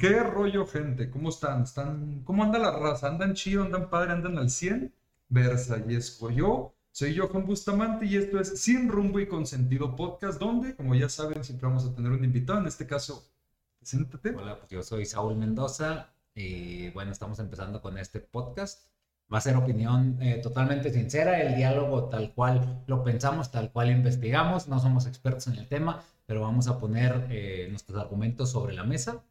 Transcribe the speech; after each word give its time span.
¿Qué 0.00 0.22
rollo, 0.22 0.66
gente? 0.66 1.10
¿Cómo 1.10 1.28
están? 1.28 1.64
¿Están... 1.64 2.22
¿Cómo 2.24 2.42
anda 2.42 2.58
la 2.58 2.70
raza? 2.70 3.06
¿Andan 3.06 3.34
chido? 3.34 3.64
¿Andan 3.64 3.90
padre? 3.90 4.12
¿Andan 4.12 4.38
al 4.38 4.48
100? 4.48 4.94
Versa 5.28 5.76
y 5.76 6.34
yo. 6.34 6.74
Soy 6.90 7.14
Johan 7.14 7.44
Bustamante 7.44 8.06
y 8.06 8.16
esto 8.16 8.40
es 8.40 8.62
Sin 8.62 8.88
Rumbo 8.88 9.20
y 9.20 9.28
con 9.28 9.44
Sentido 9.44 9.94
Podcast, 9.96 10.40
donde, 10.40 10.74
como 10.74 10.94
ya 10.94 11.10
saben, 11.10 11.44
siempre 11.44 11.68
vamos 11.68 11.84
a 11.84 11.94
tener 11.94 12.12
un 12.12 12.24
invitado. 12.24 12.60
En 12.60 12.66
este 12.66 12.86
caso, 12.86 13.30
preséntate. 13.78 14.30
Hola, 14.30 14.56
pues 14.56 14.70
yo 14.70 14.82
soy 14.82 15.04
Saúl 15.04 15.36
Mendoza 15.36 16.08
y 16.34 16.88
bueno, 16.92 17.12
estamos 17.12 17.38
empezando 17.38 17.82
con 17.82 17.98
este 17.98 18.20
podcast. 18.20 18.88
Va 19.30 19.36
a 19.36 19.42
ser 19.42 19.54
opinión 19.56 20.16
eh, 20.22 20.40
totalmente 20.42 20.90
sincera, 20.94 21.42
el 21.42 21.56
diálogo 21.56 22.08
tal 22.08 22.32
cual 22.32 22.84
lo 22.86 23.04
pensamos, 23.04 23.50
tal 23.50 23.70
cual 23.70 23.90
investigamos. 23.90 24.66
No 24.66 24.80
somos 24.80 25.06
expertos 25.06 25.46
en 25.48 25.56
el 25.56 25.68
tema, 25.68 26.02
pero 26.24 26.40
vamos 26.40 26.68
a 26.68 26.78
poner 26.78 27.26
eh, 27.28 27.66
nuestros 27.68 28.00
argumentos 28.00 28.50
sobre 28.50 28.72
la 28.72 28.84
mesa 28.84 29.22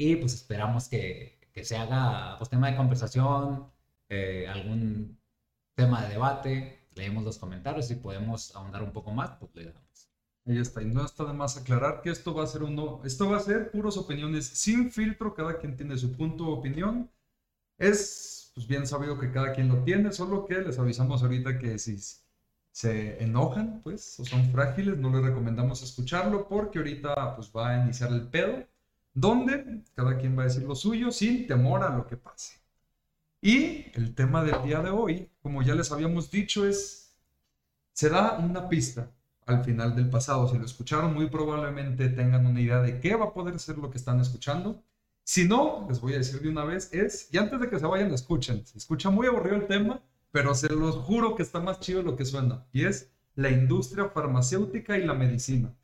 y 0.00 0.16
pues 0.16 0.32
esperamos 0.32 0.88
que, 0.88 1.38
que 1.52 1.62
se 1.62 1.76
haga 1.76 2.38
pues, 2.38 2.48
tema 2.48 2.70
de 2.70 2.76
conversación, 2.78 3.70
eh, 4.08 4.46
algún 4.48 5.20
tema 5.74 6.02
de 6.02 6.08
debate. 6.08 6.86
Leemos 6.94 7.22
los 7.22 7.36
comentarios 7.36 7.90
y 7.90 7.96
podemos 7.96 8.56
ahondar 8.56 8.82
un 8.82 8.92
poco 8.92 9.12
más, 9.12 9.32
pues 9.38 9.54
le 9.54 9.66
damos. 9.66 10.08
Ahí 10.46 10.56
está, 10.56 10.80
y 10.80 10.86
no 10.86 11.04
está 11.04 11.24
de 11.24 11.34
más 11.34 11.58
aclarar 11.58 12.00
que 12.00 12.08
esto 12.08 12.32
va 12.32 12.44
a 12.44 12.46
ser 12.46 12.62
uno, 12.62 13.02
esto 13.04 13.28
va 13.28 13.36
a 13.36 13.40
ser 13.40 13.70
puras 13.70 13.98
opiniones 13.98 14.46
sin 14.46 14.90
filtro, 14.90 15.34
cada 15.34 15.58
quien 15.58 15.76
tiene 15.76 15.98
su 15.98 16.12
punto 16.12 16.44
de 16.46 16.52
opinión. 16.52 17.10
Es 17.76 18.52
pues 18.54 18.66
bien 18.66 18.86
sabido 18.86 19.18
que 19.18 19.30
cada 19.30 19.52
quien 19.52 19.68
lo 19.68 19.84
tiene, 19.84 20.12
solo 20.12 20.46
que 20.46 20.62
les 20.62 20.78
avisamos 20.78 21.22
ahorita 21.22 21.58
que 21.58 21.78
si 21.78 21.98
se 22.72 23.22
enojan, 23.22 23.82
pues, 23.82 24.18
o 24.18 24.24
son 24.24 24.50
frágiles, 24.50 24.96
no 24.96 25.10
les 25.10 25.22
recomendamos 25.22 25.82
escucharlo 25.82 26.48
porque 26.48 26.78
ahorita 26.78 27.36
pues 27.36 27.52
va 27.54 27.68
a 27.68 27.84
iniciar 27.84 28.10
el 28.12 28.26
pedo 28.28 28.64
donde 29.14 29.82
cada 29.94 30.16
quien 30.18 30.36
va 30.36 30.42
a 30.42 30.46
decir 30.46 30.62
lo 30.62 30.74
suyo 30.74 31.10
sin 31.10 31.46
temor 31.46 31.82
a 31.82 31.96
lo 31.96 32.06
que 32.06 32.16
pase. 32.16 32.60
Y 33.42 33.86
el 33.94 34.14
tema 34.14 34.44
del 34.44 34.62
día 34.62 34.80
de 34.80 34.90
hoy, 34.90 35.30
como 35.42 35.62
ya 35.62 35.74
les 35.74 35.90
habíamos 35.92 36.30
dicho, 36.30 36.66
es, 36.66 37.16
se 37.92 38.10
da 38.10 38.38
una 38.38 38.68
pista 38.68 39.10
al 39.46 39.64
final 39.64 39.96
del 39.96 40.10
pasado. 40.10 40.48
Si 40.48 40.58
lo 40.58 40.64
escucharon, 40.64 41.14
muy 41.14 41.28
probablemente 41.28 42.08
tengan 42.10 42.46
una 42.46 42.60
idea 42.60 42.80
de 42.80 43.00
qué 43.00 43.14
va 43.16 43.26
a 43.26 43.32
poder 43.32 43.58
ser 43.58 43.78
lo 43.78 43.90
que 43.90 43.98
están 43.98 44.20
escuchando. 44.20 44.82
Si 45.24 45.46
no, 45.46 45.86
les 45.88 46.00
voy 46.00 46.14
a 46.14 46.18
decir 46.18 46.40
de 46.40 46.48
una 46.48 46.64
vez, 46.64 46.92
es, 46.92 47.28
y 47.32 47.38
antes 47.38 47.60
de 47.60 47.70
que 47.70 47.78
se 47.78 47.86
vayan, 47.86 48.12
escuchen. 48.12 48.66
Se 48.66 48.78
escucha 48.78 49.10
muy 49.10 49.26
aburrido 49.26 49.56
el 49.56 49.66
tema, 49.66 50.02
pero 50.32 50.54
se 50.54 50.68
los 50.68 50.96
juro 50.96 51.34
que 51.34 51.42
está 51.42 51.60
más 51.60 51.80
chido 51.80 52.02
lo 52.02 52.16
que 52.16 52.24
suena. 52.24 52.66
Y 52.72 52.84
es 52.84 53.10
la 53.36 53.50
industria 53.50 54.08
farmacéutica 54.08 54.98
y 54.98 55.06
la 55.06 55.14
medicina. 55.14 55.74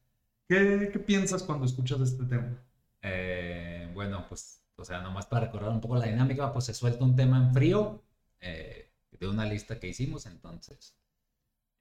¿Qué, 0.48 0.90
qué 0.92 0.98
piensas 0.98 1.42
cuando 1.42 1.64
escuchas 1.64 2.00
este 2.00 2.24
tema? 2.24 2.58
Eh, 3.06 3.88
bueno, 3.94 4.26
pues, 4.28 4.64
o 4.76 4.84
sea, 4.84 5.00
nomás 5.00 5.26
para 5.26 5.46
recordar 5.46 5.70
un 5.70 5.80
poco 5.80 5.96
la 5.96 6.06
dinámica, 6.06 6.52
pues 6.52 6.64
se 6.66 6.74
suelta 6.74 7.04
un 7.04 7.16
tema 7.16 7.38
en 7.38 7.52
frío 7.54 8.02
eh, 8.40 8.90
de 9.12 9.28
una 9.28 9.46
lista 9.46 9.78
que 9.78 9.88
hicimos, 9.88 10.26
entonces. 10.26 10.96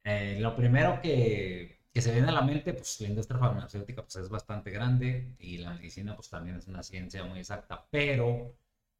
Eh, 0.03 0.37
lo 0.39 0.55
primero 0.55 1.01
que, 1.01 1.79
que, 1.91 2.01
se 2.01 2.13
viene 2.13 2.29
a 2.29 2.31
la 2.31 2.41
mente, 2.41 2.73
pues 2.73 3.01
la 3.01 3.07
industria 3.09 3.39
farmacéutica 3.39 4.03
pues, 4.03 4.15
es 4.17 4.29
bastante 4.29 4.69
grande 4.71 5.35
y 5.39 5.57
la 5.57 5.73
medicina 5.73 6.15
pues 6.15 6.29
también 6.29 6.57
es 6.57 6.67
una 6.67 6.83
ciencia 6.83 7.23
muy 7.23 7.39
exacta, 7.39 7.87
pero 7.89 8.55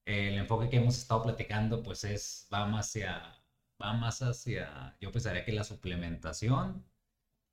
el 0.06 0.38
enfoque 0.38 0.70
que 0.70 0.78
hemos 0.78 0.98
estado 0.98 1.24
platicando 1.24 1.84
pues 1.84 2.04
es, 2.06 2.48
va 2.54 2.66
más 2.68 2.88
hacia, 2.90 3.36
va 3.82 3.94
más 3.94 4.22
hacia, 4.22 4.98
yo 5.02 5.12
pensaría 5.12 5.46
que 5.46 5.52
la 5.54 5.64
suplementación 5.64 6.84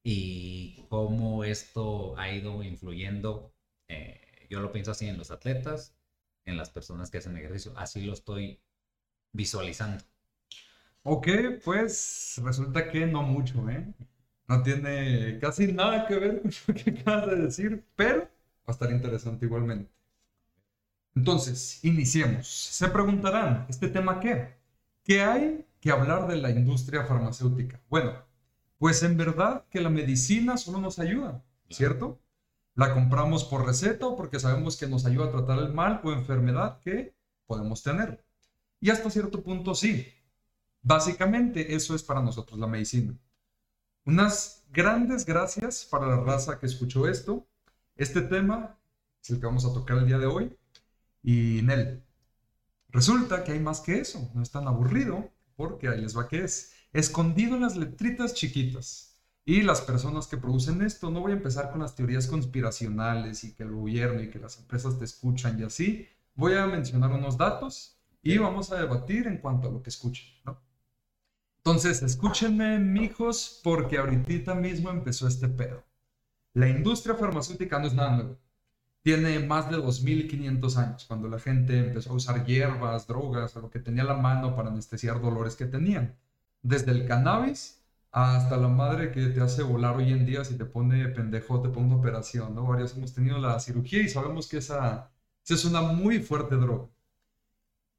y 0.04 0.84
cómo 0.88 1.44
esto 1.44 2.16
ha 2.18 2.30
ido 2.32 2.62
influyendo 2.62 3.54
eh, 3.88 4.21
yo 4.52 4.60
lo 4.60 4.70
pienso 4.70 4.90
así 4.90 5.08
en 5.08 5.16
los 5.16 5.30
atletas, 5.30 5.94
en 6.44 6.58
las 6.58 6.68
personas 6.68 7.10
que 7.10 7.16
hacen 7.16 7.34
ejercicio. 7.38 7.72
Así 7.74 8.02
lo 8.02 8.12
estoy 8.12 8.60
visualizando. 9.32 10.04
Ok, 11.04 11.28
pues 11.64 12.38
resulta 12.44 12.90
que 12.90 13.06
no 13.06 13.22
mucho, 13.22 13.66
¿eh? 13.70 13.94
No 14.46 14.62
tiene 14.62 15.38
casi 15.40 15.72
nada 15.72 16.06
que 16.06 16.16
ver 16.16 16.42
con 16.42 16.50
lo 16.66 16.74
que 16.74 16.90
acabas 16.90 17.28
de 17.28 17.36
decir, 17.36 17.84
pero 17.96 18.20
va 18.20 18.28
a 18.66 18.72
estar 18.72 18.90
interesante 18.90 19.46
igualmente. 19.46 19.90
Entonces, 21.14 21.82
iniciemos. 21.82 22.46
Se 22.46 22.88
preguntarán, 22.88 23.64
¿este 23.70 23.88
tema 23.88 24.20
qué? 24.20 24.54
¿Qué 25.02 25.22
hay 25.22 25.64
que 25.80 25.90
hablar 25.90 26.28
de 26.28 26.36
la 26.36 26.50
industria 26.50 27.06
farmacéutica? 27.06 27.80
Bueno, 27.88 28.12
pues 28.76 29.02
en 29.02 29.16
verdad 29.16 29.64
que 29.70 29.80
la 29.80 29.88
medicina 29.88 30.58
solo 30.58 30.78
nos 30.78 30.98
ayuda, 30.98 31.42
¿cierto? 31.70 32.21
La 32.74 32.94
compramos 32.94 33.44
por 33.44 33.66
receta 33.66 34.06
o 34.06 34.16
porque 34.16 34.40
sabemos 34.40 34.76
que 34.76 34.86
nos 34.86 35.04
ayuda 35.04 35.26
a 35.26 35.30
tratar 35.30 35.58
el 35.58 35.74
mal 35.74 36.00
o 36.04 36.12
enfermedad 36.12 36.80
que 36.80 37.14
podemos 37.46 37.82
tener. 37.82 38.24
Y 38.80 38.90
hasta 38.90 39.10
cierto 39.10 39.42
punto 39.42 39.74
sí. 39.74 40.06
Básicamente 40.80 41.74
eso 41.74 41.94
es 41.94 42.02
para 42.02 42.22
nosotros 42.22 42.58
la 42.58 42.66
medicina. 42.66 43.14
Unas 44.04 44.64
grandes 44.72 45.24
gracias 45.26 45.84
para 45.84 46.06
la 46.06 46.16
raza 46.16 46.58
que 46.58 46.66
escuchó 46.66 47.06
esto. 47.06 47.46
Este 47.94 48.22
tema 48.22 48.78
es 49.22 49.30
el 49.30 49.38
que 49.38 49.46
vamos 49.46 49.64
a 49.64 49.72
tocar 49.72 49.98
el 49.98 50.06
día 50.06 50.18
de 50.18 50.26
hoy. 50.26 50.56
Y 51.22 51.60
Nel, 51.62 52.02
resulta 52.88 53.44
que 53.44 53.52
hay 53.52 53.60
más 53.60 53.80
que 53.80 54.00
eso. 54.00 54.30
No 54.34 54.42
es 54.42 54.50
tan 54.50 54.66
aburrido 54.66 55.30
porque 55.56 55.88
ahí 55.88 56.00
les 56.00 56.16
va 56.16 56.26
que 56.26 56.42
es. 56.42 56.72
Escondido 56.92 57.54
en 57.54 57.62
las 57.62 57.76
letritas 57.76 58.34
chiquitas 58.34 59.11
y 59.44 59.62
las 59.62 59.80
personas 59.80 60.28
que 60.28 60.36
producen 60.36 60.82
esto, 60.82 61.10
no 61.10 61.20
voy 61.20 61.32
a 61.32 61.36
empezar 61.36 61.70
con 61.70 61.80
las 61.80 61.96
teorías 61.96 62.28
conspiracionales 62.28 63.42
y 63.42 63.54
que 63.54 63.64
el 63.64 63.72
gobierno 63.72 64.22
y 64.22 64.30
que 64.30 64.38
las 64.38 64.58
empresas 64.58 64.98
te 64.98 65.04
escuchan 65.04 65.58
y 65.58 65.64
así. 65.64 66.08
Voy 66.34 66.54
a 66.54 66.66
mencionar 66.66 67.10
unos 67.10 67.36
datos 67.36 67.98
y 68.22 68.38
vamos 68.38 68.70
a 68.70 68.80
debatir 68.80 69.26
en 69.26 69.38
cuanto 69.38 69.68
a 69.68 69.72
lo 69.72 69.82
que 69.82 69.90
escuchen, 69.90 70.26
¿no? 70.44 70.60
Entonces, 71.58 72.02
escúchenme, 72.02 72.78
mijos, 72.78 73.60
porque 73.62 73.98
ahorita 73.98 74.54
mismo 74.54 74.90
empezó 74.90 75.28
este 75.28 75.48
pedo. 75.48 75.84
La 76.54 76.68
industria 76.68 77.14
farmacéutica 77.14 77.78
no 77.78 77.86
es 77.86 77.94
nada 77.94 78.16
nuevo. 78.16 78.38
Tiene 79.02 79.38
más 79.40 79.70
de 79.70 79.76
2500 79.76 80.76
años, 80.76 81.04
cuando 81.06 81.28
la 81.28 81.38
gente 81.38 81.78
empezó 81.78 82.10
a 82.10 82.14
usar 82.14 82.44
hierbas, 82.46 83.06
drogas, 83.06 83.56
o 83.56 83.60
lo 83.60 83.70
que 83.70 83.80
tenía 83.80 84.02
a 84.02 84.06
la 84.06 84.14
mano 84.14 84.54
para 84.54 84.70
anestesiar 84.70 85.20
dolores 85.20 85.56
que 85.56 85.66
tenían. 85.66 86.16
Desde 86.62 86.92
el 86.92 87.06
cannabis 87.06 87.81
hasta 88.12 88.58
la 88.58 88.68
madre 88.68 89.10
que 89.10 89.28
te 89.28 89.40
hace 89.40 89.62
volar 89.62 89.96
hoy 89.96 90.12
en 90.12 90.26
día 90.26 90.44
si 90.44 90.56
te 90.56 90.66
pone 90.66 91.08
pendejo, 91.08 91.62
te 91.62 91.70
pone 91.70 91.86
una 91.86 91.96
operación, 91.96 92.54
¿no? 92.54 92.66
Varios 92.66 92.94
hemos 92.96 93.14
tenido 93.14 93.38
la 93.38 93.58
cirugía 93.58 94.02
y 94.02 94.08
sabemos 94.08 94.46
que 94.48 94.58
esa, 94.58 95.10
es 95.48 95.64
una 95.64 95.80
muy 95.80 96.20
fuerte 96.20 96.56
droga. 96.56 96.88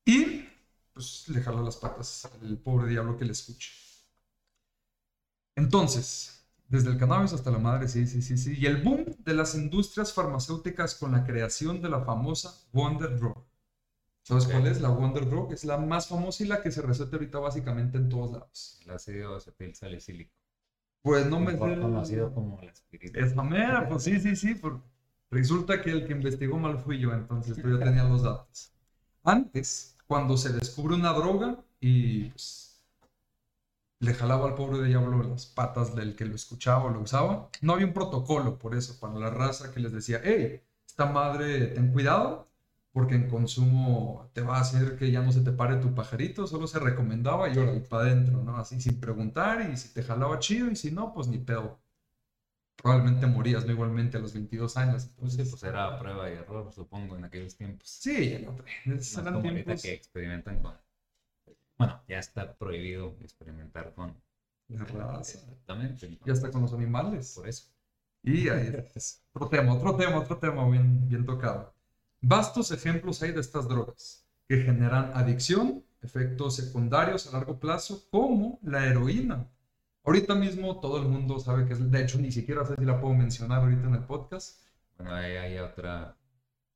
Y 0.06 0.48
pues 0.94 1.28
le 1.30 1.42
jala 1.42 1.62
las 1.64 1.78
patas 1.78 2.30
al 2.42 2.58
pobre 2.60 2.90
diablo 2.90 3.18
que 3.18 3.26
le 3.26 3.32
escuche. 3.32 3.72
Entonces, 5.56 6.46
desde 6.68 6.90
el 6.92 6.98
cannabis 6.98 7.34
hasta 7.34 7.52
la 7.52 7.60
madre, 7.60 7.88
sí, 7.88 8.06
sí, 8.06 8.22
sí, 8.22 8.38
sí. 8.38 8.56
Y 8.58 8.68
el 8.68 8.84
boom 8.84 9.06
de 9.20 9.34
las 9.34 9.56
industrias 9.56 10.14
farmacéuticas 10.14 10.96
con 10.96 11.12
la 11.14 11.24
creación 11.24 11.82
de 11.82 11.90
la 11.90 12.02
famosa 12.02 12.54
Wonder 12.72 13.18
Drug. 13.18 13.44
¿Sabes 14.24 14.48
cuál 14.48 14.68
es? 14.68 14.80
La 14.80 14.90
Wonder 14.90 15.30
Drug. 15.30 15.52
Es 15.52 15.66
la 15.66 15.78
más 15.78 16.08
famosa 16.08 16.44
y 16.44 16.48
la 16.48 16.62
que 16.62 16.72
se 16.72 16.82
receta 16.82 17.18
ahorita 17.18 17.40
básicamente 17.40 17.98
en 17.98 18.10
todos 18.10 18.32
lados. 18.32 18.80
El 18.86 18.92
ácido 18.92 19.36
acetilsalicílico. 19.36 20.34
Pues 21.02 21.26
no 21.26 21.42
me 21.42 21.52
sé. 21.52 21.58
Conocido 21.58 22.34
como 22.34 22.62
la 22.62 22.72
aspirina. 22.72 23.20
Esa 23.20 23.44
mera, 23.44 23.90
pues 23.90 24.04
sí, 24.04 24.20
sí, 24.22 24.36
sí. 24.38 24.60
Resulta 25.30 25.82
que 25.82 25.92
el 25.92 26.06
que 26.08 26.14
investigó 26.14 26.58
mal 26.58 26.80
fui 26.80 27.00
yo, 27.00 27.12
entonces 27.12 27.58
yo 27.58 27.80
tenía 27.80 28.04
los 28.06 28.24
datos. 28.24 28.72
Antes, 29.24 29.98
cuando 30.08 30.38
se 30.38 30.54
descubre 30.54 30.96
una 30.96 31.12
droga 31.12 31.58
y 31.80 32.30
pues, 32.30 32.82
le 34.00 34.14
jalaba 34.14 34.48
al 34.48 34.56
pobre 34.56 34.84
diablo 34.84 35.24
las 35.24 35.48
patas 35.48 35.96
del 35.96 36.16
que 36.16 36.26
lo 36.26 36.36
escuchaba 36.36 36.86
o 36.86 36.90
lo 36.90 37.02
usaba, 37.02 37.50
no 37.62 37.74
había 37.74 37.88
un 37.88 37.94
protocolo 37.94 38.60
por 38.60 38.76
eso, 38.76 39.00
para 39.00 39.16
la 39.16 39.30
raza 39.30 39.72
que 39.72 39.80
les 39.80 39.92
decía, 39.92 40.22
hey, 40.24 40.62
esta 40.86 41.06
madre, 41.08 41.68
ten 41.68 41.92
cuidado, 41.92 42.48
porque 42.94 43.16
en 43.16 43.28
consumo 43.28 44.30
te 44.34 44.42
va 44.42 44.58
a 44.58 44.62
hacer 44.62 44.98
que 44.98 45.12
ya 45.12 45.22
no 45.24 45.32
se 45.32 45.42
te 45.42 45.52
pare 45.52 45.78
tu 45.78 45.96
pajarito, 45.96 46.46
solo 46.46 46.68
se 46.68 46.80
recomendaba 46.80 47.50
y 47.50 47.58
ahora 47.58 47.76
y 47.76 47.80
para 47.80 48.04
adentro, 48.04 48.44
¿no? 48.44 48.56
Así 48.56 48.80
sin 48.80 49.00
preguntar 49.00 49.68
y 49.70 49.76
si 49.78 49.90
te 49.90 50.04
jalaba 50.04 50.38
chido 50.38 50.70
y 50.70 50.76
si 50.76 50.92
no, 50.92 51.12
pues 51.12 51.28
ni 51.28 51.40
pedo. 51.40 51.80
Probablemente 52.76 53.26
morías, 53.26 53.66
¿no? 53.66 53.72
Igualmente 53.72 54.18
a 54.18 54.20
los 54.20 54.34
22 54.34 54.78
años. 54.78 55.06
Entonces, 55.06 55.50
pues 55.50 55.64
era 55.64 55.98
prueba 56.00 56.30
y 56.30 56.34
error, 56.34 56.72
supongo, 56.72 57.18
en 57.18 57.26
aquellos 57.26 57.56
tiempos. 57.56 57.90
Sí, 57.90 58.46
no, 58.46 58.56
eran 58.86 59.42
tiempos... 59.42 59.82
que 59.82 59.94
experimentan 59.94 60.62
con... 60.62 60.76
Bueno, 61.78 62.00
ya 62.08 62.20
está 62.20 62.54
prohibido 62.56 63.16
experimentar 63.22 63.94
con... 63.94 64.16
La 64.68 64.86
raza. 64.86 65.40
Exactamente. 65.40 66.18
Ya 66.26 66.34
está 66.34 66.52
con 66.52 66.62
los 66.62 66.74
animales. 66.74 67.34
Por 67.36 67.48
eso. 67.48 67.70
Y 68.22 68.50
ahí 68.50 68.72
es. 68.96 69.24
Otro 69.34 69.50
tema, 69.50 69.74
otro 69.74 69.96
tema, 69.96 70.20
otro 70.20 70.38
tema 70.38 70.68
bien, 70.70 71.08
bien 71.10 71.26
tocado. 71.26 71.73
Vastos 72.26 72.72
ejemplos 72.72 73.22
hay 73.22 73.34
de 73.34 73.42
estas 73.42 73.68
drogas 73.68 74.26
que 74.48 74.58
generan 74.64 75.12
adicción, 75.14 75.84
efectos 76.02 76.56
secundarios 76.56 77.28
a 77.28 77.34
largo 77.38 77.60
plazo, 77.60 78.08
como 78.10 78.60
la 78.64 78.86
heroína. 78.86 79.52
Ahorita 80.06 80.34
mismo 80.34 80.80
todo 80.80 81.02
el 81.02 81.08
mundo 81.10 81.38
sabe 81.40 81.66
que 81.66 81.74
es, 81.74 81.92
de 81.92 82.02
hecho 82.02 82.18
ni 82.20 82.32
siquiera 82.32 82.66
sé 82.66 82.76
si 82.78 82.86
la 82.86 83.02
puedo 83.02 83.14
mencionar 83.14 83.60
ahorita 83.62 83.88
en 83.88 83.96
el 83.96 84.06
podcast. 84.06 84.66
Bueno, 84.98 85.14
ahí 85.16 85.36
hay 85.36 85.58
otra 85.58 86.18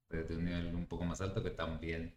de 0.09 0.35
un 0.35 0.43
nivel 0.43 0.75
un 0.75 0.85
poco 0.85 1.05
más 1.05 1.21
alto 1.21 1.41
que 1.41 1.51
también 1.51 2.13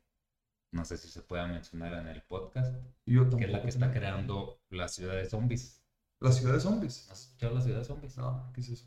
no 0.73 0.85
sé 0.85 0.97
si 0.97 1.09
se 1.09 1.23
pueda 1.23 1.47
mencionar 1.47 1.95
en 1.95 2.09
el 2.09 2.23
podcast, 2.23 2.75
Yo 3.07 3.31
que 3.31 3.45
es 3.45 3.51
la 3.53 3.63
que 3.63 3.69
está 3.69 3.93
creando 3.93 4.61
la 4.71 4.89
ciudad 4.89 5.15
de 5.15 5.31
zombies. 5.31 5.85
La 6.19 6.33
ciudad 6.33 6.55
de 6.55 6.61
zombies. 6.61 7.09
¿Has 7.13 7.27
escuchado 7.27 7.55
la 7.55 7.61
ciudad 7.61 7.79
de 7.79 7.85
zombies? 7.85 8.17
No, 8.17 8.51
¿qué 8.53 8.61
es 8.61 8.69
eso? 8.71 8.87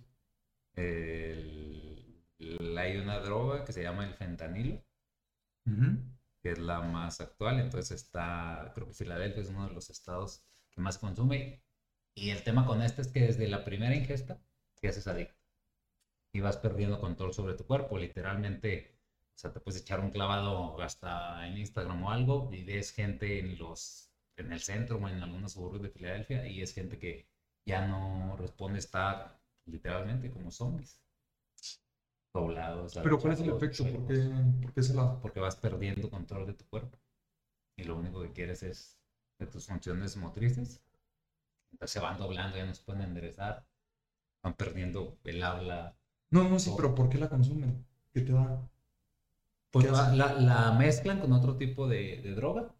El- 0.75 2.12
hay 2.77 2.97
una 2.97 3.19
droga 3.19 3.65
que 3.65 3.73
se 3.73 3.83
llama 3.83 4.05
el 4.05 4.13
fentanilo, 4.13 4.83
que 6.41 6.51
es 6.51 6.59
la 6.59 6.81
más 6.81 7.21
actual. 7.21 7.59
Entonces 7.59 8.03
está, 8.03 8.71
creo 8.75 8.87
que 8.87 8.93
Filadelfia 8.93 9.41
es 9.41 9.49
uno 9.49 9.67
de 9.67 9.73
los 9.73 9.89
estados 9.89 10.43
que 10.71 10.81
más 10.81 10.97
consume. 10.97 11.61
Y 12.15 12.29
el 12.29 12.43
tema 12.43 12.65
con 12.65 12.81
este 12.81 13.01
es 13.01 13.07
que 13.07 13.21
desde 13.21 13.47
la 13.47 13.63
primera 13.63 13.95
ingesta 13.95 14.39
te 14.79 14.87
haces 14.87 15.07
adicto. 15.07 15.41
Y 16.33 16.41
vas 16.41 16.57
perdiendo 16.57 16.99
control 16.99 17.33
sobre 17.33 17.53
tu 17.53 17.65
cuerpo. 17.65 17.97
Literalmente, 17.97 18.97
o 19.35 19.37
sea, 19.37 19.51
te 19.51 19.59
puedes 19.59 19.81
echar 19.81 19.99
un 19.99 20.11
clavado 20.11 20.81
hasta 20.81 21.47
en 21.47 21.57
Instagram 21.57 22.03
o 22.03 22.11
algo 22.11 22.49
y 22.51 22.63
ves 22.63 22.91
gente 22.91 23.39
en 23.39 23.57
los 23.57 24.09
en 24.37 24.51
el 24.51 24.61
centro 24.61 24.97
o 24.97 25.07
en 25.07 25.21
algunos 25.21 25.53
suburbios 25.53 25.83
de 25.83 25.89
Filadelfia 25.89 26.47
y 26.47 26.61
es 26.61 26.73
gente 26.73 26.97
que 26.97 27.27
ya 27.65 27.87
no 27.87 28.35
responde, 28.37 28.79
está 28.79 29.39
literalmente 29.65 30.31
como 30.31 30.51
zombies. 30.51 31.02
Doblados. 32.33 32.99
Pero 33.01 33.19
¿cuál 33.19 33.33
es 33.33 33.39
el 33.41 33.49
efecto? 33.51 33.83
¿Por 33.83 34.07
qué, 34.07 34.15
por 34.61 34.73
qué 34.73 34.83
se 34.83 34.93
la...? 34.93 35.19
porque 35.19 35.39
vas 35.39 35.55
perdiendo 35.55 36.09
control 36.09 36.47
de 36.47 36.53
tu 36.53 36.65
cuerpo. 36.65 36.97
Y 37.77 37.83
lo 37.83 37.95
único 37.95 38.21
que 38.21 38.31
quieres 38.31 38.63
es 38.63 38.99
de 39.39 39.45
tus 39.47 39.67
funciones 39.67 40.17
motrices. 40.17 40.81
Entonces 41.71 41.93
se 41.93 41.99
van 41.99 42.17
doblando, 42.17 42.57
ya 42.57 42.65
no 42.65 42.73
se 42.73 42.83
pueden 42.83 43.03
enderezar. 43.03 43.65
Van 44.41 44.55
perdiendo 44.55 45.17
el 45.23 45.43
habla. 45.43 45.95
No, 46.31 46.49
no, 46.49 46.59
sí, 46.59 46.71
pero 46.75 46.95
¿por 46.95 47.09
qué 47.09 47.17
la 47.17 47.29
consumen? 47.29 47.85
¿Qué 48.11 48.21
te 48.21 48.33
da? 48.33 48.67
Pues 49.71 49.89
la, 49.91 50.33
la 50.33 50.71
mezclan 50.73 51.19
con 51.19 51.33
otro 51.33 51.57
tipo 51.57 51.87
de, 51.87 52.21
de 52.21 52.35
droga. 52.35 52.73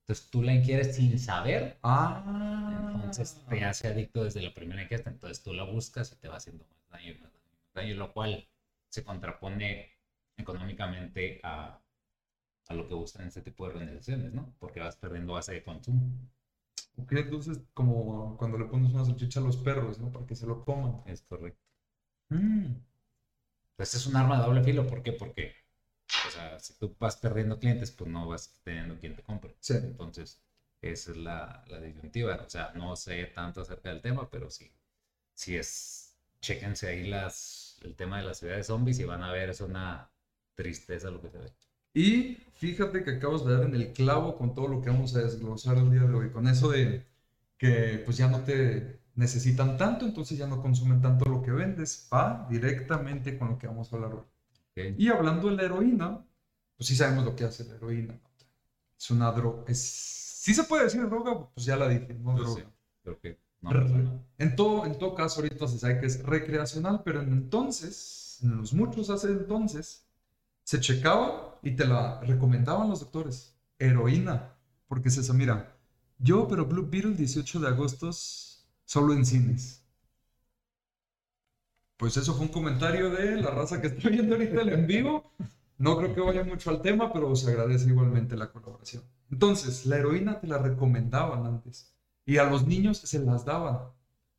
Entonces 0.00 0.30
tú 0.30 0.42
la 0.42 0.54
ingieres 0.54 0.94
sin 0.94 1.18
saber. 1.18 1.78
Ah. 1.82 2.92
Entonces 2.94 3.42
te 3.48 3.64
hace 3.64 3.88
adicto 3.88 4.22
desde 4.22 4.42
la 4.42 4.54
primera 4.54 4.82
ingesta. 4.82 5.10
Entonces 5.10 5.42
tú 5.42 5.52
la 5.52 5.64
buscas 5.64 6.12
y 6.12 6.16
te 6.16 6.28
va 6.28 6.36
haciendo 6.36 6.64
más 6.68 6.88
daño, 6.88 7.12
y 7.12 7.18
más 7.18 7.32
daño, 7.32 7.56
más 7.58 7.74
daño, 7.74 7.94
lo 7.96 8.12
cual 8.12 8.48
se 8.88 9.04
contrapone 9.04 9.92
económicamente 10.36 11.40
a, 11.42 11.80
a 12.68 12.74
lo 12.74 12.88
que 12.88 12.94
buscan 12.94 13.26
este 13.26 13.42
tipo 13.42 13.66
de 13.66 13.72
organizaciones, 13.74 14.32
¿no? 14.32 14.54
Porque 14.58 14.80
vas 14.80 14.96
perdiendo 14.96 15.34
base 15.34 15.54
de 15.54 15.64
consumo. 15.64 16.10
Ok, 16.98 17.12
entonces 17.12 17.60
como 17.74 18.36
cuando 18.38 18.58
le 18.58 18.66
pones 18.66 18.92
una 18.92 19.04
salchicha 19.04 19.40
a 19.40 19.42
los 19.42 19.56
perros, 19.56 19.98
¿no? 19.98 20.10
Para 20.10 20.26
que 20.26 20.34
se 20.34 20.46
lo 20.46 20.64
coman. 20.64 21.02
Es 21.06 21.22
correcto. 21.22 21.60
Mm. 22.30 22.74
Pues 23.76 23.94
es 23.94 24.06
un 24.06 24.16
arma 24.16 24.38
de 24.38 24.44
doble 24.44 24.62
filo. 24.64 24.86
¿Por 24.86 25.02
qué? 25.02 25.12
Porque, 25.12 25.54
o 26.28 26.30
sea, 26.30 26.58
si 26.58 26.74
tú 26.74 26.94
vas 26.98 27.16
perdiendo 27.16 27.58
clientes, 27.58 27.90
pues 27.90 28.10
no 28.10 28.26
vas 28.28 28.60
teniendo 28.64 28.98
quien 28.98 29.14
te 29.16 29.22
compre. 29.22 29.56
Sí. 29.60 29.74
Entonces, 29.74 30.42
esa 30.82 31.10
es 31.12 31.16
la, 31.18 31.64
la 31.68 31.80
disyuntiva. 31.80 32.36
O 32.46 32.50
sea, 32.50 32.72
no 32.74 32.96
sé 32.96 33.26
tanto 33.26 33.60
acerca 33.62 33.90
del 33.90 34.02
tema, 34.02 34.28
pero 34.30 34.50
sí, 34.50 34.70
sí 35.34 35.56
es, 35.56 36.16
chéquense 36.40 36.88
ahí 36.88 37.06
las, 37.08 37.65
el 37.82 37.94
tema 37.94 38.18
de 38.18 38.24
las 38.24 38.38
ciudades 38.38 38.66
zombies 38.66 38.98
y 38.98 39.04
van 39.04 39.22
a 39.22 39.32
ver, 39.32 39.50
es 39.50 39.60
una 39.60 40.10
tristeza 40.54 41.10
lo 41.10 41.20
que 41.20 41.30
se 41.30 41.38
ve. 41.38 41.52
Y 41.94 42.36
fíjate 42.54 43.02
que 43.04 43.12
acabas 43.12 43.44
de 43.44 43.56
dar 43.56 43.64
en 43.64 43.74
el 43.74 43.92
clavo 43.92 44.36
con 44.36 44.54
todo 44.54 44.68
lo 44.68 44.82
que 44.82 44.90
vamos 44.90 45.14
a 45.16 45.20
desglosar 45.20 45.78
el 45.78 45.90
día 45.90 46.02
de 46.02 46.14
hoy. 46.14 46.30
Con 46.30 46.46
eso 46.46 46.70
de 46.70 47.06
que 47.56 48.02
pues 48.04 48.16
ya 48.18 48.28
no 48.28 48.40
te 48.44 49.00
necesitan 49.14 49.78
tanto, 49.78 50.04
entonces 50.04 50.36
ya 50.36 50.46
no 50.46 50.60
consumen 50.60 51.00
tanto 51.00 51.24
lo 51.26 51.42
que 51.42 51.50
vendes. 51.52 52.08
Va 52.12 52.46
directamente 52.50 53.38
con 53.38 53.48
lo 53.50 53.58
que 53.58 53.66
vamos 53.66 53.92
a 53.92 53.96
hablar 53.96 54.12
hoy. 54.14 54.94
Y 54.98 55.08
hablando 55.08 55.48
de 55.48 55.56
la 55.56 55.62
heroína, 55.62 56.22
pues 56.76 56.88
sí 56.88 56.94
sabemos 56.96 57.24
lo 57.24 57.34
que 57.34 57.44
hace 57.44 57.64
la 57.64 57.76
heroína. 57.76 58.20
Es 58.98 59.10
una 59.10 59.32
droga. 59.32 59.64
Es... 59.68 59.80
Sí 59.80 60.54
se 60.54 60.64
puede 60.64 60.84
decir 60.84 61.08
droga, 61.08 61.48
pues 61.54 61.66
ya 61.66 61.76
la 61.76 61.88
dije, 61.88 62.14
no 62.14 62.34
Pues 62.34 62.44
droga. 62.44 62.60
sí, 63.22 63.36
no. 63.72 64.26
En 64.38 64.56
todo, 64.56 64.86
en 64.86 64.98
todo 64.98 65.14
caso, 65.14 65.40
ahorita 65.40 65.66
se 65.66 65.78
sabe 65.78 66.00
que 66.00 66.06
es 66.06 66.22
recreacional, 66.22 67.02
pero 67.04 67.22
en 67.22 67.32
entonces, 67.32 68.38
en 68.42 68.56
los 68.56 68.72
muchos 68.72 69.10
hace 69.10 69.28
entonces, 69.28 70.06
se 70.62 70.80
checaba 70.80 71.58
y 71.62 71.72
te 71.72 71.86
la 71.86 72.20
recomendaban 72.20 72.88
los 72.90 73.00
doctores. 73.00 73.56
Heroína. 73.78 74.52
Porque 74.88 75.08
es 75.08 75.16
eso, 75.16 75.34
mira, 75.34 75.76
yo, 76.18 76.46
pero 76.48 76.66
Blue 76.66 76.86
Beetle, 76.88 77.14
18 77.14 77.60
de 77.60 77.68
agosto, 77.68 78.10
solo 78.84 79.12
en 79.12 79.26
cines. 79.26 79.82
Pues 81.96 82.16
eso 82.16 82.34
fue 82.34 82.46
un 82.46 82.52
comentario 82.52 83.10
de 83.10 83.36
la 83.36 83.50
raza 83.50 83.80
que 83.80 83.88
está 83.88 84.08
viendo 84.08 84.34
ahorita 84.34 84.60
el 84.60 84.68
en 84.68 84.86
vivo. 84.86 85.32
No 85.78 85.96
creo 85.98 86.14
que 86.14 86.20
vaya 86.20 86.44
mucho 86.44 86.70
al 86.70 86.82
tema, 86.82 87.12
pero 87.12 87.34
se 87.36 87.50
agradece 87.50 87.88
igualmente 87.88 88.36
la 88.36 88.50
colaboración. 88.52 89.02
Entonces, 89.30 89.86
la 89.86 89.96
heroína 89.96 90.40
te 90.40 90.46
la 90.46 90.58
recomendaban 90.58 91.46
antes. 91.46 91.95
Y 92.26 92.36
a 92.36 92.44
los 92.44 92.66
niños 92.66 92.98
se 92.98 93.20
las 93.20 93.46
daban. 93.46 93.90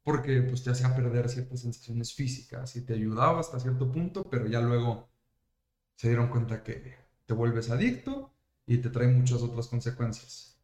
Porque 0.04 0.42
pues 0.42 0.64
te 0.64 0.70
hacía 0.70 0.96
perder 0.96 1.28
ciertas 1.30 1.62
sensaciones 1.62 2.14
físicas 2.14 2.76
y 2.76 2.86
te 2.86 2.94
ayudaba 2.94 3.40
hasta 3.40 3.60
cierto 3.60 3.92
punto, 3.92 4.24
pero 4.24 4.48
ya 4.48 4.62
luego 4.62 5.10
se 5.96 6.10
dieron 6.10 6.30
cuenta 6.30 6.64
que 6.64 6.96
te 7.26 7.34
vuelves 7.34 7.70
adicto 7.70 8.32
y 8.66 8.78
te 8.78 8.90
trae 8.90 9.08
muchas 9.08 9.42
otras 9.42 9.68
consecuencias. 9.68 10.58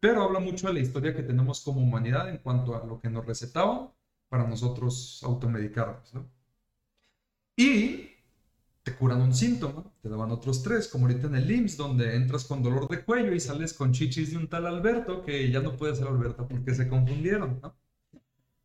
Pero 0.00 0.22
habla 0.22 0.40
mucho 0.40 0.68
de 0.68 0.74
la 0.74 0.80
historia 0.80 1.14
que 1.14 1.22
tenemos 1.22 1.62
como 1.62 1.82
humanidad 1.82 2.28
en 2.30 2.38
cuanto 2.38 2.74
a 2.74 2.86
lo 2.86 3.00
que 3.00 3.10
nos 3.10 3.26
recetaban 3.26 3.90
para 4.28 4.46
nosotros 4.46 5.20
automedicarnos, 5.24 6.14
¿no? 6.14 6.30
Y 7.56 8.15
te 8.86 8.94
curan 8.94 9.20
un 9.20 9.34
síntoma, 9.34 9.82
te 10.00 10.08
daban 10.08 10.30
otros 10.30 10.62
tres, 10.62 10.86
como 10.86 11.06
ahorita 11.06 11.26
en 11.26 11.34
el 11.34 11.50
IMSS, 11.50 11.76
donde 11.76 12.14
entras 12.14 12.44
con 12.44 12.62
dolor 12.62 12.86
de 12.86 13.04
cuello 13.04 13.34
y 13.34 13.40
sales 13.40 13.72
con 13.74 13.92
chichis 13.92 14.30
de 14.30 14.36
un 14.36 14.48
tal 14.48 14.64
Alberto, 14.64 15.24
que 15.24 15.50
ya 15.50 15.58
no 15.58 15.76
puede 15.76 15.96
ser 15.96 16.06
Alberto 16.06 16.46
porque 16.46 16.72
se 16.72 16.86
confundieron, 16.86 17.58
¿no? 17.60 17.76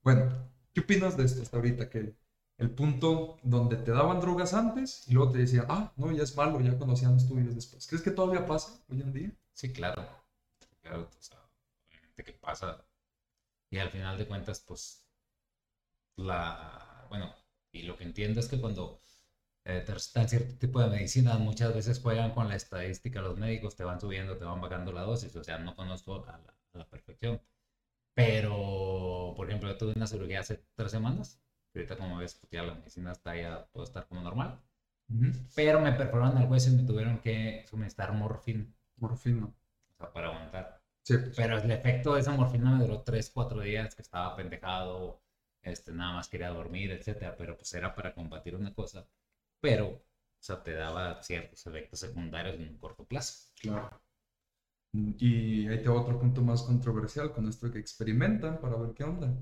Bueno, 0.04 0.30
¿qué 0.74 0.82
opinas 0.82 1.18
de 1.18 1.24
esto 1.26 1.42
hasta 1.42 1.58
ahorita? 1.58 1.90
Que 1.90 2.14
el 2.60 2.70
punto 2.70 3.40
donde 3.42 3.78
te 3.78 3.90
daban 3.90 4.22
drogas 4.22 4.54
antes 4.54 5.08
y 5.08 5.14
luego 5.14 5.32
te 5.32 5.40
decían, 5.40 5.66
ah, 5.70 5.92
no, 5.98 6.12
ya 6.12 6.22
es 6.22 6.38
malo, 6.38 6.62
ya 6.62 6.78
conocían 6.78 7.18
estudios 7.18 7.56
después. 7.56 7.88
¿Crees 7.88 8.04
que 8.04 8.12
todavía 8.12 8.46
pasa 8.46 8.80
hoy 8.90 9.02
en 9.02 9.14
día? 9.14 9.32
Sí, 9.54 9.74
claro. 9.74 10.06
Claro, 10.84 11.10
o 11.20 11.22
sea, 11.24 11.40
obviamente 11.90 12.24
que 12.24 12.34
pasa. 12.34 12.86
Y 13.72 13.80
al 13.80 13.90
final 13.90 14.20
de 14.20 14.28
cuentas, 14.28 14.64
pues, 14.68 15.04
la, 16.16 17.06
bueno, 17.10 17.34
y 17.72 17.84
lo 17.84 17.98
que 17.98 18.04
entiendo 18.04 18.40
es 18.40 18.48
que 18.48 18.60
cuando 18.60 19.02
eh, 19.66 19.84
recetan 19.88 20.28
cierto 20.30 20.56
tipo 20.58 20.82
de 20.82 20.90
medicina, 20.90 21.38
muchas 21.38 21.74
veces 21.74 22.00
juegan 22.02 22.32
con 22.34 22.50
la 22.50 22.56
estadística, 22.56 23.22
los 23.22 23.38
médicos 23.38 23.76
te 23.76 23.84
van 23.84 24.00
subiendo, 24.02 24.38
te 24.38 24.46
van 24.46 24.62
bajando 24.62 24.92
la 24.92 25.02
dosis, 25.04 25.36
o 25.36 25.44
sea, 25.44 25.60
no 25.60 25.76
conozco 25.76 26.26
a 26.28 26.38
la, 26.40 26.56
a 26.74 26.78
la 26.80 26.86
perfección. 26.90 27.42
Pero, 28.16 29.34
por 29.38 29.48
ejemplo, 29.50 29.70
yo 29.70 29.78
tuve 29.78 29.94
una 29.96 30.08
cirugía 30.08 30.42
hace 30.42 30.64
tres 30.76 30.92
semanas, 30.92 31.42
ahorita 31.76 31.98
como 31.98 32.18
ves, 32.18 32.36
pues 32.36 32.52
ya 32.52 32.64
la 32.64 32.76
medicina 32.76 33.12
está 33.14 33.36
ya, 33.36 33.68
puedo 33.72 33.86
estar 33.86 34.08
como 34.08 34.22
normal, 34.22 34.62
pero 35.56 35.80
me 35.82 35.92
perforaron 35.94 36.38
el 36.42 36.50
hueso 36.50 36.70
y 36.70 36.76
me 36.78 36.84
tuvieron 36.84 37.20
que 37.20 37.66
suministrar 37.70 38.14
morfina, 38.14 38.66
Morfina. 38.98 39.46
o 39.46 39.54
sea, 39.98 40.12
para 40.12 40.28
aguantar. 40.30 40.82
Sí, 41.04 41.18
pues. 41.18 41.36
Pero 41.36 41.58
el 41.58 41.72
efecto 41.72 42.14
de 42.14 42.22
esa 42.22 42.32
morfina 42.32 42.72
me 42.72 42.84
duró 42.86 43.02
3, 43.02 43.30
4 43.34 43.60
días, 43.62 43.96
que 43.96 44.02
estaba 44.02 44.36
pendejado, 44.36 45.22
este, 45.62 45.92
nada 45.92 46.14
más 46.14 46.28
quería 46.30 46.50
dormir, 46.50 46.92
etcétera, 46.92 47.36
pero 47.38 47.58
pues 47.58 47.74
era 47.74 47.94
para 47.94 48.14
combatir 48.14 48.56
una 48.56 48.74
cosa, 48.74 49.06
pero, 49.62 49.88
o 49.88 50.04
sea, 50.40 50.62
te 50.64 50.74
daba 50.74 51.22
ciertos 51.24 51.66
efectos 51.68 52.00
secundarios 52.00 52.56
en 52.56 52.70
un 52.70 52.78
corto 52.78 53.06
plazo. 53.06 53.52
Claro. 53.62 54.02
Y 54.94 55.68
ahí 55.70 55.82
te 55.82 55.88
va 55.88 56.02
otro 56.02 56.20
punto 56.20 56.42
más 56.42 56.64
controversial 56.64 57.32
con 57.32 57.48
esto 57.48 57.72
que 57.72 57.80
experimentan 57.80 58.60
para 58.60 58.76
ver 58.76 58.94
qué 58.94 59.06
onda. 59.06 59.34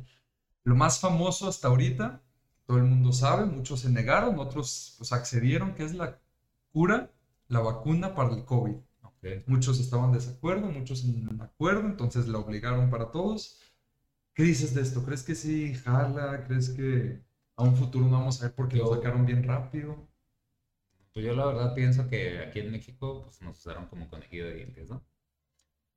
Lo 0.64 0.76
más 0.76 1.00
famoso 1.00 1.48
hasta 1.48 1.70
ahorita, 1.70 2.22
todo 2.68 2.78
el 2.78 2.84
mundo 2.84 3.12
sabe, 3.12 3.46
muchos 3.46 3.80
se 3.80 3.90
negaron, 3.90 4.38
otros 4.38 4.96
pues 5.00 5.12
accedieron, 5.12 5.74
que 5.74 5.86
es 5.86 5.96
la 5.96 6.22
cura, 6.72 7.12
la 7.48 7.62
vacuna 7.62 8.14
para 8.14 8.36
el 8.36 8.46
COVID. 8.46 8.76
Ok. 9.02 9.26
Muchos 9.48 9.80
estaban 9.80 10.12
de 10.12 10.20
desacuerdo, 10.20 10.68
muchos 10.68 11.04
en 11.04 11.42
acuerdo, 11.42 11.88
entonces 11.88 12.28
la 12.28 12.38
obligaron 12.38 12.92
para 12.92 13.10
todos. 13.10 13.60
¿Qué 14.36 14.44
dices 14.44 14.74
de 14.76 14.82
esto? 14.82 15.04
¿Crees 15.04 15.24
que 15.24 15.36
sí 15.36 15.74
jala? 15.74 16.46
¿Crees 16.46 16.70
que 16.70 17.24
a 17.56 17.64
un 17.64 17.76
futuro 17.76 18.06
no 18.06 18.20
vamos 18.20 18.40
a 18.42 18.46
ver 18.46 18.56
porque 18.56 18.78
lo 18.78 18.94
sacaron 18.94 19.26
bien 19.26 19.44
rápido? 19.44 20.09
Pues 21.13 21.25
yo 21.25 21.36
la 21.36 21.46
verdad 21.46 21.75
pienso 21.75 22.08
que 22.08 22.39
aquí 22.39 22.60
en 22.62 22.72
México 22.72 23.24
pues, 23.25 23.42
nos 23.44 23.58
usaron 23.60 23.86
como 23.88 24.10
conejillo 24.10 24.46
de 24.48 24.56
dientes, 24.56 24.89
¿no? 24.89 25.04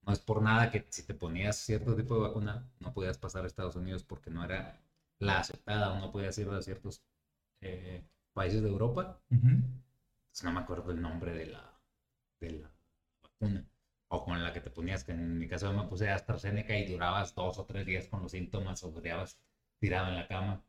No 0.02 0.12
es 0.12 0.20
por 0.20 0.42
nada 0.42 0.70
que 0.70 0.86
si 0.90 1.02
te 1.04 1.14
ponías 1.14 1.56
cierto 1.56 1.96
tipo 1.96 2.14
de 2.14 2.22
vacuna 2.22 2.70
no 2.80 2.92
podías 2.92 3.18
pasar 3.18 3.44
a 3.44 3.46
Estados 3.48 3.76
Unidos 3.76 4.04
porque 4.04 4.30
no 4.30 4.44
era 4.44 4.80
la 5.18 5.38
aceptada 5.40 5.92
o 5.92 5.98
no 6.00 6.12
podías 6.12 6.36
ir 6.38 6.48
a 6.50 6.62
ciertos 6.62 7.02
eh, 7.62 8.04
países 8.34 8.62
de 8.62 8.68
Europa. 8.68 9.20
Pues 10.30 10.42
no 10.44 10.52
me 10.52 10.60
acuerdo 10.60 10.90
el 10.90 11.00
nombre 11.00 11.32
de 11.32 11.46
la, 11.46 11.80
de 12.40 12.50
la 12.50 12.70
vacuna. 13.22 13.64
O 14.08 14.24
con 14.24 14.42
la 14.42 14.52
que 14.52 14.60
te 14.60 14.70
ponías, 14.70 15.04
que 15.04 15.12
en 15.12 15.38
mi 15.38 15.48
caso 15.48 15.72
me 15.72 15.88
puse 15.88 16.10
AstraZeneca 16.10 16.76
y 16.76 16.90
durabas 16.92 17.34
dos 17.34 17.58
o 17.58 17.64
tres 17.66 17.86
días 17.86 18.08
con 18.08 18.22
los 18.22 18.32
síntomas 18.32 18.82
o 18.84 18.94
quedabas 19.02 19.38
tirado 19.78 20.08
en 20.08 20.16
la 20.16 20.28
cama. 20.28 20.64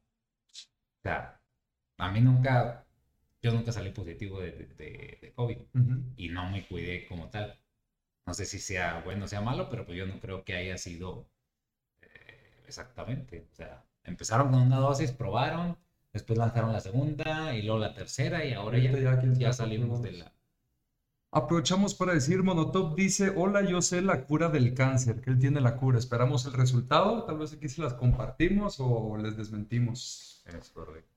O 1.00 1.02
sea, 1.04 1.40
a 1.98 2.12
mí 2.12 2.22
nunca 2.22 2.86
yo 3.44 3.52
nunca 3.52 3.74
salí 3.74 3.92
positivo 3.92 4.40
de, 4.40 4.52
de, 4.52 5.18
de 5.22 5.34
COVID 5.36 5.58
y 6.16 6.30
no 6.30 6.50
me 6.50 6.66
cuidé 6.66 7.06
como 7.08 7.30
tal. 7.30 7.60
No 8.26 8.34
sé 8.34 8.46
si 8.46 8.58
sea 8.60 9.02
bueno 9.04 9.26
o 9.26 9.28
sea 9.28 9.42
malo, 9.42 9.70
pero 9.70 9.86
pues 9.86 9.98
yo 9.98 10.08
no 10.08 10.20
creo 10.20 10.46
que 10.46 10.56
haya 10.56 10.78
sido 10.78 11.28
eh, 12.02 12.64
exactamente. 12.68 13.48
O 13.52 13.56
sea, 13.56 13.86
empezaron 14.06 14.50
con 14.50 14.62
una 14.62 14.78
dosis, 14.78 15.12
probaron, 15.12 15.78
después 16.14 16.40
lanzaron 16.40 16.72
la 16.72 16.80
segunda 16.80 17.54
y 17.56 17.64
luego 17.64 17.80
la 17.80 17.94
tercera 17.94 18.46
y 18.46 18.54
ahora 18.54 18.80
ya, 18.80 18.98
ya, 18.98 19.22
ya 19.34 19.54
salimos 19.54 20.02
de 20.02 20.14
la... 20.14 20.34
Aprovechamos 21.32 21.96
para 21.96 22.14
decir, 22.14 22.44
Monotop 22.44 22.96
dice, 22.96 23.34
hola, 23.36 23.64
yo 23.64 23.82
sé 23.82 24.02
la 24.02 24.24
cura 24.26 24.50
del 24.50 24.74
cáncer, 24.76 25.20
que 25.20 25.32
él 25.32 25.40
tiene 25.40 25.60
la 25.62 25.76
cura. 25.78 25.98
Esperamos 25.98 26.46
el 26.46 26.54
resultado, 26.54 27.24
tal 27.26 27.40
vez 27.40 27.54
aquí 27.54 27.68
se 27.68 27.82
las 27.82 27.96
compartimos 27.96 28.80
o 28.80 29.18
les 29.18 29.36
desmentimos. 29.36 30.44
Es 30.46 30.70
correcto. 30.70 31.13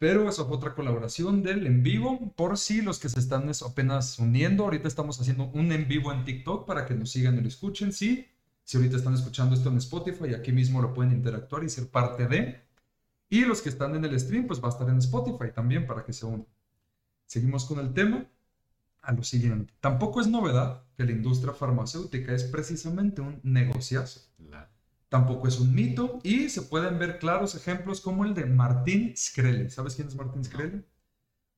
Pero 0.00 0.28
eso 0.30 0.46
fue 0.48 0.56
otra 0.56 0.74
colaboración 0.74 1.42
del 1.42 1.66
en 1.66 1.82
vivo, 1.82 2.32
por 2.34 2.56
si 2.56 2.80
los 2.80 2.98
que 2.98 3.10
se 3.10 3.20
están 3.20 3.50
es- 3.50 3.60
apenas 3.62 4.18
uniendo, 4.18 4.64
ahorita 4.64 4.88
estamos 4.88 5.20
haciendo 5.20 5.50
un 5.52 5.70
en 5.72 5.86
vivo 5.88 6.10
en 6.10 6.24
TikTok 6.24 6.66
para 6.66 6.86
que 6.86 6.94
nos 6.94 7.10
sigan 7.10 7.36
y 7.36 7.42
lo 7.42 7.48
escuchen, 7.48 7.92
sí. 7.92 8.26
Si 8.64 8.78
ahorita 8.78 8.96
están 8.96 9.12
escuchando 9.12 9.54
esto 9.54 9.68
en 9.68 9.76
Spotify, 9.76 10.32
aquí 10.34 10.52
mismo 10.52 10.80
lo 10.80 10.94
pueden 10.94 11.12
interactuar 11.12 11.64
y 11.64 11.68
ser 11.68 11.88
parte 11.90 12.26
de. 12.26 12.62
Y 13.28 13.42
los 13.44 13.60
que 13.60 13.68
están 13.68 13.94
en 13.94 14.04
el 14.06 14.18
stream, 14.18 14.46
pues 14.46 14.62
va 14.62 14.68
a 14.68 14.70
estar 14.70 14.88
en 14.88 14.96
Spotify 14.98 15.52
también 15.54 15.86
para 15.86 16.02
que 16.04 16.14
se 16.14 16.24
unan. 16.24 16.46
Seguimos 17.26 17.66
con 17.66 17.78
el 17.78 17.92
tema. 17.92 18.24
A 19.02 19.12
lo 19.12 19.22
siguiente. 19.22 19.72
Tampoco 19.80 20.20
es 20.20 20.26
novedad 20.28 20.82
que 20.96 21.04
la 21.04 21.12
industria 21.12 21.52
farmacéutica 21.54 22.34
es 22.34 22.44
precisamente 22.44 23.20
un 23.22 23.40
negociazo. 23.42 24.20
La- 24.38 24.70
Tampoco 25.10 25.48
es 25.48 25.60
un 25.60 25.74
mito 25.74 26.20
y 26.24 26.48
se 26.50 26.62
pueden 26.62 26.98
ver 26.98 27.18
claros 27.20 27.54
ejemplos 27.56 28.00
como 28.00 28.24
el 28.24 28.34
de 28.34 28.46
Martín 28.46 29.14
Shkreli. 29.14 29.70
¿Sabes 29.70 29.96
quién 29.96 30.08
es 30.08 30.16
Martín 30.16 30.42
Shkreli? 30.42 30.84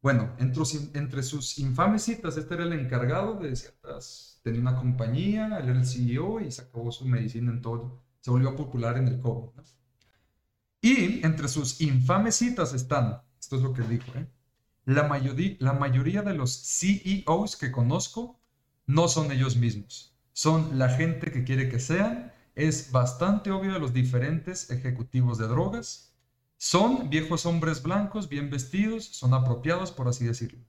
Bueno, 0.02 0.35
entre, 0.38 0.64
sus- 0.66 0.94
entre 0.94 1.23
sus 1.23 1.59
infames 1.59 2.02
citas, 2.04 2.37
este 2.38 2.54
era 2.54 2.64
el 2.64 2.75
encargado 2.75 3.35
de 3.40 3.56
ciertas... 3.56 4.40
Tenía 4.44 4.61
una 4.61 4.76
compañía, 4.76 5.59
él 5.59 5.68
era 5.71 5.78
el 5.80 5.87
CEO 5.87 6.40
y 6.40 6.50
se 6.52 6.62
acabó 6.62 6.92
su 6.92 7.06
medicina 7.06 7.52
en 7.52 7.62
todo. 7.62 8.02
Se 8.21 8.30
volvió 8.32 8.56
popular 8.56 8.99
en 8.99 9.09
el 9.09 9.21
COVID. 9.21 9.50
¿no? 9.56 9.64
Y 10.80 11.25
entre 11.25 11.49
sus 11.49 11.80
infames 11.80 12.37
citas 12.37 12.75
están, 12.75 13.23
esto 13.40 13.56
es 13.56 13.62
lo 13.62 13.73
que 13.73 13.82
dijo, 13.82 14.11
¿eh? 14.18 14.26
La 14.85 15.04
mayoría, 15.04 15.56
la 15.61 15.73
mayoría 15.75 16.23
de 16.23 16.35
los 16.35 16.52
CEOs 16.78 17.56
que 17.56 17.71
conozco 17.73 18.40
no 18.87 19.06
son 19.09 19.30
ellos 19.32 19.56
mismos. 19.56 20.16
Son 20.32 20.78
la 20.78 20.88
gente 20.88 21.30
que 21.30 21.44
quiere 21.44 21.68
que 21.68 21.78
sean. 21.78 22.32
Es 22.54 22.92
bastante 22.92 23.50
obvio 23.50 23.73
de 23.73 23.78
los 23.78 23.92
diferentes 23.92 24.71
ejecutivos 24.71 25.38
de 25.38 25.49
drogas. 25.49 26.14
Son 26.59 27.09
viejos 27.09 27.47
hombres 27.47 27.82
blancos, 27.82 28.28
bien 28.28 28.50
vestidos, 28.50 29.06
son 29.06 29.35
apropiados, 29.35 29.90
por 29.90 30.09
así 30.09 30.26
decirlo. 30.26 30.61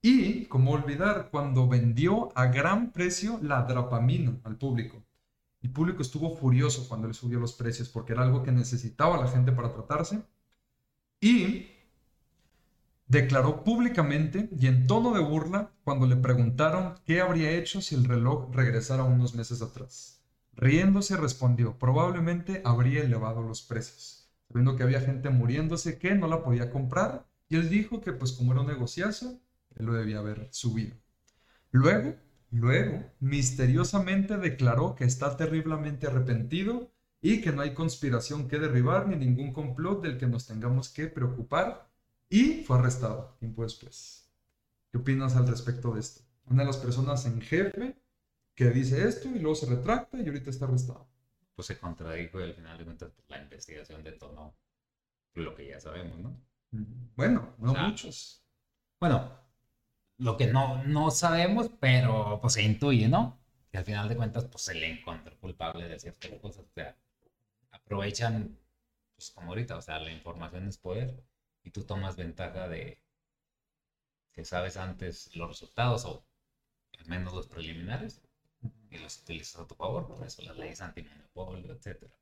Y, 0.00 0.46
como 0.46 0.70
olvidar, 0.70 1.28
cuando 1.30 1.66
vendió 1.66 2.30
a 2.36 2.46
gran 2.46 2.92
precio 2.92 3.38
la 3.42 3.62
drapamina 3.62 4.38
al 4.44 4.56
público. 4.56 5.04
El 5.60 5.70
público 5.70 6.02
estuvo 6.02 6.36
furioso 6.36 6.88
cuando 6.88 7.08
le 7.08 7.14
subió 7.14 7.40
los 7.40 7.52
precios 7.52 7.88
porque 7.88 8.12
era 8.12 8.22
algo 8.22 8.44
que 8.44 8.52
necesitaba 8.52 9.18
la 9.18 9.28
gente 9.28 9.50
para 9.50 9.72
tratarse. 9.72 10.22
Y 11.20 11.66
declaró 13.08 13.64
públicamente 13.64 14.48
y 14.56 14.68
en 14.68 14.86
tono 14.86 15.12
de 15.12 15.20
burla 15.20 15.72
cuando 15.82 16.06
le 16.06 16.14
preguntaron 16.14 16.94
qué 17.04 17.20
habría 17.20 17.50
hecho 17.50 17.80
si 17.80 17.96
el 17.96 18.04
reloj 18.04 18.54
regresara 18.54 19.02
unos 19.02 19.34
meses 19.34 19.62
atrás. 19.62 20.17
Riéndose 20.60 21.16
respondió, 21.16 21.78
probablemente 21.78 22.62
habría 22.64 23.04
elevado 23.04 23.42
los 23.42 23.62
precios, 23.62 24.28
sabiendo 24.48 24.74
que 24.74 24.82
había 24.82 25.00
gente 25.00 25.30
muriéndose 25.30 26.00
que 26.00 26.16
no 26.16 26.26
la 26.26 26.42
podía 26.42 26.72
comprar 26.72 27.28
y 27.48 27.54
él 27.54 27.70
dijo 27.70 28.00
que 28.00 28.12
pues 28.12 28.32
como 28.32 28.50
era 28.50 28.62
un 28.62 28.66
negociazo, 28.66 29.40
él 29.76 29.86
lo 29.86 29.92
debía 29.92 30.18
haber 30.18 30.48
subido. 30.50 30.96
Luego, 31.70 32.16
luego, 32.50 33.04
misteriosamente 33.20 34.36
declaró 34.36 34.96
que 34.96 35.04
está 35.04 35.36
terriblemente 35.36 36.08
arrepentido 36.08 36.90
y 37.22 37.40
que 37.40 37.52
no 37.52 37.62
hay 37.62 37.72
conspiración 37.72 38.48
que 38.48 38.58
derribar 38.58 39.06
ni 39.06 39.14
ningún 39.14 39.52
complot 39.52 40.02
del 40.02 40.18
que 40.18 40.26
nos 40.26 40.48
tengamos 40.48 40.88
que 40.88 41.06
preocupar 41.06 41.88
y 42.28 42.64
fue 42.64 42.78
arrestado 42.80 43.36
tiempo 43.38 43.62
después. 43.62 44.28
¿Qué 44.90 44.98
opinas 44.98 45.36
al 45.36 45.46
respecto 45.46 45.94
de 45.94 46.00
esto? 46.00 46.22
Una 46.46 46.62
de 46.62 46.66
las 46.66 46.78
personas 46.78 47.26
en 47.26 47.40
jefe 47.40 47.96
que 48.58 48.70
dice 48.70 49.06
esto 49.06 49.28
y 49.28 49.38
luego 49.38 49.54
se 49.54 49.66
retracta 49.66 50.18
y 50.18 50.26
ahorita 50.26 50.50
está 50.50 50.64
arrestado. 50.64 51.08
Pues 51.54 51.66
se 51.66 51.78
contradijo 51.78 52.40
y 52.40 52.42
al 52.42 52.54
final 52.54 52.76
de 52.76 52.84
cuentas 52.84 53.12
pues, 53.14 53.30
la 53.30 53.40
investigación 53.40 54.02
detonó 54.02 54.58
lo 55.34 55.54
que 55.54 55.68
ya 55.68 55.78
sabemos, 55.78 56.18
¿no? 56.18 56.42
Bueno, 57.14 57.54
no 57.58 57.70
O 57.70 57.74
sea, 57.74 57.84
muchos. 57.84 58.42
Bueno, 58.98 59.30
lo 60.16 60.36
que 60.36 60.48
no, 60.48 60.82
no 60.82 61.12
sabemos, 61.12 61.70
pero 61.78 62.40
pues 62.40 62.54
se 62.54 62.64
intuye, 62.64 63.06
¿no? 63.06 63.38
Que 63.70 63.78
al 63.78 63.84
final 63.84 64.08
de 64.08 64.16
cuentas 64.16 64.46
pues 64.46 64.64
se 64.64 64.74
le 64.74 64.90
encontró 64.90 65.38
culpable 65.38 65.86
de 65.86 66.00
ciertas 66.00 66.32
cosas. 66.40 66.64
O 66.64 66.72
sea, 66.74 66.96
aprovechan, 67.70 68.58
pues 69.14 69.30
como 69.30 69.50
ahorita, 69.50 69.76
o 69.76 69.82
sea, 69.82 70.00
la 70.00 70.10
información 70.10 70.66
es 70.66 70.78
poder 70.78 71.22
y 71.62 71.70
tú 71.70 71.84
tomas 71.84 72.16
ventaja 72.16 72.66
de 72.66 73.00
que 74.32 74.44
sabes 74.44 74.76
antes 74.76 75.36
los 75.36 75.48
resultados 75.48 76.04
o 76.06 76.26
al 76.98 77.06
menos 77.06 77.32
los 77.32 77.46
preliminares 77.46 78.20
y 78.90 78.98
los 78.98 79.20
utilizas 79.22 79.60
a 79.60 79.66
tu 79.66 79.74
favor. 79.74 80.06
Por 80.06 80.26
eso 80.26 80.42
las 80.42 80.56
leyes 80.56 80.80
antimonopolio, 80.80 81.72
etcétera. 81.72 82.12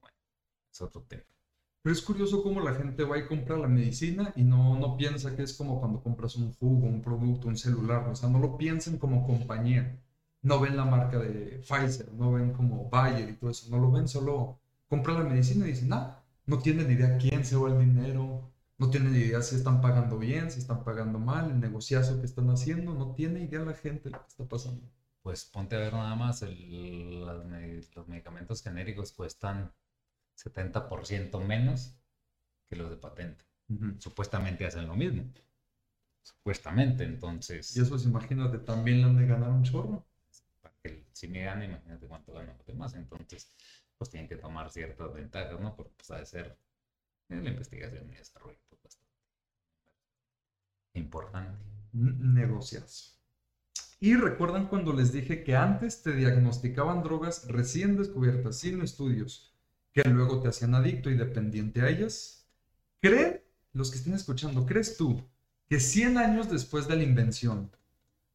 Bueno, 0.00 0.16
es 0.70 0.80
otro 0.80 1.02
tema. 1.02 1.24
Pero 1.82 1.94
es 1.94 2.02
curioso 2.02 2.42
cómo 2.42 2.60
la 2.60 2.74
gente 2.74 3.04
va 3.04 3.18
y 3.18 3.26
compra 3.26 3.56
la 3.56 3.66
medicina 3.66 4.32
y 4.36 4.42
no, 4.42 4.78
no 4.78 4.96
piensa 4.98 5.34
que 5.34 5.42
es 5.42 5.54
como 5.54 5.80
cuando 5.80 6.02
compras 6.02 6.36
un 6.36 6.52
jugo, 6.54 6.86
un 6.86 7.00
producto, 7.00 7.48
un 7.48 7.56
celular. 7.56 8.06
O 8.08 8.14
sea, 8.14 8.28
no 8.28 8.38
lo 8.38 8.58
piensan 8.58 8.98
como 8.98 9.26
compañía. 9.26 9.98
No 10.42 10.60
ven 10.60 10.76
la 10.76 10.84
marca 10.84 11.18
de 11.18 11.62
Pfizer, 11.62 12.12
no 12.12 12.32
ven 12.32 12.52
como 12.52 12.88
Bayer 12.90 13.30
y 13.30 13.32
todo 13.34 13.50
eso. 13.50 13.70
No 13.70 13.78
lo 13.78 13.90
ven, 13.90 14.08
solo 14.08 14.58
compran 14.88 15.22
la 15.22 15.30
medicina 15.30 15.66
y 15.66 15.70
dicen, 15.70 15.88
nada, 15.88 16.22
no 16.46 16.58
tienen 16.58 16.90
idea 16.90 17.16
quién 17.18 17.44
se 17.44 17.56
va 17.56 17.70
el 17.70 17.78
dinero, 17.78 18.50
no 18.76 18.90
tienen 18.90 19.14
idea 19.14 19.40
si 19.42 19.56
están 19.56 19.80
pagando 19.80 20.18
bien, 20.18 20.50
si 20.50 20.58
están 20.58 20.84
pagando 20.84 21.18
mal, 21.18 21.50
el 21.50 21.60
negociazo 21.60 22.18
que 22.18 22.26
están 22.26 22.50
haciendo, 22.50 22.94
no 22.94 23.14
tiene 23.14 23.44
idea 23.44 23.60
la 23.60 23.74
gente 23.74 24.10
lo 24.10 24.18
que 24.18 24.28
está 24.28 24.44
pasando. 24.44 24.82
Pues 25.22 25.44
ponte 25.46 25.76
a 25.76 25.78
ver 25.78 25.92
nada 25.92 26.14
más, 26.14 26.42
el- 26.42 27.24
me- 27.46 27.80
los 27.94 28.08
medicamentos 28.08 28.62
genéricos 28.62 29.12
cuestan 29.12 29.72
70% 30.34 31.40
menos 31.40 31.94
que 32.68 32.76
los 32.76 32.90
de 32.90 32.96
patente. 32.96 33.44
Supuestamente 33.98 34.66
hacen 34.66 34.86
lo 34.86 34.96
mismo. 34.96 35.24
Supuestamente, 36.22 37.04
entonces, 37.04 37.76
Y 37.76 37.80
eso, 37.80 37.90
pues, 37.90 38.04
imagínate, 38.04 38.58
también 38.58 38.98
le 39.00 39.04
han 39.04 39.16
de 39.18 39.26
ganar 39.26 39.50
un 39.50 39.62
chorro. 39.64 40.06
para 40.62 40.74
que 40.82 41.06
si 41.12 41.28
me 41.28 41.44
gana, 41.44 41.64
imagínate 41.64 42.06
cuánto 42.08 42.32
ganan 42.34 42.56
los 42.58 42.66
demás. 42.66 42.94
Entonces, 42.94 43.52
pues 43.98 44.10
tienen 44.10 44.28
que 44.28 44.36
tomar 44.36 44.70
ciertas 44.70 45.12
ventajas, 45.12 45.60
¿no? 45.60 45.76
Porque 45.76 45.92
pues 45.96 46.10
ha 46.12 46.18
de 46.18 46.26
ser 46.26 46.58
eh, 47.30 47.40
la 47.42 47.50
investigación 47.50 48.10
y 48.12 48.16
desarrollo 48.16 48.58
pues, 48.70 48.82
bastante 48.84 49.10
importante. 50.94 51.58
negociazo. 51.92 53.19
Y 54.00 54.14
recuerdan 54.14 54.68
cuando 54.68 54.94
les 54.94 55.12
dije 55.12 55.44
que 55.44 55.54
antes 55.54 56.02
te 56.02 56.14
diagnosticaban 56.14 57.02
drogas 57.02 57.46
recién 57.48 57.98
descubiertas, 57.98 58.56
sin 58.56 58.80
estudios, 58.80 59.54
que 59.92 60.02
luego 60.08 60.40
te 60.40 60.48
hacían 60.48 60.74
adicto 60.74 61.10
y 61.10 61.18
dependiente 61.18 61.82
a 61.82 61.90
ellas. 61.90 62.48
¿Creen, 63.02 63.42
los 63.74 63.90
que 63.90 63.98
estén 63.98 64.14
escuchando, 64.14 64.64
crees 64.64 64.96
tú 64.96 65.22
que 65.68 65.80
100 65.80 66.16
años 66.16 66.50
después 66.50 66.88
de 66.88 66.96
la 66.96 67.02
invención 67.02 67.70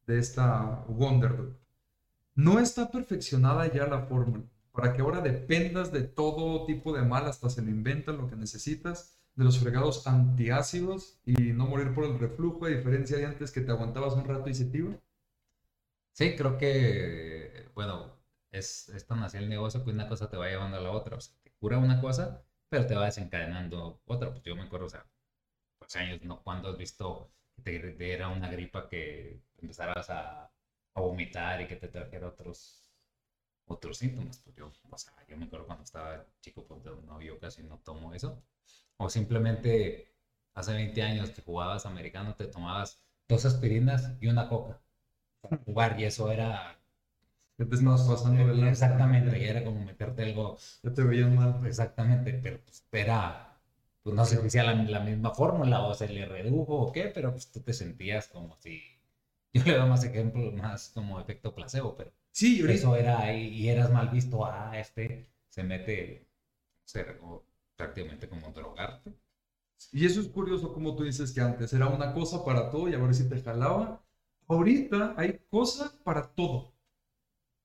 de 0.06 0.20
esta 0.20 0.84
Wonder 0.88 1.36
Drug, 1.36 1.56
no 2.36 2.60
está 2.60 2.90
perfeccionada 2.90 3.70
ya 3.72 3.86
la 3.86 4.02
fórmula 4.02 4.44
para 4.76 4.92
que 4.92 5.00
ahora 5.00 5.20
dependas 5.20 5.90
de 5.90 6.02
todo 6.02 6.66
tipo 6.66 6.92
de 6.94 7.02
mal, 7.02 7.26
hasta 7.26 7.48
se 7.48 7.62
lo 7.62 7.70
inventan 7.70 8.18
lo 8.18 8.28
que 8.28 8.36
necesitas, 8.36 9.16
de 9.34 9.44
los 9.44 9.58
fregados 9.58 10.06
antiácidos 10.06 11.18
y 11.24 11.32
no 11.52 11.66
morir 11.66 11.94
por 11.94 12.04
el 12.04 12.18
reflujo, 12.18 12.66
a 12.66 12.68
diferencia 12.68 13.16
de 13.16 13.26
antes 13.26 13.50
que 13.50 13.62
te 13.62 13.72
aguantabas 13.72 14.14
un 14.14 14.24
rato 14.24 14.48
y 14.50 14.54
se 14.54 14.66
te 14.66 14.78
iba? 14.78 14.94
Sí, 16.16 16.34
creo 16.34 16.56
que, 16.56 17.68
bueno, 17.74 18.16
es, 18.50 18.88
es 18.88 19.06
tan 19.06 19.22
así 19.22 19.36
el 19.36 19.50
negocio 19.50 19.84
que 19.84 19.90
una 19.90 20.08
cosa 20.08 20.30
te 20.30 20.38
va 20.38 20.48
llevando 20.48 20.78
a 20.78 20.80
la 20.80 20.90
otra. 20.90 21.16
O 21.16 21.20
sea, 21.20 21.34
te 21.42 21.52
cura 21.60 21.76
una 21.78 22.00
cosa, 22.00 22.42
pero 22.70 22.86
te 22.86 22.94
va 22.94 23.04
desencadenando 23.04 24.00
otra. 24.06 24.30
Pues 24.30 24.42
yo 24.42 24.56
me 24.56 24.62
acuerdo, 24.62 24.86
o 24.86 24.88
sea, 24.88 25.06
hace 25.80 25.98
años, 26.00 26.22
¿no? 26.24 26.42
Cuando 26.42 26.70
has 26.70 26.78
visto 26.78 27.32
que 27.54 27.62
te, 27.62 27.78
te 27.92 28.12
era 28.14 28.28
una 28.28 28.50
gripa 28.50 28.88
que 28.88 29.42
empezaras 29.58 30.08
a, 30.10 30.50
vomitar 30.94 31.60
y 31.60 31.68
que 31.68 31.76
te 31.76 31.88
trajera 31.88 32.28
otros, 32.28 32.88
otros 33.66 33.98
síntomas. 33.98 34.38
Pues 34.40 34.56
yo, 34.56 34.72
o 34.90 34.98
sea, 34.98 35.14
yo 35.28 35.36
me 35.36 35.46
acuerdo 35.46 35.66
cuando 35.66 35.84
estaba 35.84 36.26
chico, 36.40 36.66
pues 36.66 36.82
no, 37.04 37.20
yo 37.22 37.38
casi 37.40 37.62
no 37.62 37.78
tomo 37.80 38.14
eso. 38.14 38.42
O 38.98 39.10
simplemente 39.10 40.14
hace 40.54 40.72
20 40.74 41.02
años 41.02 41.30
que 41.30 41.42
jugabas 41.42 41.86
americano, 41.86 42.34
te 42.36 42.46
tomabas 42.46 43.02
dos 43.28 43.44
aspirinas 43.44 44.12
y 44.20 44.28
una 44.28 44.48
coca 44.48 44.80
para 45.48 45.62
jugar 45.64 46.00
y 46.00 46.04
eso 46.04 46.30
era 46.32 46.78
te 47.56 47.64
estabas 47.64 48.02
pasando 48.02 48.46
de 48.54 48.68
exactamente 48.68 49.38
y 49.40 49.44
era 49.44 49.64
como 49.64 49.84
meterte 49.84 50.22
algo 50.24 50.56
Ya 50.82 50.92
te 50.94 51.02
veían 51.04 51.34
mal. 51.36 51.66
exactamente 51.66 52.32
pero 52.42 52.60
pues 52.64 52.84
era 52.92 53.58
pues 54.02 54.14
no 54.16 54.24
sé 54.24 54.40
si 54.42 54.50
sea 54.50 54.64
la, 54.64 54.74
la 54.74 55.00
misma 55.00 55.32
fórmula 55.34 55.82
o 55.82 55.94
se 55.94 56.08
le 56.08 56.26
redujo 56.26 56.74
o 56.76 56.92
qué, 56.92 57.10
pero 57.14 57.32
pues 57.32 57.50
tú 57.50 57.60
te 57.60 57.72
sentías 57.72 58.28
como 58.28 58.56
si, 58.60 58.80
yo 59.52 59.62
le 59.64 59.74
doy 59.76 59.88
más 59.88 60.04
ejemplos, 60.04 60.52
más 60.54 60.90
como 60.94 61.20
efecto 61.20 61.54
placebo, 61.54 61.96
pero 61.96 62.12
Sí, 62.32 62.60
ahorita- 62.60 62.74
eso 62.74 62.96
era, 62.96 63.32
y, 63.34 63.48
y 63.48 63.68
eras 63.68 63.90
mal 63.92 64.08
visto, 64.10 64.44
ah, 64.46 64.78
este 64.78 65.28
se 65.48 65.64
mete, 65.64 66.28
se, 66.84 67.02
o 67.22 67.44
prácticamente 67.76 68.28
como 68.28 68.50
drogarte. 68.52 69.14
Y 69.92 70.06
eso 70.06 70.20
es 70.20 70.28
curioso 70.28 70.72
como 70.72 70.96
tú 70.96 71.04
dices 71.04 71.32
que 71.32 71.40
antes 71.40 71.72
era 71.72 71.88
una 71.88 72.14
cosa 72.14 72.44
para 72.44 72.70
todo 72.70 72.88
y 72.88 72.94
a 72.94 72.98
ver 72.98 73.14
si 73.14 73.28
te 73.28 73.40
jalaba. 73.42 74.05
Ahorita 74.48 75.14
hay 75.16 75.40
cosas 75.50 75.90
para 76.04 76.22
todo. 76.34 76.72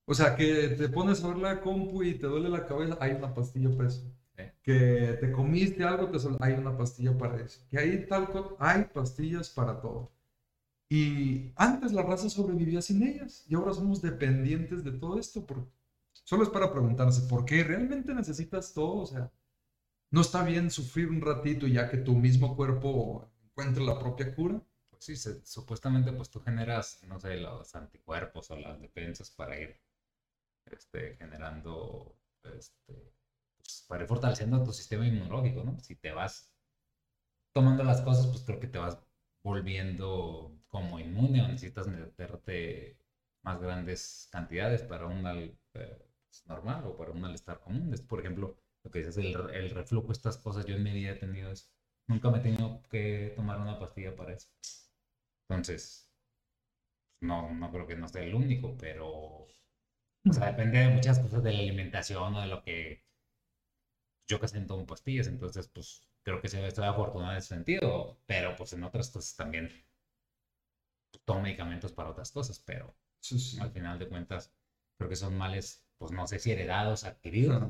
O 0.04 0.14
sea, 0.14 0.36
que 0.36 0.68
te 0.70 0.88
pones 0.88 1.22
a 1.22 1.28
ver 1.28 1.38
la 1.38 1.60
compu 1.60 2.02
y 2.02 2.14
te 2.14 2.26
duele 2.26 2.48
la 2.48 2.66
cabeza, 2.66 2.98
hay 3.00 3.12
una 3.12 3.34
pastilla 3.34 3.70
para 3.76 3.88
eso. 3.88 4.02
Que 4.62 5.16
te 5.20 5.32
comiste 5.32 5.84
algo, 5.84 6.08
te 6.10 6.18
hay 6.40 6.54
una 6.54 6.76
pastilla 6.76 7.16
para 7.16 7.40
eso. 7.40 7.60
Que 7.70 7.78
hay 7.78 8.06
tal 8.06 8.30
cosa, 8.30 8.50
hay 8.58 8.84
pastillas 8.84 9.50
para 9.50 9.80
todo. 9.80 10.12
Y 10.88 11.52
antes 11.56 11.92
la 11.92 12.02
raza 12.02 12.28
sobrevivía 12.28 12.82
sin 12.82 13.02
ellas 13.02 13.46
y 13.48 13.54
ahora 13.54 13.72
somos 13.72 14.02
dependientes 14.02 14.84
de 14.84 14.92
todo 14.92 15.18
esto. 15.18 15.46
Por... 15.46 15.66
Solo 16.12 16.42
es 16.42 16.50
para 16.50 16.70
preguntarse, 16.70 17.22
¿por 17.28 17.44
qué 17.44 17.64
realmente 17.64 18.14
necesitas 18.14 18.74
todo? 18.74 18.96
O 18.96 19.06
sea, 19.06 19.32
no 20.10 20.20
está 20.20 20.44
bien 20.44 20.70
sufrir 20.70 21.08
un 21.08 21.22
ratito 21.22 21.66
y 21.66 21.72
ya 21.72 21.88
que 21.88 21.96
tu 21.96 22.14
mismo 22.14 22.54
cuerpo 22.56 23.26
encuentre 23.42 23.82
la 23.84 23.98
propia 23.98 24.34
cura. 24.34 24.60
Sí, 25.04 25.16
se- 25.16 25.44
supuestamente 25.44 26.12
pues 26.12 26.30
tú 26.30 26.40
generas, 26.40 27.02
no 27.04 27.18
sé, 27.20 27.36
los 27.36 27.74
anticuerpos 27.74 28.50
o 28.50 28.56
las 28.56 28.80
defensas 28.80 29.30
para 29.30 29.58
ir 29.60 29.78
este, 30.66 31.16
generando, 31.16 32.16
este, 32.44 33.12
pues, 33.58 33.84
para 33.88 34.02
ir 34.04 34.08
fortaleciendo 34.08 34.62
tu 34.64 34.72
sistema 34.72 35.06
inmunológico, 35.06 35.64
¿no? 35.64 35.78
Si 35.80 35.96
te 35.96 36.12
vas 36.12 36.52
tomando 37.52 37.84
las 37.84 38.00
cosas, 38.02 38.26
pues 38.28 38.42
creo 38.44 38.60
que 38.60 38.66
te 38.68 38.78
vas 38.78 38.98
volviendo 39.42 40.52
como 40.68 40.98
inmune 41.00 41.42
o 41.42 41.48
necesitas 41.48 41.86
meterte 41.88 42.96
más 43.42 43.60
grandes 43.60 44.28
cantidades 44.30 44.82
para 44.82 45.06
un 45.06 45.22
mal 45.22 45.38
eh, 45.74 46.06
pues, 46.28 46.46
normal 46.46 46.84
o 46.86 46.96
para 46.96 47.10
un 47.12 47.20
malestar 47.20 47.60
común. 47.60 47.92
Por 48.08 48.20
ejemplo, 48.20 48.56
lo 48.84 48.90
que 48.90 49.00
dices, 49.00 49.16
el, 49.18 49.34
el 49.50 49.70
reflujo, 49.70 50.12
estas 50.12 50.38
cosas, 50.38 50.64
yo 50.66 50.76
en 50.76 50.82
mi 50.82 50.92
vida 50.92 51.12
he 51.12 51.16
tenido 51.16 51.50
eso. 51.50 51.66
Nunca 52.06 52.30
me 52.30 52.38
he 52.38 52.40
tenido 52.40 52.82
que 52.90 53.32
tomar 53.36 53.60
una 53.60 53.78
pastilla 53.78 54.14
para 54.16 54.32
eso. 54.34 54.48
Entonces, 55.52 56.08
no, 57.20 57.50
no 57.54 57.70
creo 57.72 57.86
que 57.86 57.96
no 57.96 58.06
sea 58.08 58.22
el 58.22 58.34
único, 58.34 58.76
pero 58.76 59.08
o 59.08 59.48
sea, 60.32 60.46
depende 60.46 60.78
de 60.80 60.88
muchas 60.88 61.18
cosas 61.20 61.42
de 61.42 61.52
la 61.52 61.60
alimentación 61.60 62.34
o 62.34 62.40
de 62.40 62.46
lo 62.48 62.62
que 62.62 63.04
yo 64.28 64.40
casi 64.40 64.58
no 64.58 64.66
tomo 64.66 64.84
pastillas, 64.86 65.26
entonces 65.28 65.68
pues 65.68 66.02
creo 66.24 66.40
que 66.40 66.48
sí 66.48 66.58
estoy 66.58 66.86
afortunado 66.86 67.32
en 67.32 67.38
ese 67.38 67.48
sentido, 67.54 68.18
pero 68.26 68.56
pues 68.56 68.72
en 68.72 68.82
otras 68.84 69.10
cosas 69.10 69.36
también 69.36 69.70
tomo 71.24 71.40
medicamentos 71.42 71.92
para 71.92 72.10
otras 72.10 72.30
cosas, 72.30 72.58
pero 72.60 72.94
Sí, 73.20 73.38
sí. 73.38 73.58
al 73.60 73.70
final 73.70 73.98
de 73.98 74.08
cuentas 74.08 74.52
creo 74.98 75.08
que 75.08 75.16
son 75.16 75.36
males, 75.36 75.84
pues 75.98 76.10
no 76.12 76.26
sé 76.26 76.38
si 76.38 76.50
heredados, 76.52 77.04
adquiridos. 77.04 77.62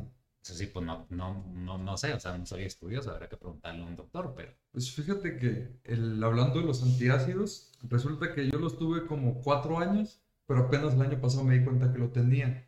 Eso 0.43 0.55
sí, 0.55 0.67
pues 0.67 0.85
no, 0.85 1.07
no, 1.11 1.45
no, 1.55 1.79
no 1.79 1.97
sé, 1.97 2.13
o 2.13 2.21
sea, 2.21 2.37
no 2.37 2.45
soy 2.47 2.65
estudioso, 2.65 3.13
habrá 3.13 3.29
que 3.29 3.37
preguntarle 3.37 3.83
a 3.83 3.87
un 3.87 3.97
doctor, 3.97 4.33
pero 4.37 4.53
Pues 4.73 4.91
fíjate 4.91 5.37
que 5.39 5.79
el, 5.85 6.23
hablando 6.23 6.61
de 6.61 6.67
los 6.67 6.83
antiácidos, 6.83 7.71
resulta 7.83 8.35
que 8.35 8.51
yo 8.51 8.59
los 8.59 8.77
tuve 8.77 9.07
como 9.07 9.41
cuatro 9.41 9.79
años, 9.79 10.21
pero 10.47 10.63
apenas 10.67 10.95
el 10.95 11.03
año 11.03 11.21
pasado 11.21 11.45
me 11.45 11.59
di 11.59 11.65
cuenta 11.65 11.93
que 11.93 11.99
lo 11.99 12.11
tenía. 12.11 12.67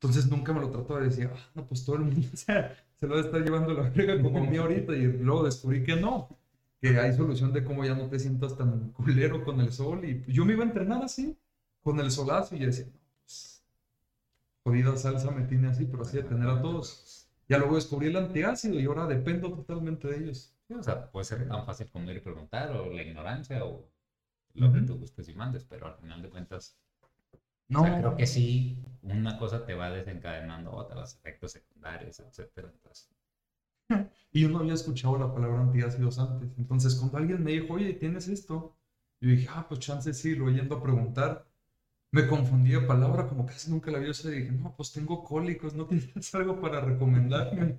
Entonces 0.00 0.30
nunca 0.30 0.52
me 0.52 0.60
lo 0.60 0.70
trataba 0.70 1.00
de 1.00 1.06
decir, 1.06 1.30
ah, 1.32 1.50
no, 1.54 1.66
pues 1.66 1.84
todo 1.84 1.96
el 1.96 2.02
mundo 2.02 2.26
o 2.32 2.36
sea, 2.36 2.74
se 2.94 3.06
lo 3.06 3.18
estar 3.20 3.40
llevando 3.42 3.74
la 3.74 3.90
frega 3.90 4.20
como 4.22 4.38
a 4.38 4.46
mí 4.46 4.56
ahorita. 4.56 4.94
Y 4.94 5.06
luego 5.18 5.44
descubrí 5.44 5.84
que 5.84 5.96
no, 5.96 6.28
que 6.80 6.98
hay 6.98 7.12
solución 7.14 7.52
de 7.52 7.64
cómo 7.64 7.84
ya 7.84 7.94
no 7.94 8.08
te 8.08 8.18
sientas 8.18 8.56
tan 8.56 8.92
culero 8.92 9.44
con 9.44 9.60
el 9.60 9.72
sol. 9.72 10.04
Y 10.04 10.24
yo 10.32 10.44
me 10.44 10.54
iba 10.54 10.64
a 10.64 10.68
entrenar 10.68 11.02
así, 11.02 11.36
con 11.82 12.00
el 12.00 12.10
solazo, 12.10 12.56
y 12.56 12.60
yo 12.60 12.66
decía, 12.66 12.86
no, 12.86 12.98
jodida 14.68 14.96
salsa 14.96 15.30
me 15.30 15.44
tiene 15.44 15.68
así, 15.68 15.86
pero 15.86 16.02
así 16.02 16.16
de 16.16 16.24
tener 16.24 16.48
a 16.48 16.60
todos. 16.60 17.28
Ya 17.48 17.58
luego 17.58 17.76
descubrí 17.76 18.08
el 18.08 18.16
antiácido 18.16 18.78
y 18.80 18.84
ahora 18.86 19.06
dependo 19.06 19.52
totalmente 19.52 20.08
de 20.08 20.18
ellos. 20.18 20.54
Sí, 20.68 20.74
o 20.74 20.82
sea, 20.82 21.10
puede 21.10 21.24
ser 21.24 21.48
tan 21.48 21.64
fácil 21.64 21.90
como 21.90 22.10
ir 22.10 22.18
y 22.18 22.20
preguntar, 22.20 22.70
o 22.72 22.90
la 22.92 23.02
ignorancia, 23.02 23.64
o 23.64 23.90
lo 24.54 24.72
que 24.72 24.80
Ujú. 24.80 24.86
tú 24.86 24.98
gustes 24.98 25.28
y 25.28 25.34
mandes, 25.34 25.64
pero 25.64 25.86
al 25.86 25.96
final 25.96 26.22
de 26.22 26.30
cuentas, 26.30 26.78
No, 27.68 27.80
o 27.82 27.84
sea, 27.84 27.96
creo 27.98 28.16
que 28.16 28.26
sí, 28.26 28.78
una 29.02 29.38
cosa 29.38 29.64
te 29.66 29.74
va 29.74 29.90
desencadenando 29.90 30.72
otras, 30.72 31.16
efectos 31.16 31.52
secundarios, 31.52 32.20
etcétera. 32.20 32.70
Entonces, 32.72 33.10
Y 34.32 34.42
yo 34.42 34.48
no 34.50 34.58
había 34.60 34.74
escuchado 34.74 35.18
la 35.18 35.32
palabra 35.32 35.60
antiácidos 35.62 36.18
antes. 36.18 36.50
Entonces, 36.58 36.94
cuando 36.96 37.18
alguien 37.18 37.42
me 37.44 37.52
dijo, 37.52 37.74
oye, 37.74 37.94
¿tienes 37.94 38.28
esto? 38.28 38.76
Yo 39.20 39.30
dije, 39.30 39.48
ah, 39.50 39.66
pues 39.68 39.80
chance 39.80 40.12
sí, 40.14 40.34
lo 40.36 40.50
yendo 40.50 40.76
a 40.76 40.82
preguntar. 40.82 41.47
Me 42.10 42.26
confundí 42.26 42.70
de 42.72 42.80
palabra, 42.80 43.26
como 43.28 43.46
casi 43.46 43.70
nunca 43.70 43.90
la 43.90 43.98
había 43.98 44.10
usado. 44.10 44.34
Y 44.34 44.40
dije, 44.40 44.52
no, 44.52 44.74
pues 44.76 44.92
tengo 44.92 45.22
cólicos, 45.24 45.74
¿no 45.74 45.86
tienes 45.86 46.34
algo 46.34 46.60
para 46.60 46.80
recomendarme? 46.80 47.78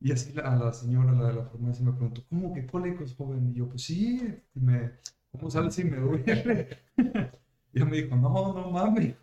Y 0.00 0.12
así 0.12 0.32
la, 0.32 0.54
la 0.56 0.72
señora, 0.72 1.12
la 1.12 1.28
de 1.28 1.34
la 1.34 1.44
farmacia, 1.46 1.84
me 1.84 1.92
preguntó, 1.92 2.24
¿cómo 2.28 2.54
que 2.54 2.66
cólicos, 2.66 3.14
joven? 3.16 3.50
Y 3.50 3.54
yo, 3.58 3.68
pues 3.68 3.82
sí, 3.82 4.22
me, 4.54 4.92
¿cómo 5.32 5.50
sabes 5.50 5.74
si 5.74 5.84
me 5.84 5.98
duele? 5.98 6.68
Y 7.72 7.78
ella 7.80 7.90
me 7.90 7.96
dijo, 7.98 8.16
no, 8.16 8.30
no 8.54 8.72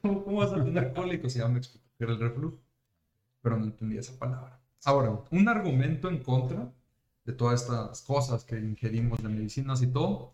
¿cómo, 0.02 0.24
cómo 0.24 0.38
vas 0.38 0.54
a 0.54 0.64
tener 0.64 0.94
cólicos? 0.94 1.36
Y 1.36 1.40
ya 1.40 1.48
me 1.48 1.58
explicó 1.58 1.86
que 1.98 2.04
era 2.04 2.14
el 2.14 2.20
reflujo. 2.20 2.60
Pero 3.42 3.58
no 3.58 3.66
entendía 3.66 4.00
esa 4.02 4.18
palabra. 4.18 4.62
Ahora, 4.86 5.24
un 5.32 5.48
argumento 5.48 6.10
en 6.10 6.24
contra 6.24 6.74
de 7.26 7.34
todas 7.34 7.62
estas 7.62 8.02
cosas 8.04 8.44
que 8.44 8.58
ingerimos 8.60 9.22
de 9.24 9.30
medicinas 9.30 9.82
y 9.82 9.88
todo, 9.88 10.32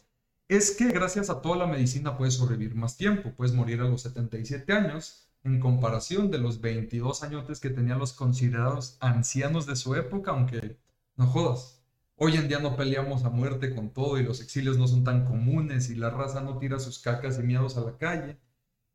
es 0.49 0.71
que 0.71 0.87
gracias 0.87 1.29
a 1.29 1.41
toda 1.41 1.57
la 1.57 1.67
medicina 1.67 2.17
puedes 2.17 2.33
sobrevivir 2.33 2.75
más 2.75 2.97
tiempo, 2.97 3.31
puedes 3.37 3.53
morir 3.53 3.81
a 3.81 3.83
los 3.83 4.01
77 4.01 4.73
años, 4.73 5.29
en 5.43 5.59
comparación 5.59 6.31
de 6.31 6.39
los 6.39 6.59
22 6.59 7.21
añotes 7.23 7.59
que 7.59 7.69
tenían 7.69 7.99
los 7.99 8.13
considerados 8.13 8.97
ancianos 8.99 9.67
de 9.67 9.75
su 9.75 9.93
época, 9.93 10.31
aunque 10.31 10.77
no 11.15 11.27
jodas. 11.27 11.83
Hoy 12.15 12.35
en 12.35 12.47
día 12.47 12.59
no 12.59 12.75
peleamos 12.75 13.23
a 13.23 13.29
muerte 13.29 13.73
con 13.75 13.91
todo 13.91 14.17
y 14.17 14.23
los 14.23 14.41
exilios 14.41 14.77
no 14.79 14.87
son 14.87 15.03
tan 15.03 15.23
comunes 15.23 15.91
y 15.91 15.95
la 15.95 16.09
raza 16.09 16.41
no 16.41 16.57
tira 16.57 16.79
sus 16.79 16.97
cacas 16.97 17.37
y 17.39 17.43
miedos 17.43 17.77
a 17.77 17.81
la 17.81 17.97
calle. 17.97 18.39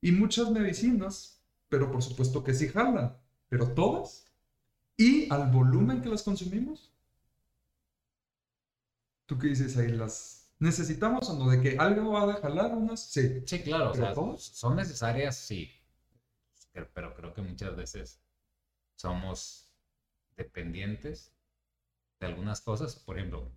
Y 0.00 0.10
muchas 0.10 0.50
medicinas, 0.50 1.40
pero 1.68 1.90
por 1.90 2.02
supuesto 2.02 2.42
que 2.42 2.52
sí 2.52 2.68
jalan, 2.68 3.16
pero 3.48 3.68
todas. 3.68 4.26
Y 4.96 5.32
al 5.32 5.50
volumen 5.52 6.02
que 6.02 6.08
las 6.08 6.24
consumimos. 6.24 6.92
¿Tú 9.26 9.38
qué 9.38 9.48
dices 9.48 9.76
ahí? 9.76 9.88
¿Las 9.88 10.43
necesitamos 10.58 11.28
o 11.30 11.38
no? 11.38 11.50
¿De 11.50 11.60
que 11.60 11.76
algo 11.78 12.12
va 12.12 12.32
a 12.34 12.36
jalar 12.40 12.74
unas? 12.74 13.00
Sí. 13.00 13.42
sí, 13.46 13.62
claro, 13.62 13.90
o 13.90 13.92
¿Pero 13.92 14.14
sea, 14.14 14.54
son 14.54 14.76
necesarias, 14.76 15.36
sí, 15.36 15.70
pero, 16.92 17.14
creo 17.14 17.32
que 17.34 17.42
muchas 17.42 17.76
veces 17.76 18.20
somos 18.96 19.70
dependientes 20.36 21.32
de 22.20 22.26
algunas 22.26 22.60
cosas, 22.60 22.96
por 22.96 23.18
ejemplo, 23.18 23.50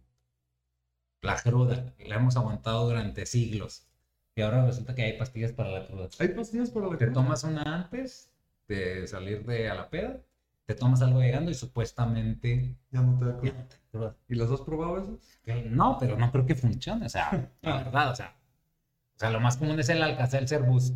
la 1.22 1.40
cruda, 1.42 1.94
la 2.00 2.16
hemos 2.16 2.38
aguantado 2.38 2.88
durante 2.88 3.26
siglos, 3.26 3.88
y 4.36 4.42
ahora 4.42 4.66
resulta 4.66 4.94
que 4.96 5.04
hay 5.04 5.18
pastillas 5.18 5.52
para 5.52 5.72
la 5.72 5.88
cruda. 5.88 6.10
¿Hay 6.20 6.30
pastillas 6.30 6.70
para 6.72 6.88
la 6.88 6.98
Te 6.98 7.06
cruda? 7.06 7.14
tomas 7.14 7.44
una 7.44 7.64
antes 7.64 8.32
de 8.68 9.08
salir 9.08 9.46
de 9.46 9.70
a 9.70 9.76
la 9.76 9.90
peda, 9.90 10.22
te 10.66 10.76
tomas 10.76 11.02
algo 11.02 11.22
llegando 11.22 11.50
y 11.52 11.56
supuestamente 11.56 12.78
Ya 12.92 13.02
no 13.02 13.18
te 13.18 13.26
da 13.26 13.40
te. 14.00 14.16
¿Y 14.28 14.36
las 14.36 14.52
has 14.52 14.62
probado 14.62 14.98
esas? 14.98 15.66
No, 15.66 15.98
pero 16.00 16.18
no 16.18 16.32
creo 16.32 16.46
que 16.46 16.56
funcione, 16.56 17.06
o 17.06 17.10
sea, 17.10 17.52
la 17.62 17.78
verdad, 17.78 18.12
o 18.12 18.16
sea, 18.16 18.38
o 19.16 19.20
sea, 19.20 19.32
lo 19.32 19.40
más 19.40 19.58
común 19.58 19.80
es 19.80 19.90
el 19.90 20.02
Alka-Seltzer 20.02 20.62
Boost. 20.62 20.96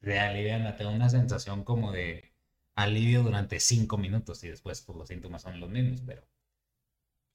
De 0.00 0.18
aliviana, 0.18 0.76
te 0.76 0.84
da 0.84 0.90
una 0.90 1.08
sensación 1.08 1.64
como 1.64 1.92
de 1.92 2.32
alivio 2.74 3.22
durante 3.22 3.60
cinco 3.60 3.96
minutos 3.96 4.42
y 4.44 4.48
después 4.48 4.82
pues, 4.82 4.98
los 4.98 5.08
síntomas 5.08 5.42
son 5.42 5.60
los 5.60 5.70
mismos, 5.70 6.02
pero 6.04 6.22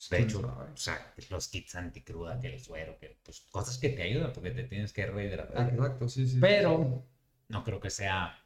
de 0.10 0.18
¿Quién 0.18 0.30
hecho, 0.30 0.40
o 0.74 0.78
sea, 0.78 1.14
los 1.30 1.48
kits 1.50 1.76
anticruda, 1.76 2.40
que 2.40 2.48
el 2.48 2.60
suero, 2.60 2.98
que 3.00 3.20
pues 3.24 3.42
cosas 3.50 3.78
que 3.78 3.90
te 3.90 4.04
ayudan 4.04 4.32
porque 4.32 4.52
te 4.52 4.64
tienes 4.64 4.94
que 4.94 5.06
rehidratar. 5.06 5.70
Exacto, 5.70 6.08
sí, 6.08 6.28
sí. 6.28 6.38
Pero 6.40 7.06
no 7.50 7.64
creo 7.64 7.80
que 7.80 7.90
sea. 7.90 8.38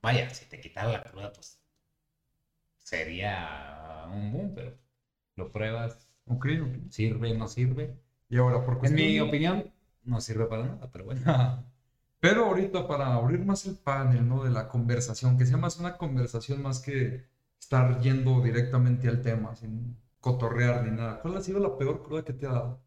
Vaya, 0.00 0.30
si 0.30 0.46
te 0.46 0.60
quitara 0.60 0.92
la 0.92 1.02
cruda, 1.02 1.32
pues 1.32 1.61
sería 2.92 4.06
un 4.12 4.32
boom, 4.32 4.54
pero 4.54 4.78
lo 5.36 5.52
pruebas, 5.52 6.08
Ok, 6.26 6.46
ok. 6.62 6.76
sirve, 6.90 7.34
no 7.34 7.48
sirve. 7.48 7.96
Y 8.28 8.38
ahora, 8.38 8.64
por 8.64 8.84
En 8.86 8.94
mi 8.94 9.20
opinión, 9.20 9.72
no 10.04 10.20
sirve 10.20 10.46
para 10.46 10.66
nada, 10.66 10.90
pero 10.92 11.04
bueno. 11.06 11.22
Pero 12.20 12.46
ahorita 12.46 12.86
para 12.88 13.14
abrir 13.14 13.44
más 13.44 13.66
el 13.66 13.76
panel, 13.76 14.26
¿no? 14.28 14.44
De 14.44 14.50
la 14.50 14.68
conversación, 14.68 15.36
que 15.36 15.44
sea 15.46 15.58
más 15.58 15.78
una 15.78 15.98
conversación 15.98 16.62
más 16.62 16.80
que 16.80 17.26
estar 17.60 18.00
yendo 18.00 18.40
directamente 18.40 19.08
al 19.08 19.20
tema, 19.22 19.54
sin 19.56 19.96
cotorrear 20.20 20.84
ni 20.84 20.92
nada. 20.96 21.20
¿Cuál 21.20 21.36
ha 21.36 21.42
sido 21.42 21.58
la 21.60 21.76
peor 21.76 22.02
cruda 22.02 22.24
que 22.24 22.32
te 22.32 22.46
ha 22.46 22.52
dado? 22.52 22.82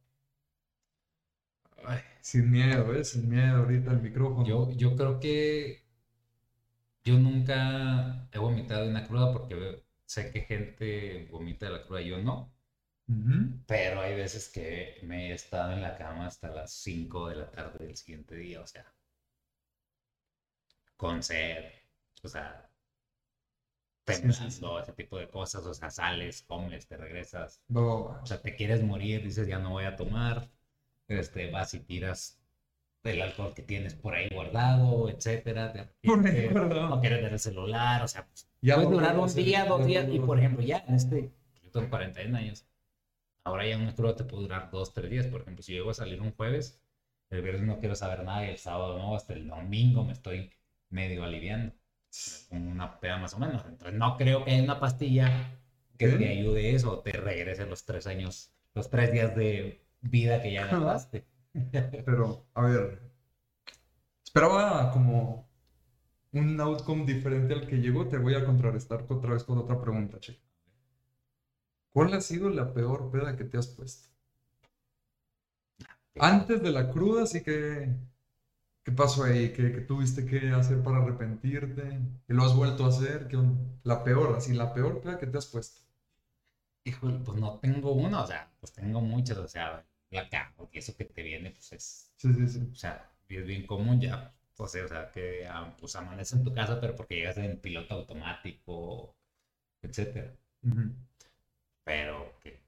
Ay, 1.86 2.00
Sin 2.22 2.52
miedo, 2.52 2.94
¿eh? 2.94 3.04
Sin 3.06 3.30
miedo 3.30 3.58
ahorita 3.60 3.92
el 3.92 4.02
micrófono. 4.02 4.46
Yo, 4.46 4.70
yo 4.72 4.94
creo 4.98 5.20
que 5.22 5.86
yo 7.04 7.18
nunca 7.20 8.28
he 8.32 8.40
vomitado 8.40 8.90
una 8.90 9.06
cruda 9.08 9.32
porque 9.32 9.85
sé 10.06 10.32
que 10.32 10.42
gente 10.42 11.28
vomita 11.32 11.68
de 11.68 11.72
la 11.74 11.84
cruda, 11.86 12.02
yo 12.02 12.18
no. 12.22 12.54
Pero 13.68 14.02
hay 14.02 14.16
veces 14.16 14.50
que 14.50 15.00
me 15.04 15.30
he 15.30 15.34
estado 15.34 15.74
en 15.74 15.82
la 15.82 15.96
cama 15.98 16.28
hasta 16.28 16.50
las 16.50 16.72
5 16.74 17.30
de 17.30 17.36
la 17.36 17.52
tarde 17.52 17.86
del 17.86 17.96
siguiente 17.98 18.36
día, 18.36 18.62
o 18.62 18.68
sea, 18.68 18.86
con 20.98 21.22
sed, 21.24 21.66
o 22.24 22.28
sea, 22.28 22.70
pensando 24.04 24.80
ese 24.80 24.94
tipo 24.94 25.18
de 25.18 25.28
cosas, 25.28 25.66
o 25.66 25.74
sea, 25.74 25.90
sales, 25.90 26.44
comes, 26.44 26.88
te 26.88 26.98
regresas, 26.98 27.62
o 28.22 28.26
sea, 28.26 28.42
te 28.42 28.56
quieres 28.56 28.84
morir, 28.84 29.24
dices 29.24 29.48
ya 29.48 29.60
no 29.60 29.72
voy 29.72 29.86
a 29.86 29.96
tomar, 29.96 30.50
este, 31.08 31.52
vas 31.52 31.74
y 31.74 31.80
tiras 31.82 32.40
el 33.14 33.22
alcohol 33.22 33.54
que 33.54 33.62
tienes 33.62 33.94
por 33.94 34.16
ahí 34.16 34.30
guardado, 34.32 35.10
etcétera, 35.10 35.74
por 36.04 36.26
ahí 36.26 36.48
guardado. 36.48 36.90
no 36.90 37.02
quieres 37.02 37.22
ver 37.22 37.34
el 37.34 37.40
celular, 37.40 38.04
o 38.04 38.08
sea, 38.08 38.26
pues, 38.26 38.50
ya 38.62 38.76
puede 38.76 38.90
durar 38.90 39.18
un 39.18 39.34
día, 39.34 39.66
dos 39.66 39.86
días, 39.86 40.08
y 40.12 40.20
por 40.20 40.40
ejemplo, 40.40 40.64
ya 40.64 40.84
en 40.88 40.96
este, 40.96 41.32
yo 41.64 41.72
tengo 41.72 41.90
41 41.90 42.38
años, 42.38 42.66
ahora 43.44 43.68
ya 43.68 43.78
un 43.78 43.92
crudo 43.92 44.16
te 44.16 44.24
puede 44.24 44.44
durar 44.44 44.70
dos, 44.72 44.94
tres 44.94 45.10
días, 45.10 45.28
por 45.28 45.42
ejemplo, 45.42 45.64
si 45.64 45.74
llego 45.74 45.92
a 45.92 45.94
salir 45.94 46.22
un 46.22 46.32
jueves, 46.34 46.82
el 47.30 47.42
viernes 47.42 47.64
no 47.64 47.80
quiero 47.80 47.96
saber 47.96 48.24
nada 48.24 48.46
y 48.46 48.50
el 48.50 48.58
sábado 48.58 48.98
no, 48.98 49.16
hasta 49.16 49.34
el 49.34 49.48
domingo 49.48 50.04
me 50.04 50.14
estoy 50.14 50.52
medio 50.90 51.24
aliviando 51.24 51.74
una 52.52 53.00
peda 53.00 53.18
más 53.18 53.34
o 53.34 53.40
menos. 53.40 53.64
Entonces 53.66 53.94
no 53.94 54.18
creo 54.18 54.46
que 54.46 54.52
haya 54.52 54.64
una 54.64 54.80
pastilla 54.80 55.60
que 55.98 56.10
te 56.10 56.30
ayude 56.30 56.76
eso 56.76 57.00
te 57.00 57.12
regrese 57.12 57.66
los 57.66 57.86
tres 57.86 58.08
años, 58.08 58.52
los 58.74 58.90
tres 58.90 59.12
días 59.12 59.36
de 59.36 59.82
vida 60.02 60.42
que 60.42 60.54
ya 60.54 60.66
gastaste. 60.72 61.26
Pero, 62.06 62.48
a 62.54 62.62
ver, 62.62 63.02
esperaba 64.24 64.92
como 64.92 65.48
un 66.34 66.60
outcome 66.60 67.06
diferente 67.06 67.54
al 67.54 67.68
que 67.68 67.78
llegó. 67.78 68.08
Te 68.08 68.18
voy 68.18 68.36
a 68.36 68.46
contrarrestar 68.46 69.06
otra 69.08 69.34
vez 69.34 69.44
con 69.44 69.58
otra 69.58 69.80
pregunta, 69.80 70.20
che. 70.20 70.40
¿Cuál 71.94 72.14
ha 72.14 72.22
sido 72.22 72.50
la 72.50 72.74
peor 72.74 73.10
peda 73.12 73.38
que 73.38 73.46
te 73.46 73.58
has 73.58 73.68
puesto? 73.68 74.10
Antes 76.20 76.62
de 76.62 76.72
la 76.72 76.92
cruda, 76.92 77.26
sí 77.26 77.42
que 77.42 77.94
¿Qué 78.86 78.92
pasó 78.92 79.24
ahí? 79.24 79.52
¿Qué, 79.52 79.64
tuviste 79.82 80.28
que 80.28 80.52
hacer 80.52 80.84
para 80.84 81.00
arrepentirte? 81.00 82.00
¿Qué 82.28 82.34
lo 82.36 82.44
has 82.44 82.56
vuelto 82.56 82.86
a 82.86 82.90
hacer? 82.90 83.28
¿Qué 83.28 83.36
la 83.84 84.04
peor, 84.04 84.36
así, 84.38 84.54
la 84.54 84.76
peor 84.76 85.02
peda 85.02 85.18
que 85.18 85.26
te 85.26 85.40
has 85.40 85.48
puesto. 85.48 85.82
Híjole, 86.84 87.18
pues 87.26 87.40
no 87.40 87.58
tengo 87.60 87.94
uno, 87.94 88.22
o 88.24 88.28
sea, 88.28 88.52
pues 88.60 88.74
tengo 88.74 89.02
muchas, 89.02 89.40
o 89.40 89.48
sea, 89.48 89.84
cago, 90.24 90.70
y 90.72 90.80
eso 90.80 90.96
que 90.96 91.06
te 91.06 91.24
viene, 91.24 91.52
pues 91.52 91.72
es. 91.74 92.12
Sí, 92.18 92.34
sí, 92.34 92.48
sí. 92.48 92.70
O 92.72 92.76
sea, 92.76 93.12
es 93.30 93.46
bien 93.46 93.66
común 93.66 94.00
ya, 94.02 94.34
pues, 94.56 94.76
o 94.76 94.88
sea, 94.88 95.12
que 95.12 95.46
ah, 95.48 95.76
pues 95.80 95.96
amanece 95.96 96.36
en 96.36 96.44
tu 96.44 96.54
casa, 96.54 96.80
pero 96.80 96.96
porque 96.96 97.16
llegas 97.16 97.38
en 97.38 97.60
piloto 97.60 97.96
automático, 97.96 99.16
etcétera. 99.82 100.36
Pero 101.84 102.38
que, 102.40 102.60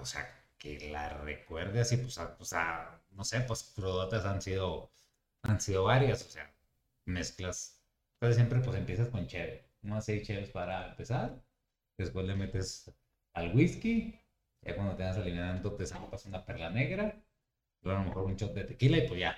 o 0.00 0.04
sea, 0.06 0.28
que 0.58 0.90
la 0.90 1.08
recuerde 1.10 1.80
así, 1.80 1.96
pues, 1.98 2.18
o 2.18 2.44
sea, 2.44 3.02
no 3.10 3.24
sé, 3.24 3.40
pues 3.42 3.72
crudotas 3.74 4.24
han 4.26 4.42
sido 4.42 4.90
han 5.42 5.60
sido 5.60 5.84
varias, 5.84 6.22
o 6.26 6.30
sea, 6.30 6.54
mezclas. 7.06 7.82
Entonces 8.14 8.36
siempre 8.36 8.60
pues 8.60 8.76
empiezas 8.76 9.08
con 9.10 9.26
chévere, 9.26 9.70
unos 9.82 10.04
seis 10.06 10.26
chéveres 10.26 10.50
para 10.50 10.90
empezar, 10.90 11.42
después 11.98 12.26
le 12.26 12.36
metes 12.36 12.92
al 13.34 13.54
whisky, 13.56 14.20
ya 14.68 14.76
cuando 14.76 14.96
te 14.96 15.04
vas 15.04 15.16
aliviando 15.16 15.72
te 15.72 15.86
sacas 15.86 16.26
una 16.26 16.44
perla 16.44 16.70
negra, 16.70 17.20
luego 17.82 17.98
a 17.98 18.02
lo 18.02 18.08
mejor 18.08 18.24
un 18.24 18.36
shot 18.36 18.54
de 18.54 18.64
tequila 18.64 18.98
y 18.98 19.08
pues 19.08 19.20
ya. 19.20 19.36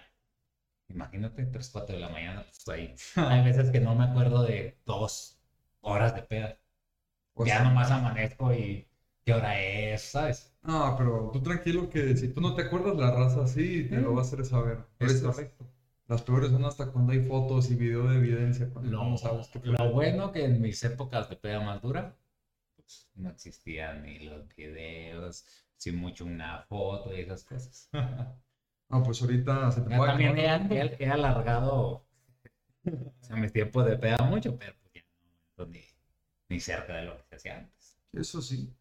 Imagínate, 0.89 1.45
3, 1.45 1.71
4 1.73 1.95
de 1.95 2.01
la 2.01 2.09
mañana, 2.09 2.45
pues 2.45 2.69
ahí. 2.69 2.95
Hay 3.17 3.45
veces 3.45 3.71
que 3.71 3.81
no 3.81 3.95
me 3.95 4.05
acuerdo 4.05 4.43
de 4.43 4.77
dos 4.85 5.41
horas 5.81 6.15
de 6.15 6.23
peda. 6.23 6.59
Pues 7.35 7.49
ya 7.49 7.63
nomás 7.63 7.91
amanezco 7.91 8.53
y 8.53 8.89
qué 9.25 9.33
hora 9.33 9.61
es, 9.61 10.03
¿sabes? 10.03 10.53
No, 10.63 10.95
pero 10.99 11.31
tú 11.33 11.41
tranquilo 11.43 11.89
que 11.89 12.17
si 12.17 12.29
tú 12.29 12.41
no 12.41 12.55
te 12.55 12.63
acuerdas 12.63 12.97
la 12.97 13.13
raza 13.13 13.45
así, 13.45 13.85
te 13.85 13.97
lo 13.97 14.15
va 14.15 14.23
a 14.23 14.25
hacer 14.25 14.45
saber. 14.45 14.79
Es 14.99 15.23
correcto. 15.23 15.65
Las 16.09 16.23
peores 16.23 16.51
son 16.51 16.65
hasta 16.65 16.91
cuando 16.91 17.13
hay 17.13 17.21
fotos 17.21 17.71
y 17.71 17.77
video 17.77 18.09
de 18.09 18.17
evidencia. 18.17 18.69
Lo, 18.83 19.17
sabes 19.17 19.49
lo 19.63 19.93
bueno 19.93 20.33
que 20.33 20.45
en 20.45 20.61
mis 20.61 20.83
épocas 20.83 21.31
de 21.31 21.37
peda 21.37 21.61
más 21.61 21.81
dura, 21.81 22.17
no 23.15 23.31
existían 23.31 24.03
ni 24.03 24.21
los 24.21 24.55
videos, 24.55 25.47
sin 25.77 25.97
mucho 25.97 26.25
una 26.25 26.63
foto 26.63 27.17
y 27.17 27.21
esas 27.21 27.45
cosas. 27.45 27.89
no, 28.89 29.03
pues 29.03 29.21
ahorita 29.23 29.71
se 29.71 29.83
te 29.83 29.97
puede 29.97 30.11
También 30.11 30.39
he, 30.39 30.97
he, 30.99 31.09
alargado 31.09 32.07
o 32.85 33.15
sea, 33.21 33.37
mis 33.37 33.53
tiempos 33.53 33.85
de 33.87 33.97
peda 33.97 34.25
mucho, 34.25 34.57
pero 34.59 34.75
pues 34.81 34.93
ya 34.95 35.03
no 35.57 35.67
ni, 35.67 35.85
ni 36.49 36.61
cerca 36.61 36.97
de 36.97 37.05
lo 37.05 37.17
que 37.17 37.25
se 37.29 37.37
hacía 37.37 37.59
antes. 37.59 37.99
Eso 38.13 38.43
sí. 38.43 38.75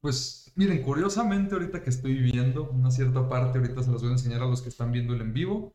Pues 0.00 0.52
miren, 0.54 0.82
curiosamente 0.82 1.54
ahorita 1.54 1.82
que 1.82 1.90
estoy 1.90 2.14
viendo 2.14 2.70
una 2.70 2.90
cierta 2.90 3.28
parte, 3.28 3.58
ahorita 3.58 3.82
se 3.82 3.90
las 3.90 4.00
voy 4.00 4.10
a 4.10 4.14
enseñar 4.14 4.42
a 4.42 4.46
los 4.46 4.62
que 4.62 4.70
están 4.70 4.92
viendo 4.92 5.14
el 5.14 5.20
en 5.20 5.32
vivo. 5.32 5.74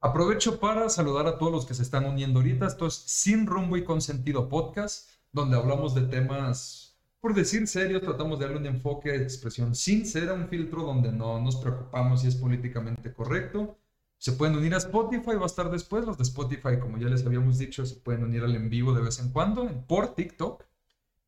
Aprovecho 0.00 0.58
para 0.58 0.88
saludar 0.88 1.26
a 1.26 1.36
todos 1.36 1.52
los 1.52 1.66
que 1.66 1.74
se 1.74 1.82
están 1.82 2.06
uniendo 2.06 2.40
ahorita. 2.40 2.66
Esto 2.66 2.86
es 2.86 2.94
Sin 2.94 3.46
Rumbo 3.46 3.76
y 3.76 3.84
Con 3.84 4.00
Sentido 4.00 4.48
Podcast, 4.48 5.10
donde 5.32 5.56
hablamos 5.56 5.94
de 5.94 6.02
temas, 6.02 6.98
por 7.20 7.34
decir 7.34 7.66
serios, 7.66 8.02
tratamos 8.02 8.38
de 8.38 8.46
darle 8.46 8.60
un 8.60 8.66
enfoque 8.66 9.10
de 9.10 9.22
expresión 9.22 9.74
sincera, 9.74 10.32
un 10.32 10.48
filtro 10.48 10.82
donde 10.82 11.12
no 11.12 11.40
nos 11.40 11.56
preocupamos 11.56 12.22
si 12.22 12.28
es 12.28 12.36
políticamente 12.36 13.12
correcto. 13.12 13.78
Se 14.16 14.32
pueden 14.32 14.56
unir 14.56 14.74
a 14.74 14.78
Spotify, 14.78 15.34
va 15.36 15.44
a 15.44 15.46
estar 15.46 15.70
después. 15.70 16.04
Los 16.04 16.18
de 16.18 16.24
Spotify, 16.24 16.78
como 16.80 16.98
ya 16.98 17.08
les 17.08 17.24
habíamos 17.24 17.58
dicho, 17.58 17.84
se 17.86 17.96
pueden 17.96 18.24
unir 18.24 18.42
al 18.42 18.54
en 18.54 18.70
vivo 18.70 18.92
de 18.92 19.02
vez 19.02 19.18
en 19.18 19.30
cuando 19.32 19.66
por 19.86 20.14
TikTok. 20.14 20.64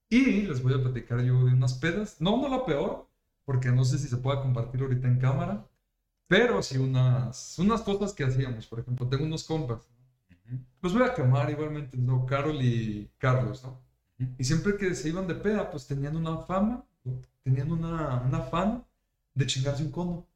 Y 0.09 0.43
les 0.43 0.63
voy 0.63 0.75
a 0.75 0.83
platicar 0.83 1.21
yo 1.23 1.45
de 1.45 1.53
unas 1.53 1.75
pedas. 1.75 2.21
No, 2.21 2.41
no 2.41 2.49
la 2.49 2.67
peor, 2.67 3.09
porque 3.45 3.71
no 3.71 3.85
sé 3.85 3.99
si 3.99 4.09
se 4.09 4.19
pueda 4.19 4.43
compartir 4.43 4.83
ahorita 4.83 5.09
en 5.09 5.19
cámara. 5.19 5.67
Pero 6.27 6.63
sí 6.63 6.79
unas, 6.79 7.59
unas 7.59 7.83
cosas 7.83 8.13
que 8.15 8.25
hacíamos. 8.25 8.67
Por 8.67 8.81
ejemplo, 8.81 9.09
tengo 9.09 9.25
unos 9.25 9.45
compas. 9.45 9.89
Los 10.81 10.93
voy 10.95 11.03
a 11.03 11.15
quemar 11.15 11.51
igualmente, 11.51 11.97
¿no? 11.97 12.27
Carol 12.27 12.61
y 12.63 13.11
Carlos, 13.19 13.63
¿no? 13.63 13.81
Y 14.39 14.45
siempre 14.45 14.77
que 14.77 14.95
se 14.95 15.09
iban 15.09 15.27
de 15.27 15.35
peda, 15.35 15.71
pues 15.71 15.87
tenían 15.87 16.17
una 16.17 16.39
fama, 16.39 16.85
tenían 17.43 17.73
una, 17.73 18.23
una 18.23 18.41
fan 18.41 18.85
de 19.35 19.47
chingarse 19.47 19.83
un 19.83 19.91
cono. 19.91 20.27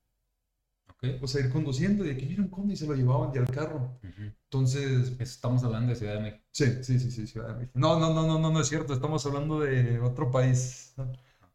Okay. 0.89 1.19
O 1.23 1.27
sea, 1.27 1.45
ir 1.45 1.53
conduciendo 1.53 2.07
y 2.07 2.11
aquí 2.11 2.25
viene 2.25 2.43
un 2.43 2.49
cono 2.49 2.73
y 2.73 2.77
se 2.77 2.87
lo 2.87 2.95
llevaban 2.95 3.33
ya 3.33 3.41
al 3.41 3.51
carro. 3.51 3.99
Entonces. 4.45 5.15
Estamos 5.21 5.63
hablando 5.63 5.91
de 5.91 5.97
Ciudad 5.97 6.15
de 6.15 6.21
México. 6.21 6.45
Sí, 6.53 6.83
sí, 6.83 6.99
sí, 6.99 7.11
sí, 7.11 7.27
Ciudad 7.27 7.49
de 7.49 7.55
México. 7.55 7.73
No, 7.75 7.99
no, 7.99 8.15
no, 8.15 8.27
no, 8.27 8.39
no, 8.39 8.51
no 8.51 8.61
es 8.61 8.69
cierto. 8.69 8.95
Estamos 8.95 9.25
hablando 9.27 9.61
de 9.61 10.01
otro 10.01 10.31
país. 10.31 10.95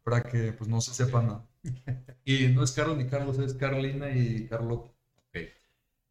Para 0.04 0.22
que 0.22 0.52
pues 0.52 0.68
no 0.68 0.80
se 0.80 0.94
sepa 0.94 1.22
nada. 1.22 1.46
Y 2.24 2.48
no 2.48 2.62
es 2.62 2.70
Carlos 2.72 2.96
ni 2.96 3.06
Carlos, 3.06 3.38
es 3.38 3.54
Carolina 3.54 4.10
y 4.10 4.46
Carlota. 4.46 4.92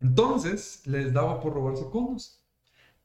Entonces, 0.02 0.82
les 0.88 1.14
daba 1.14 1.40
por 1.40 1.54
robarse 1.54 1.86
conos. 1.90 2.41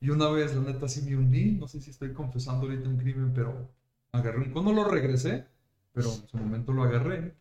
Y 0.06 0.10
una 0.10 0.28
vez, 0.28 0.54
la 0.54 0.62
neta, 0.62 0.88
sí 0.88 1.02
me 1.02 1.16
uní. 1.16 1.56
No 1.58 1.66
sé 1.66 1.80
si 1.80 1.90
estoy 1.90 2.12
confesando 2.12 2.66
ahorita 2.66 2.88
un 2.88 2.96
crimen, 2.96 3.32
pero 3.34 3.68
agarré 4.12 4.38
un 4.38 4.52
cono, 4.52 4.72
lo 4.72 4.84
regresé, 4.84 5.46
pero 5.92 6.12
en 6.12 6.28
su 6.28 6.36
momento 6.36 6.72
lo 6.72 6.84
agarré. 6.84 7.34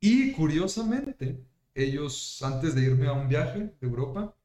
Y 0.00 0.30
curiosamente, 0.30 1.44
ellos, 1.74 2.40
antes 2.44 2.76
de 2.76 2.82
irme 2.82 3.08
a 3.08 3.14
un 3.14 3.28
viaje 3.28 3.74
de 3.80 3.86
Europa, 3.88 4.36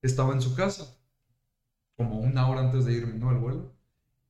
estaba 0.00 0.32
en 0.32 0.42
su 0.42 0.54
casa, 0.54 0.96
como 1.96 2.20
una 2.20 2.48
hora 2.48 2.60
antes 2.60 2.84
de 2.84 2.92
irme, 2.94 3.14
¿no? 3.14 3.32
El 3.32 3.38
vuelo. 3.38 3.72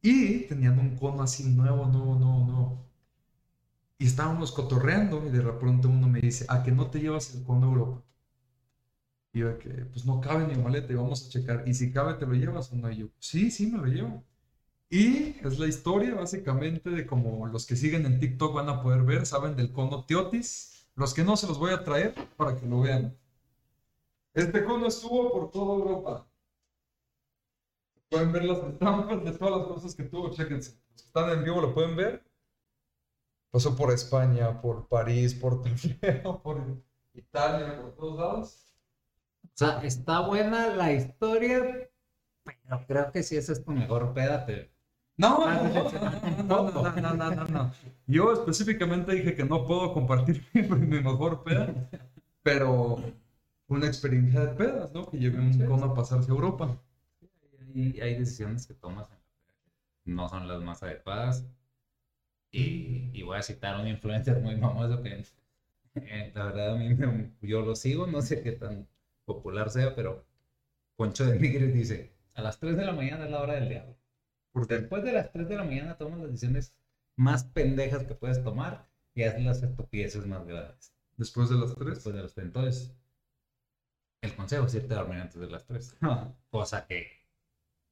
Y 0.01 0.47
tenían 0.47 0.79
un 0.79 0.97
cono 0.97 1.23
así 1.23 1.45
nuevo, 1.45 1.85
nuevo, 1.87 2.15
nuevo, 2.19 2.47
nuevo. 2.47 2.87
Y 3.99 4.07
estábamos 4.07 4.51
cotorreando 4.51 5.27
y 5.27 5.31
de 5.31 5.43
pronto 5.43 5.91
uno 5.91 6.09
me 6.09 6.21
dice, 6.23 6.47
¿a 6.49 6.63
que 6.63 6.73
no 6.73 6.89
te 6.91 7.01
llevas 7.01 7.35
el 7.35 7.45
cono 7.45 7.67
a 7.67 7.71
Europa? 7.71 8.03
Y 9.33 9.41
yo 9.41 9.59
que, 9.59 9.69
pues 9.69 10.05
no 10.07 10.21
cabe 10.21 10.45
en 10.45 10.51
mi 10.57 10.63
maleta 10.63 10.93
y 10.93 10.97
vamos 10.97 11.27
a 11.27 11.31
checar. 11.31 11.65
Y 11.67 11.75
si 11.75 11.93
cabe, 11.93 12.15
¿te 12.15 12.27
lo 12.27 12.35
llevas 12.35 12.73
o 12.73 12.77
no? 12.77 12.91
Y 12.91 12.97
yo, 12.97 13.07
sí, 13.19 13.51
sí, 13.51 13.67
me 13.67 13.79
lo 13.79 13.87
llevo. 13.87 14.25
Y 14.91 15.37
es 15.47 15.59
la 15.59 15.67
historia 15.67 16.15
básicamente 16.15 16.89
de 16.91 17.07
como 17.07 17.47
los 17.47 17.67
que 17.67 17.77
siguen 17.77 18.07
en 18.07 18.19
TikTok 18.21 18.55
van 18.55 18.71
a 18.71 18.83
poder 18.83 19.03
ver, 19.03 19.27
saben 19.27 19.55
del 19.55 19.73
cono 19.73 20.05
Teotis. 20.05 20.89
Los 20.95 21.15
que 21.15 21.25
no 21.25 21.37
se 21.37 21.47
los 21.47 21.59
voy 21.59 21.73
a 21.73 21.85
traer 21.85 22.15
para 22.37 22.57
que 22.57 22.67
lo 22.67 22.81
vean. 22.81 23.17
Este 24.35 24.65
cono 24.65 24.87
estuvo 24.87 25.31
por 25.31 25.51
toda 25.51 25.75
Europa. 25.77 26.27
Pueden 28.09 28.33
ver 28.33 28.45
las 28.45 28.59
estampas 28.59 29.25
de 29.25 29.33
todas 29.33 29.59
las 29.59 29.69
cosas 29.69 29.95
que 29.95 30.05
tuvo, 30.05 30.31
chéquense. 30.31 30.81
Los 30.91 31.03
que 31.03 31.07
están 31.07 31.31
en 31.31 31.45
vivo 31.45 31.61
lo 31.61 31.75
pueden 31.75 31.95
ver. 31.95 32.25
Pasó 33.51 33.77
por 33.77 33.93
España, 33.93 34.61
por 34.61 34.89
París, 34.89 35.35
por 35.35 35.63
Toledo, 35.63 36.41
por 36.43 36.83
Italia, 37.15 37.81
por 37.81 37.95
todos 37.95 38.19
lados. 38.19 38.68
O 39.59 39.65
sea, 39.65 39.81
está 39.83 40.21
buena 40.21 40.69
la 40.69 40.93
historia, 40.93 41.91
pero 42.45 42.87
creo 42.87 43.13
que 43.13 43.25
si 43.25 43.37
esa 43.37 43.53
es 43.53 43.65
tu 43.65 43.73
mejor 43.73 44.15
peda, 44.15 44.47
No, 45.17 45.41
no, 45.47 45.65
no, 46.45 46.71
no, 46.71 47.15
no, 47.17 47.31
no, 47.31 47.45
no, 47.47 47.73
Yo 48.07 48.33
específicamente 48.33 49.13
dije 49.15 49.35
que 49.35 49.45
no 49.45 49.67
puedo 49.67 49.93
compartir 49.93 50.47
mi, 50.55 50.63
mejor 51.03 51.43
peda, 51.43 51.91
pero 52.43 52.99
una 53.69 53.87
experiencia 53.89 54.41
de 54.47 54.55
pedas, 54.55 54.93
¿no? 54.93 55.11
Que 55.11 55.19
llevé 55.19 55.41
un 55.41 55.67
cono 55.67 55.87
a 55.87 55.95
pasarse 55.95 56.31
a 56.31 56.35
Europa. 56.35 56.81
Y 57.75 58.01
hay 58.01 58.15
decisiones 58.19 58.67
que 58.67 58.75
tomas 58.75 59.09
no 60.05 60.29
son 60.29 60.49
las 60.49 60.63
más 60.63 60.83
adecuadas 60.83 61.47
Y, 62.51 63.11
y 63.13 63.23
voy 63.23 63.37
a 63.39 63.43
citar 63.43 63.81
un 63.81 63.89
influencer 63.89 64.41
muy 64.41 64.57
famoso 64.57 65.03
que 65.03 65.25
eh, 65.97 66.33
la 66.35 66.45
verdad 66.47 66.75
a 66.75 66.79
mí 66.79 66.95
me- 66.95 67.33
yo 67.43 67.63
lo 67.63 67.77
sigo, 67.77 68.07
no 68.07 68.23
sé 68.23 68.43
qué 68.43 68.53
tan 68.53 68.89
popular 69.29 69.71
sea, 69.71 69.95
pero 69.95 70.27
Poncho 70.97 71.25
de 71.27 71.39
Nigris 71.39 71.73
dice, 71.73 72.13
a 72.35 72.43
las 72.43 72.59
3 72.59 72.77
de 72.77 72.85
la 72.85 72.93
mañana 72.93 73.27
es 73.27 73.31
la 73.31 73.41
hora 73.41 73.55
del 73.55 73.69
diablo. 73.69 73.97
Después 74.69 75.05
de 75.05 75.13
las 75.13 75.31
3 75.31 75.49
de 75.49 75.57
la 75.57 75.65
mañana 75.65 75.97
tomas 75.97 76.19
las 76.19 76.31
decisiones 76.33 76.75
más 77.15 77.45
pendejas 77.45 78.05
que 78.05 78.15
puedes 78.15 78.43
tomar 78.43 78.89
y 79.15 79.23
haces 79.23 79.45
las 79.45 79.63
estupideces 79.63 80.27
más 80.27 80.47
grandes. 80.47 80.93
después 81.17 81.49
de 81.51 81.57
las 81.57 81.75
tres. 81.75 81.95
Después 81.95 82.15
de 82.17 82.23
las 82.23 82.35
3. 82.35 82.47
Entonces, 82.47 82.97
el 84.23 84.35
consejo 84.35 84.67
es 84.67 84.75
irte 84.75 84.95
a 84.95 84.99
dormir 84.99 85.21
antes 85.21 85.41
de 85.41 85.49
las 85.49 85.65
3. 85.67 85.97
Ah, 86.01 86.33
Cosa 86.51 86.87
que 86.87 87.07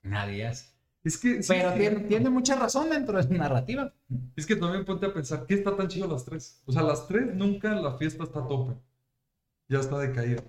nadie 0.02 0.46
hace. 0.46 0.74
Es 1.04 1.18
que, 1.18 1.40
sí, 1.42 1.52
Pero 1.52 1.70
es 1.70 2.08
tiene, 2.08 2.30
mucha 2.30 2.56
razón 2.56 2.90
dentro 2.90 3.16
de 3.16 3.22
su 3.22 3.32
narrativa. 3.34 3.94
Es 4.34 4.44
que 4.44 4.56
también 4.56 4.84
ponte 4.84 5.06
a 5.06 5.14
pensar, 5.14 5.46
¿qué 5.46 5.54
está 5.54 5.76
tan 5.76 5.86
chido 5.86 6.06
a 6.06 6.12
las 6.12 6.24
3? 6.24 6.62
O 6.66 6.72
sea, 6.72 6.82
a 6.82 6.84
las 6.84 7.06
3 7.06 7.34
nunca 7.36 7.72
la 7.76 7.96
fiesta 7.96 8.24
está 8.24 8.40
a 8.40 8.48
tope. 8.48 8.74
Ya 9.68 9.78
está 9.78 9.98
decaída. 9.98 10.42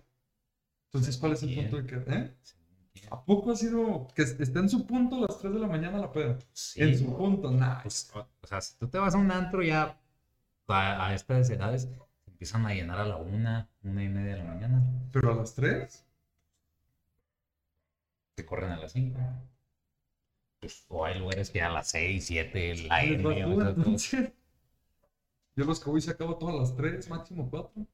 Entonces, 0.88 1.18
¿cuál 1.18 1.34
es 1.34 1.44
el 1.44 1.56
punto 1.56 1.78
de 1.82 1.86
que... 1.86 1.96
¿Eh? 2.12 2.34
¿A 3.12 3.24
poco 3.24 3.52
ha 3.52 3.56
sido 3.56 4.08
que 4.16 4.24
esté 4.24 4.60
en 4.60 4.70
su 4.70 4.88
punto 4.88 5.18
a 5.18 5.20
las 5.22 5.38
3 5.40 5.54
de 5.54 5.60
la 5.60 5.68
mañana 5.68 6.00
la 6.00 6.12
peda? 6.12 6.40
Sí. 6.52 6.82
En 6.82 6.98
su 6.98 7.16
punto, 7.16 7.52
nah. 7.52 7.82
Pues, 7.84 8.10
o, 8.14 8.20
o 8.20 8.48
sea, 8.48 8.60
si 8.62 8.76
tú 8.78 8.88
te 8.88 8.98
vas 8.98 9.14
a 9.14 9.18
un 9.18 9.32
antro 9.32 9.62
ya 9.62 10.00
a, 10.68 11.08
a 11.08 11.14
estas 11.14 11.50
edades, 11.50 11.90
empiezan 12.26 12.66
a 12.66 12.74
llenar 12.74 13.00
a 13.00 13.06
la 13.06 13.18
una, 13.18 13.70
una 13.84 14.04
y 14.04 14.10
media 14.10 14.36
de 14.36 14.44
la 14.44 14.46
mañana. 14.46 14.84
Pero 15.12 15.32
a 15.32 15.36
las 15.36 15.54
3, 15.56 16.06
Te 18.36 18.46
corren 18.46 18.72
a 18.72 18.78
las 18.78 18.94
cinco. 18.94 19.20
Pues, 20.60 20.86
o 20.90 21.06
hay 21.06 21.20
lugares 21.20 21.50
que 21.50 21.62
a 21.62 21.70
las 21.70 21.90
seis, 21.90 22.26
siete, 22.26 22.76
la 22.88 23.04
entonces. 23.04 24.32
Yo 25.58 25.66
los 25.66 25.80
que 25.80 25.90
voy 25.90 26.00
se 26.02 26.12
acabo 26.12 26.38
todas 26.38 26.56
las 26.56 26.76
3, 26.76 27.10
máximo 27.10 27.50
4. 27.50 27.86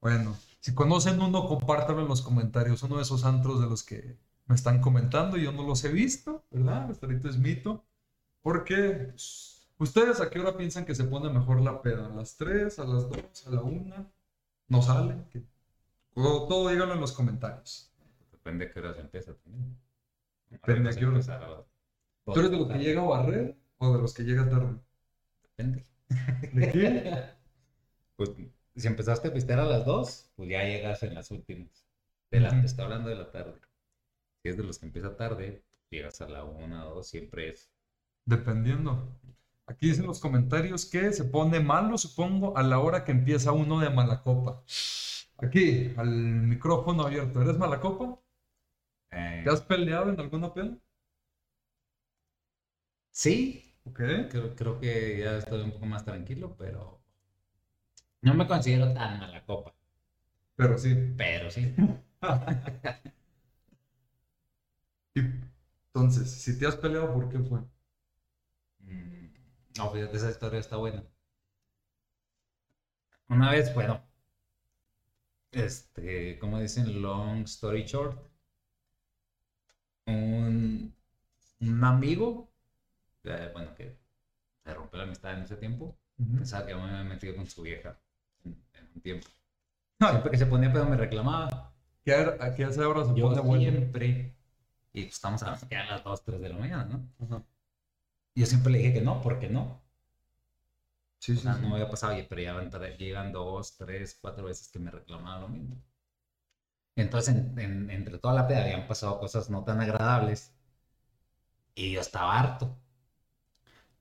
Bueno, 0.00 0.36
si 0.60 0.74
conocen 0.74 1.20
uno, 1.20 1.46
compártanlo 1.46 2.02
en 2.02 2.08
los 2.08 2.22
comentarios. 2.22 2.82
Uno 2.82 2.96
de 2.96 3.02
esos 3.02 3.24
antros 3.24 3.60
de 3.60 3.68
los 3.68 3.82
que 3.82 4.18
me 4.46 4.54
están 4.54 4.80
comentando, 4.80 5.36
yo 5.36 5.52
no 5.52 5.62
los 5.62 5.84
he 5.84 5.90
visto, 5.90 6.44
¿verdad? 6.50 6.90
Hasta 6.90 7.06
ahorita 7.06 7.28
es 7.28 7.38
mito. 7.38 7.84
Porque 8.42 9.08
pues, 9.10 9.68
ustedes 9.78 10.20
a 10.20 10.30
qué 10.30 10.40
hora 10.40 10.56
piensan 10.56 10.84
que 10.84 10.94
se 10.94 11.04
pone 11.04 11.30
mejor 11.30 11.60
la 11.60 11.82
peda? 11.82 12.06
¿A 12.06 12.10
las 12.10 12.36
3, 12.36 12.78
a 12.78 12.84
las 12.84 13.08
2, 13.08 13.46
a 13.46 13.50
la 13.50 13.62
1? 13.62 14.12
¿No 14.68 14.82
salen? 14.82 15.26
¿Qué? 15.30 15.42
Todo, 16.14 16.48
todo 16.48 16.68
díganlo 16.68 16.94
en 16.94 17.00
los 17.00 17.12
comentarios. 17.12 17.92
Depende 18.32 18.66
a 18.66 18.72
qué 18.72 18.80
hora 18.80 18.94
se 18.94 19.00
empieza 19.00 19.34
también. 19.34 19.78
Depende 20.50 20.90
a 20.90 20.92
qué 20.94 21.06
hora. 21.06 21.20
¿Tú 22.24 22.40
eres 22.40 22.50
de 22.50 22.56
los 22.56 22.68
que 22.68 22.78
llega 22.78 23.02
a 23.02 23.06
barrer 23.06 23.56
o 23.78 23.92
de 23.92 24.02
los 24.02 24.14
que 24.14 24.22
llega 24.22 24.48
tarde? 24.48 24.78
Depende. 25.42 25.84
¿De 26.52 26.72
qué? 26.72 27.24
Pues 28.16 28.30
si 28.78 28.86
empezaste 28.88 29.28
a 29.28 29.32
pistear 29.34 29.60
a 29.60 29.64
las 29.64 29.84
2, 29.84 30.30
pues 30.36 30.48
ya 30.50 30.64
llegas 30.64 31.02
en 31.02 31.14
las 31.14 31.30
últimas. 31.30 31.86
De 32.30 32.40
la, 32.40 32.60
está 32.62 32.84
hablando 32.84 33.08
de 33.08 33.16
la 33.16 33.30
tarde. 33.30 33.60
Si 34.42 34.50
es 34.50 34.56
de 34.56 34.64
los 34.64 34.78
que 34.78 34.86
empieza 34.86 35.16
tarde, 35.16 35.64
llegas 35.90 36.20
a 36.22 36.28
la 36.28 36.44
1 36.44 36.90
o 36.90 36.94
2, 36.96 37.08
siempre 37.08 37.50
es. 37.50 37.70
Dependiendo. 38.24 39.18
Aquí 39.66 39.88
dicen 39.88 40.06
los 40.06 40.20
comentarios 40.20 40.86
que 40.86 41.12
se 41.12 41.24
pone 41.24 41.60
malo, 41.60 41.98
supongo, 41.98 42.56
a 42.56 42.62
la 42.62 42.78
hora 42.78 43.04
que 43.04 43.12
empieza 43.12 43.52
uno 43.52 43.80
de 43.80 43.90
mala 43.90 44.22
copa. 44.22 44.62
Aquí, 45.38 45.92
al 45.96 46.08
micrófono 46.08 47.02
abierto. 47.04 47.42
¿Eres 47.42 47.58
mala 47.58 47.80
copa? 47.80 48.18
eh, 49.10 49.42
¿Te 49.42 49.50
has 49.50 49.62
peleado 49.62 50.10
en 50.12 50.20
alguna 50.20 50.54
pelea? 50.54 50.78
sí, 53.10 53.74
Ok. 53.84 54.00
creo, 54.28 54.54
creo 54.56 54.78
que 54.80 55.18
ya 55.20 55.36
estoy 55.38 55.62
un 55.62 55.72
poco 55.72 55.86
más 55.86 56.04
tranquilo, 56.04 56.56
pero 56.56 56.97
no 58.22 58.34
me 58.34 58.46
considero 58.46 58.92
tan 58.94 59.18
mala 59.20 59.44
copa. 59.44 59.74
Pero 60.56 60.78
sí. 60.78 60.94
Pero 61.16 61.50
sí. 61.50 61.74
Entonces, 65.94 66.30
si 66.30 66.58
te 66.58 66.66
has 66.66 66.76
peleado, 66.76 67.12
¿por 67.12 67.28
qué 67.28 67.38
fue? 67.40 67.60
Mm, 68.84 69.28
No, 69.76 69.90
fíjate, 69.92 70.16
esa 70.16 70.30
historia 70.30 70.58
está 70.60 70.76
buena. 70.76 71.04
Una 73.28 73.52
vez, 73.52 73.72
bueno, 73.74 74.02
este, 75.52 76.38
como 76.38 76.58
dicen, 76.58 77.02
long 77.02 77.42
story 77.44 77.84
short, 77.84 78.18
un, 80.06 80.94
un 81.60 81.84
amigo, 81.84 82.50
eh, 83.24 83.50
bueno, 83.52 83.74
que 83.76 83.98
se 84.64 84.74
rompió 84.74 84.98
la 84.98 85.04
amistad 85.04 85.34
en 85.34 85.42
ese 85.44 85.56
tiempo, 85.56 85.98
pensaba 86.36 86.66
que 86.66 86.74
me 86.76 86.82
había 86.82 87.04
metido 87.04 87.36
con 87.36 87.46
su 87.48 87.62
vieja 87.62 87.98
tiempo. 89.00 89.26
Siempre 90.00 90.30
que 90.30 90.38
se 90.38 90.46
ponía 90.46 90.72
pedo 90.72 90.86
me 90.86 90.96
reclamaba. 90.96 91.72
¿Qué, 92.04 92.12
¿A 92.14 92.54
qué 92.54 92.64
hace 92.64 92.82
ahora 92.82 93.04
se 93.04 93.14
Yo 93.14 93.28
pone 93.28 93.40
bueno? 93.40 93.62
siempre, 93.64 94.34
y 94.92 95.02
pues 95.04 95.14
estamos 95.14 95.42
a 95.42 95.50
las 95.52 96.04
2, 96.04 96.24
3 96.24 96.40
de 96.40 96.48
la 96.50 96.56
mañana, 96.58 96.84
¿no? 96.86 97.26
Ajá. 97.26 97.44
Yo 98.34 98.46
siempre 98.46 98.72
le 98.72 98.78
dije 98.78 98.94
que 98.94 99.00
no, 99.02 99.20
porque 99.20 99.48
no. 99.50 99.82
Sí, 101.20 101.36
O 101.36 101.40
sí, 101.40 101.42
sea, 101.42 101.54
sí. 101.54 101.60
no 101.62 101.68
me 101.68 101.74
había 101.76 101.88
pasado, 101.88 102.12
oye, 102.12 102.24
pero 102.28 102.42
ya 102.42 102.96
llegan 102.98 103.32
dos, 103.32 103.76
tres, 103.78 104.18
cuatro 104.20 104.44
veces 104.44 104.68
que 104.68 104.78
me 104.78 104.90
reclamaban 104.90 105.40
lo 105.42 105.48
mismo. 105.48 105.76
Entonces, 106.96 107.34
en- 107.34 107.58
en- 107.58 107.90
entre 107.90 108.18
toda 108.18 108.34
la 108.34 108.46
peda 108.46 108.62
habían 108.64 108.86
pasado 108.86 109.18
cosas 109.18 109.48
no 109.48 109.64
tan 109.64 109.80
agradables 109.80 110.52
y 111.74 111.92
yo 111.92 112.00
estaba 112.02 112.38
harto. 112.38 112.76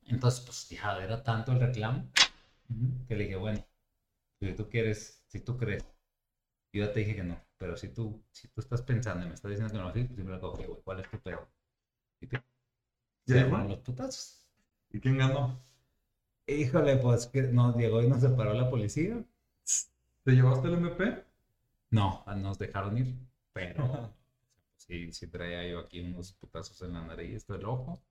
Entonces, 0.07 0.39
pues 0.43 0.69
ya 0.69 0.97
era 1.03 1.21
tanto 1.23 1.51
el 1.51 1.59
reclamo 1.59 2.07
que 3.07 3.15
le 3.15 3.23
dije, 3.25 3.35
bueno, 3.35 3.63
si 4.39 4.53
tú 4.55 4.69
quieres, 4.69 5.23
si 5.27 5.39
tú 5.41 5.57
crees, 5.57 5.83
yo 6.73 6.85
ya 6.85 6.93
te 6.93 6.99
dije 7.01 7.15
que 7.15 7.23
no, 7.23 7.41
pero 7.57 7.77
si 7.77 7.89
tú, 7.89 8.23
si 8.31 8.47
tú 8.49 8.61
estás 8.61 8.81
pensando 8.83 9.25
y 9.25 9.29
me 9.29 9.35
estás 9.35 9.51
diciendo 9.51 9.73
que 9.73 9.79
no, 9.79 9.93
pues 9.93 10.25
me 10.25 10.31
lo 10.31 10.41
cojo, 10.41 10.57
güey, 10.63 10.81
¿cuál 10.83 10.99
es 11.01 11.09
tu 11.11 11.19
pedo? 11.19 11.47
Y 12.21 12.27
te- 12.27 12.41
los 13.67 13.79
putazos. 13.79 14.43
¿Y 14.91 14.99
quién 14.99 15.17
ganó? 15.17 15.59
Híjole, 16.47 16.97
pues 16.97 17.27
que 17.27 17.43
nos 17.43 17.75
llegó 17.77 18.01
y 18.01 18.07
nos 18.07 18.21
separó 18.21 18.53
la 18.53 18.69
policía. 18.69 19.23
¿Te 20.23 20.31
llevaste 20.33 20.67
el 20.67 20.75
MP? 20.75 21.23
No, 21.91 22.23
nos 22.37 22.59
dejaron 22.59 22.97
ir, 22.97 23.15
pero 23.53 24.13
sí, 24.77 25.11
sí 25.13 25.27
traía 25.27 25.67
yo 25.69 25.79
aquí 25.79 26.01
unos 26.01 26.33
putazos 26.33 26.81
en 26.83 26.93
la 26.93 27.01
nariz, 27.05 27.47
del 27.47 27.65
ojo. 27.65 28.01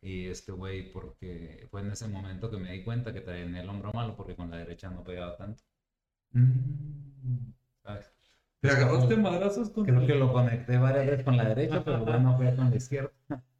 Y 0.00 0.26
este 0.26 0.52
güey, 0.52 0.92
porque 0.92 1.66
fue 1.70 1.80
en 1.80 1.90
ese 1.90 2.06
momento 2.08 2.50
que 2.50 2.58
me 2.58 2.72
di 2.72 2.84
cuenta 2.84 3.12
que 3.12 3.20
traía 3.20 3.42
en 3.42 3.56
el 3.56 3.68
hombro 3.68 3.92
malo, 3.92 4.16
porque 4.16 4.36
con 4.36 4.50
la 4.50 4.58
derecha 4.58 4.90
no 4.90 5.02
pegaba 5.02 5.36
tanto. 5.36 5.62
Mm. 6.32 7.52
¿sabes? 7.82 8.12
¿Te 8.60 8.70
agarraste 8.70 9.16
madrazos 9.16 9.70
con 9.70 9.84
Creo 9.84 10.06
que 10.06 10.14
lo 10.14 10.32
conecté 10.32 10.78
varias 10.78 11.06
veces 11.06 11.24
con 11.24 11.36
la 11.36 11.44
derecha, 11.44 11.82
pero 11.84 12.04
bueno, 12.04 12.36
fue 12.36 12.54
con 12.54 12.70
la 12.70 12.76
izquierda. 12.76 13.12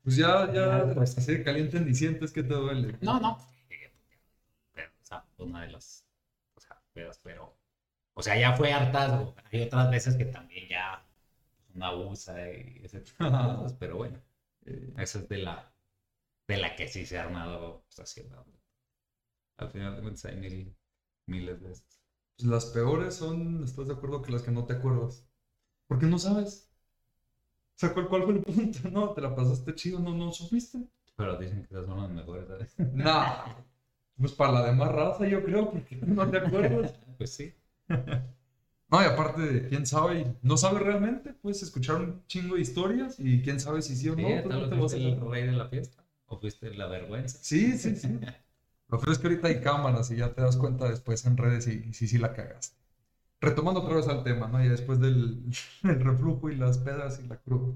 Pues 0.02 0.16
ya, 0.16 0.52
ya, 0.52 0.92
pues. 0.94 1.16
así 1.18 1.42
caliente 1.42 1.80
ni 1.80 1.94
sientes 1.94 2.32
que 2.32 2.42
te 2.42 2.54
duele. 2.54 2.96
No, 3.00 3.20
no. 3.20 3.38
Pero, 4.74 4.90
o 4.90 5.04
sea, 5.04 5.24
una 5.38 5.62
de 5.62 5.72
las 5.72 6.04
o 6.54 6.60
sea, 6.60 6.80
pero. 7.22 7.56
O 8.14 8.22
sea, 8.22 8.36
ya 8.38 8.56
fue 8.56 8.72
hartazgo. 8.72 9.36
Hay 9.52 9.62
otras 9.62 9.90
veces 9.90 10.16
que 10.16 10.24
también 10.24 10.68
ya 10.68 11.04
una 11.74 11.88
abusa 11.88 12.50
y 12.50 12.80
ese 12.82 13.00
tipo 13.00 13.24
de 13.24 13.30
cosas, 13.30 13.74
pero 13.74 13.96
bueno. 13.96 14.18
Eh, 14.66 14.92
Esa 14.98 15.20
es 15.20 15.28
de 15.28 15.38
la, 15.38 15.72
de 16.48 16.56
la 16.56 16.74
que 16.74 16.88
sí 16.88 17.06
se 17.06 17.18
ha 17.18 17.22
armado 17.24 17.84
pues, 17.86 18.00
así, 18.00 18.24
¿no? 18.28 18.44
Al 19.58 19.70
final 19.70 19.94
de 19.96 20.02
cuentas 20.02 20.24
hay 20.24 20.36
mil, 20.36 20.76
miles 21.26 21.60
de 21.60 21.72
esas. 21.72 22.00
pues 22.36 22.48
las 22.48 22.66
peores 22.66 23.14
son, 23.14 23.62
¿estás 23.64 23.88
de 23.88 23.94
acuerdo 23.94 24.22
que 24.22 24.32
las 24.32 24.42
que 24.42 24.50
no 24.50 24.64
te 24.66 24.74
acuerdas? 24.74 25.28
Porque 25.88 26.06
no 26.06 26.18
sabes. 26.18 26.70
O 27.76 27.78
sea, 27.80 27.94
¿cuál, 27.94 28.08
cuál 28.08 28.24
fue 28.24 28.34
el 28.34 28.42
punto? 28.42 28.78
No, 28.90 29.12
te 29.14 29.20
la 29.20 29.34
pasaste 29.34 29.74
chido, 29.74 30.00
no, 30.00 30.14
no 30.14 30.32
supiste. 30.32 30.78
Pero 31.16 31.36
dicen 31.38 31.64
que 31.66 31.74
esas 31.74 31.86
son 31.86 32.00
las 32.00 32.10
mejores, 32.10 32.46
¿sabes? 32.48 32.74
No. 32.94 33.66
Pues 34.16 34.32
para 34.32 34.52
la 34.52 34.66
demás 34.66 34.90
raza, 34.92 35.26
yo 35.28 35.42
creo, 35.44 35.70
porque 35.70 35.96
no 35.96 36.28
te 36.28 36.38
acuerdas. 36.38 36.94
Pues 37.18 37.30
sí. 37.34 37.52
No, 38.90 39.02
y 39.02 39.04
aparte, 39.04 39.66
quién 39.68 39.86
sabe, 39.86 40.34
no 40.42 40.56
sabe 40.56 40.80
realmente, 40.80 41.34
puedes 41.34 41.62
escuchar 41.62 41.96
un 41.96 42.26
chingo 42.26 42.54
de 42.54 42.62
historias 42.62 43.16
y 43.20 43.42
quién 43.42 43.60
sabe 43.60 43.82
si 43.82 43.94
sí 43.96 44.08
o 44.08 44.16
Sí, 44.16 44.22
no. 44.22 44.42
tú 44.42 44.48
tal 44.48 44.60
vez 44.60 44.70
te 44.70 44.76
vas 44.76 44.92
el 44.94 45.20
rey 45.30 45.46
de 45.46 45.52
la 45.52 45.68
fiesta. 45.68 46.02
O 46.28 46.38
fuiste 46.38 46.72
la 46.74 46.86
vergüenza. 46.86 47.38
Sí, 47.42 47.76
sí, 47.78 47.96
sí. 47.96 48.20
Lo 48.88 48.98
peor 48.98 49.12
es 49.12 49.18
que 49.18 49.26
ahorita 49.28 49.48
hay 49.48 49.60
cámaras 49.60 50.10
y 50.10 50.16
ya 50.16 50.32
te 50.34 50.42
das 50.42 50.56
cuenta 50.56 50.88
después 50.88 51.24
en 51.26 51.36
redes 51.36 51.66
y 51.66 51.92
sí, 51.92 52.08
sí 52.08 52.18
la 52.18 52.32
cagaste. 52.34 52.76
Retomando 53.40 53.82
otra 53.82 53.96
vez 53.96 54.08
al 54.08 54.24
tema, 54.24 54.48
¿no? 54.48 54.62
Ya 54.62 54.70
después 54.70 55.00
del 55.00 55.44
el 55.84 56.00
reflujo 56.00 56.50
y 56.50 56.56
las 56.56 56.78
pedas 56.78 57.20
y 57.24 57.28
la 57.28 57.38
cruda. 57.38 57.74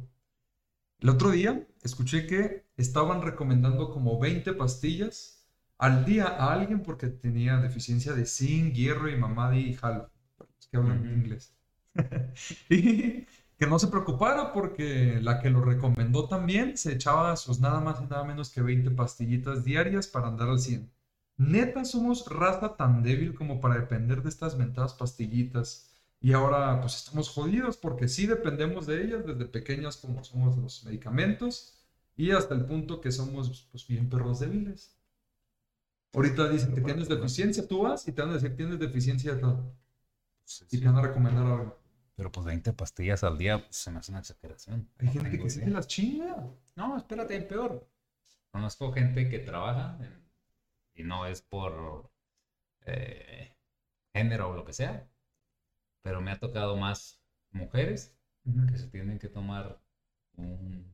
El 1.00 1.10
otro 1.10 1.30
día 1.30 1.66
escuché 1.82 2.26
que 2.26 2.64
estaban 2.76 3.22
recomendando 3.22 3.90
como 3.90 4.18
20 4.18 4.54
pastillas 4.54 5.46
al 5.78 6.04
día 6.04 6.26
a 6.26 6.52
alguien 6.52 6.82
porque 6.82 7.08
tenía 7.08 7.58
deficiencia 7.58 8.12
de 8.14 8.24
zinc, 8.24 8.72
hierro 8.74 9.08
y 9.10 9.16
mamadi 9.16 9.58
y 9.60 9.74
jalo. 9.74 10.10
Los 10.38 10.68
que 10.68 10.76
hablan 10.76 11.04
inglés. 11.06 11.54
y 12.70 13.26
que 13.62 13.68
no 13.68 13.79
se 13.79 13.87
preocupara 13.87 14.53
porque 14.53 15.20
la 15.22 15.38
que 15.38 15.48
lo 15.48 15.61
recomendó 15.61 16.27
también 16.27 16.77
se 16.77 16.94
echaba 16.94 17.37
sus 17.37 17.61
nada 17.61 17.79
más 17.79 18.01
y 18.01 18.07
nada 18.07 18.25
menos 18.25 18.51
que 18.51 18.61
20 18.61 18.90
pastillitas 18.90 19.62
diarias 19.62 20.09
para 20.09 20.27
andar 20.27 20.48
al 20.48 20.59
100. 20.59 20.90
Neta, 21.37 21.85
somos 21.85 22.27
raza 22.27 22.77
tan 22.77 23.05
débil 23.05 23.37
como 23.37 23.61
para 23.61 23.77
depender 23.77 24.20
de 24.25 24.31
estas 24.31 24.59
mentadas 24.59 24.94
pastillitas. 24.94 25.92
Y 26.20 26.33
ahora 26.33 26.81
pues 26.81 26.96
estamos 26.96 27.29
jodidos 27.29 27.77
porque 27.77 28.09
sí 28.09 28.27
dependemos 28.27 28.88
de 28.88 29.05
ellas 29.05 29.25
desde 29.25 29.44
pequeñas 29.44 29.96
como 29.96 30.25
somos 30.25 30.57
los 30.57 30.85
medicamentos 30.85 31.79
y 32.16 32.33
hasta 32.33 32.57
el 32.57 32.64
punto 32.64 33.01
que 33.01 33.12
somos 33.12 33.68
pues 33.70 33.87
bien 33.87 34.11
perros 34.11 34.40
débiles. 34.40 34.98
Ahorita 36.12 36.48
dicen 36.48 36.75
que 36.75 36.81
tienes 36.81 37.09
deficiencia, 37.09 37.68
tú 37.68 37.83
vas 37.83 38.09
y 38.09 38.12
te 38.12 38.22
van 38.22 38.33
a 38.33 38.35
decir 38.35 38.57
tienes 38.57 38.81
deficiencia 38.81 39.37
de 39.37 39.40
todo. 39.40 39.72
Y 40.68 40.81
te 40.81 40.85
van 40.85 40.96
a 40.96 41.03
recomendar 41.03 41.46
algo. 41.46 41.81
Pero 42.16 42.31
pues 42.31 42.46
20 42.46 42.72
pastillas 42.72 43.25
al 43.25 43.38
día 43.38 43.59
pues, 43.59 43.77
se 43.77 43.90
me 43.90 43.98
hace 43.98 44.12
una 44.12 44.20
exageración. 44.20 44.88
Hay 44.98 45.07
No 45.07 45.12
gente 45.12 45.38
que 45.38 45.48
te 45.48 45.70
las 45.70 45.87
chinga. 45.87 46.46
No, 46.77 46.96
espérate, 46.96 47.35
hay 47.35 47.42
peor. 47.42 47.88
Conozco 48.51 48.92
gente 48.92 49.29
que 49.29 49.38
trabaja 49.38 49.96
en- 50.01 50.22
y 50.94 51.05
no 51.05 51.27
es 51.27 51.42
por 51.42 52.11
eh, 52.87 53.55
género 54.14 54.51
o 54.51 54.57
lo 54.57 54.64
que 54.64 54.72
sea, 54.72 55.09
pero 56.03 56.20
me 56.20 56.33
ha 56.33 56.38
tocado 56.38 56.77
más 56.77 57.22
mujeres 57.53 58.16
que 58.70 58.79
se 58.79 58.88
tienen 58.88 59.18
que 59.18 59.29
tomar 59.29 59.81
un 60.37 60.92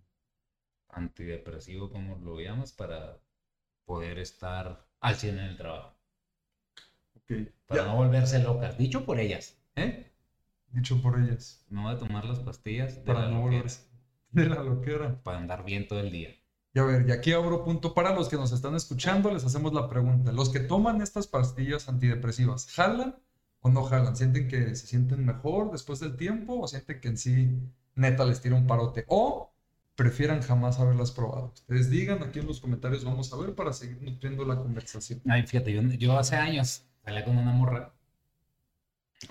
antidepresivo, 0.90 1.90
como 1.90 2.16
lo 2.16 2.40
llamas, 2.40 2.72
para 2.72 3.18
poder 3.86 4.18
estar 4.18 4.86
al 5.00 5.16
100 5.16 5.38
en 5.38 5.46
el 5.46 5.56
trabajo. 5.56 5.96
Ok. 7.16 7.32
Para 7.66 7.82
Ya, 7.82 7.88
no 7.88 7.96
volverse 7.96 8.38
locas. 8.40 8.76
Dicho 8.78 9.04
por 9.04 9.20
ellas, 9.20 9.58
¿eh? 9.76 10.07
Dicho 10.70 11.00
por 11.02 11.18
ellas. 11.20 11.64
No 11.68 11.90
de 11.92 11.96
tomar 11.96 12.24
las 12.24 12.40
pastillas 12.40 12.96
de 12.96 13.02
Para 13.02 13.22
la 13.22 13.30
no 13.30 13.42
volverse 13.42 13.82
de 14.32 14.46
la 14.48 14.62
loquera. 14.62 15.22
para 15.22 15.38
andar 15.38 15.64
bien 15.64 15.88
todo 15.88 16.00
el 16.00 16.10
día. 16.10 16.30
Y 16.74 16.78
a 16.78 16.84
ver, 16.84 17.08
y 17.08 17.12
aquí 17.12 17.32
abro 17.32 17.64
punto 17.64 17.94
para 17.94 18.14
los 18.14 18.28
que 18.28 18.36
nos 18.36 18.52
están 18.52 18.74
escuchando, 18.74 19.32
les 19.32 19.44
hacemos 19.44 19.72
la 19.72 19.88
pregunta. 19.88 20.32
Los 20.32 20.50
que 20.50 20.60
toman 20.60 21.00
estas 21.00 21.26
pastillas 21.26 21.88
antidepresivas, 21.88 22.70
¿jalan 22.70 23.16
o 23.60 23.70
no 23.70 23.84
jalan? 23.84 24.14
¿Sienten 24.16 24.48
que 24.48 24.74
se 24.76 24.86
sienten 24.86 25.24
mejor 25.24 25.72
después 25.72 25.98
del 25.98 26.16
tiempo 26.16 26.60
o 26.60 26.68
sienten 26.68 27.00
que 27.00 27.08
en 27.08 27.16
sí 27.16 27.58
neta 27.94 28.24
les 28.26 28.40
tira 28.42 28.54
un 28.54 28.66
parote? 28.66 29.04
¿O 29.08 29.52
prefieran 29.96 30.42
jamás 30.42 30.78
haberlas 30.78 31.10
probado? 31.10 31.52
Ustedes 31.54 31.90
digan 31.90 32.22
aquí 32.22 32.38
en 32.38 32.46
los 32.46 32.60
comentarios, 32.60 33.04
vamos 33.04 33.32
a 33.32 33.36
ver 33.38 33.54
para 33.54 33.72
seguir 33.72 34.00
nutriendo 34.02 34.44
la 34.44 34.56
conversación. 34.56 35.22
Ay, 35.28 35.44
fíjate, 35.46 35.72
yo, 35.72 35.82
yo 35.82 36.18
hace 36.18 36.36
años 36.36 36.84
salía 37.02 37.24
con 37.24 37.38
una 37.38 37.50
morra. 37.52 37.94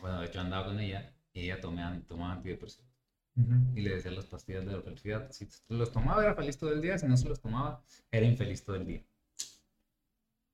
Bueno, 0.02 0.19
de 0.19 0.26
hecho 0.26 0.41
andaba 0.41 0.65
con 0.65 0.80
ella 0.80 1.13
y 1.38 1.41
ella 1.43 1.62
tomaba, 1.62 2.00
tomaba 2.08 2.34
antidepresivos. 2.34 2.91
Y 3.76 3.82
le 3.82 3.91
decía 3.91 4.10
las 4.10 4.26
pastillas 4.26 4.65
de 4.65 4.71
la 4.71 4.82
felicidad. 4.82 5.32
Si 5.32 5.47
los 5.69 5.91
tomaba 5.91 6.23
era 6.23 6.34
feliz 6.34 6.58
todo 6.58 6.73
el 6.73 6.82
día, 6.82 6.97
si 6.97 7.06
no 7.06 7.15
se 7.15 7.30
los 7.30 7.39
tomaba 7.39 7.84
era 8.12 8.26
infeliz 8.26 8.63
todo 8.63 8.76
el 8.78 8.88
día. 8.88 9.06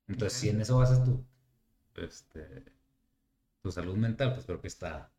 Entonces, 0.07 0.37
si 0.37 0.49
en 0.49 0.59
eso 0.59 0.77
basas 0.77 1.01
tu, 1.05 1.25
este, 1.95 2.65
tu 3.61 3.71
salud 3.71 3.95
mental, 3.95 4.33
pues 4.33 4.45
creo 4.45 4.59
que 4.59 4.67
está, 4.67 5.13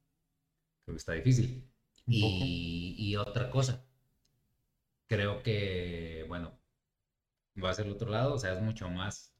creo 0.84 0.94
que 0.94 0.98
está 0.98 1.12
difícil. 1.14 1.66
Y, 2.06 2.94
y 2.98 3.16
otra 3.16 3.50
cosa, 3.50 3.82
creo 5.06 5.42
que, 5.42 6.26
bueno, 6.28 6.58
vas 7.54 7.78
al 7.78 7.90
otro 7.90 8.10
lado, 8.10 8.34
o 8.34 8.38
sea, 8.38 8.52
es 8.54 8.60
mucho 8.62 8.90
más 8.90 9.34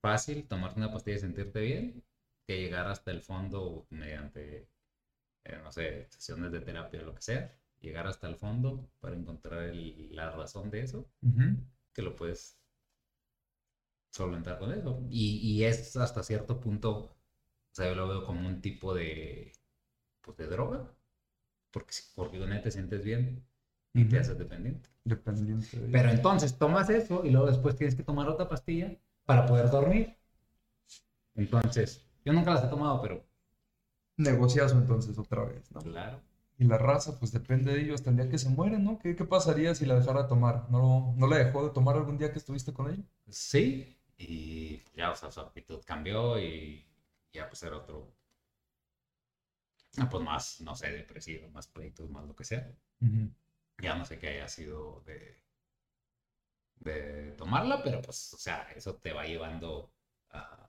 fácil 0.00 0.48
tomarte 0.48 0.80
una 0.80 0.92
pastilla 0.92 1.16
y 1.16 1.20
sentirte 1.20 1.60
bien 1.60 2.04
que 2.46 2.60
llegar 2.60 2.86
hasta 2.88 3.10
el 3.10 3.22
fondo 3.22 3.86
mediante, 3.90 4.68
eh, 5.46 5.58
no 5.62 5.72
sé, 5.72 6.08
sesiones 6.10 6.52
de 6.52 6.60
terapia 6.60 7.02
lo 7.02 7.14
que 7.14 7.22
sea, 7.22 7.52
llegar 7.80 8.06
hasta 8.06 8.28
el 8.28 8.36
fondo 8.36 8.90
para 9.00 9.16
encontrar 9.16 9.64
el- 9.64 10.14
la 10.16 10.30
razón 10.32 10.70
de 10.70 10.82
eso, 10.82 11.08
Ujú. 11.22 11.56
que 11.94 12.02
lo 12.02 12.16
puedes 12.16 12.58
solventar 14.10 14.58
con 14.58 14.72
eso. 14.72 15.00
Y, 15.10 15.38
y 15.42 15.64
es 15.64 15.96
hasta 15.96 16.22
cierto 16.22 16.60
punto, 16.60 16.90
o 16.98 17.16
sea, 17.72 17.88
yo 17.88 17.94
lo 17.94 18.08
veo 18.08 18.24
como 18.24 18.46
un 18.46 18.60
tipo 18.60 18.94
de, 18.94 19.52
pues, 20.22 20.36
de 20.38 20.46
droga, 20.48 20.90
porque, 21.72 21.94
porque 22.16 22.38
él 22.38 22.62
te 22.62 22.72
sientes 22.72 23.04
bien 23.04 23.44
y 23.94 24.04
te 24.04 24.16
Ujú. 24.16 24.16
haces 24.18 24.38
dependiente. 24.38 24.90
Dependiente 25.04 25.78
de 25.80 25.92
Pero 25.92 26.10
entonces 26.10 26.58
tomas 26.58 26.90
eso 26.90 27.24
y 27.24 27.30
luego 27.30 27.48
después 27.48 27.76
tienes 27.76 27.94
que 27.96 28.02
tomar 28.04 28.28
otra 28.28 28.48
pastilla 28.48 28.96
para 29.26 29.46
poder 29.46 29.70
dormir. 29.70 30.16
Entonces, 31.36 32.04
yo 32.24 32.32
nunca 32.32 32.50
las 32.52 32.64
he 32.64 32.68
tomado, 32.68 33.00
pero 33.00 33.24
negociazo 34.16 34.76
entonces 34.78 35.18
otra 35.18 35.44
vez, 35.44 35.70
¿no? 35.72 35.80
claro. 35.82 36.20
Y 36.58 36.64
la 36.66 36.78
raza, 36.78 37.18
pues 37.20 37.32
depende 37.32 37.72
de 37.74 37.82
ello 37.82 37.94
hasta 37.94 38.10
el 38.10 38.16
día 38.16 38.28
que 38.30 38.38
se 38.38 38.50
muere, 38.50 38.78
¿no? 38.78 38.98
¿Qué, 38.98 39.16
qué 39.16 39.24
pasaría 39.24 39.74
si 39.74 39.86
la 39.86 39.96
dejara 39.98 40.28
tomar? 40.28 40.70
¿No, 40.70 41.14
¿No 41.18 41.26
la 41.28 41.38
dejó 41.38 41.64
de 41.64 41.70
tomar 41.74 41.96
algún 41.96 42.18
día 42.18 42.32
que 42.32 42.38
estuviste 42.38 42.72
con 42.74 42.90
ella? 42.92 43.04
Sí, 43.30 43.96
y 44.18 44.82
ya, 44.94 45.10
o 45.12 45.16
sea, 45.16 45.30
su 45.30 45.40
actitud 45.40 45.80
cambió 45.84 46.38
y 46.40 46.84
ya 47.32 47.48
pues 47.48 47.62
era 47.62 47.76
otro. 47.78 48.14
ah, 49.98 50.08
Pues 50.08 50.22
más, 50.24 50.60
no 50.60 50.74
sé, 50.76 50.90
depresivo, 50.92 51.48
más 51.50 51.66
pleitos, 51.68 52.08
más 52.10 52.24
lo 52.26 52.34
que 52.36 52.44
sea. 52.44 52.70
Ya 53.78 53.94
no 53.96 54.04
sé 54.04 54.18
qué 54.18 54.28
haya 54.28 54.48
sido 54.48 55.00
de, 55.06 55.42
de 56.80 57.32
tomarla, 57.32 57.82
pero 57.82 58.00
pues, 58.02 58.32
o 58.34 58.38
sea, 58.38 58.62
eso 58.74 58.96
te 58.96 59.12
va 59.12 59.24
llevando 59.24 59.90
a 60.30 60.65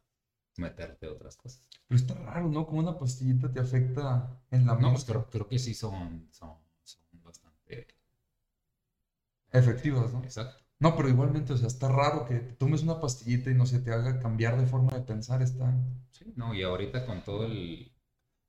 meterte 0.60 1.08
otras 1.08 1.36
cosas. 1.38 1.64
Pero 1.88 2.00
está 2.00 2.14
raro, 2.16 2.50
¿no? 2.50 2.66
Como 2.66 2.80
una 2.80 2.98
pastillita 2.98 3.52
te 3.52 3.60
afecta 3.60 4.40
en 4.52 4.66
la 4.66 4.76
No, 4.76 4.92
pues 4.92 5.06
creo, 5.06 5.30
creo 5.30 5.48
que 5.48 5.60
sí 5.60 5.74
son, 5.74 6.28
son, 6.32 6.58
son 6.84 7.02
bastante 7.24 7.88
Efectivas, 9.52 10.14
¿no? 10.14 10.24
exacto. 10.24 10.64
No, 10.80 10.96
pero 10.96 11.10
igualmente, 11.10 11.54
o 11.54 11.58
sea, 11.58 11.68
está 11.68 11.88
raro 11.90 12.26
que 12.26 12.36
te 12.36 12.54
tomes 12.54 12.84
una 12.84 13.00
pastillita 13.00 13.50
y 13.50 13.56
no 13.56 13.66
se 13.66 13.80
te 13.80 13.92
haga 13.92 14.20
cambiar 14.20 14.60
de 14.60 14.68
forma 14.68 14.94
de 14.94 15.02
pensar. 15.02 15.42
Está. 15.42 15.74
Sí, 16.12 16.34
no, 16.36 16.54
y 16.54 16.64
ahorita 16.64 17.06
con 17.06 17.24
todo 17.24 17.46
el 17.46 17.92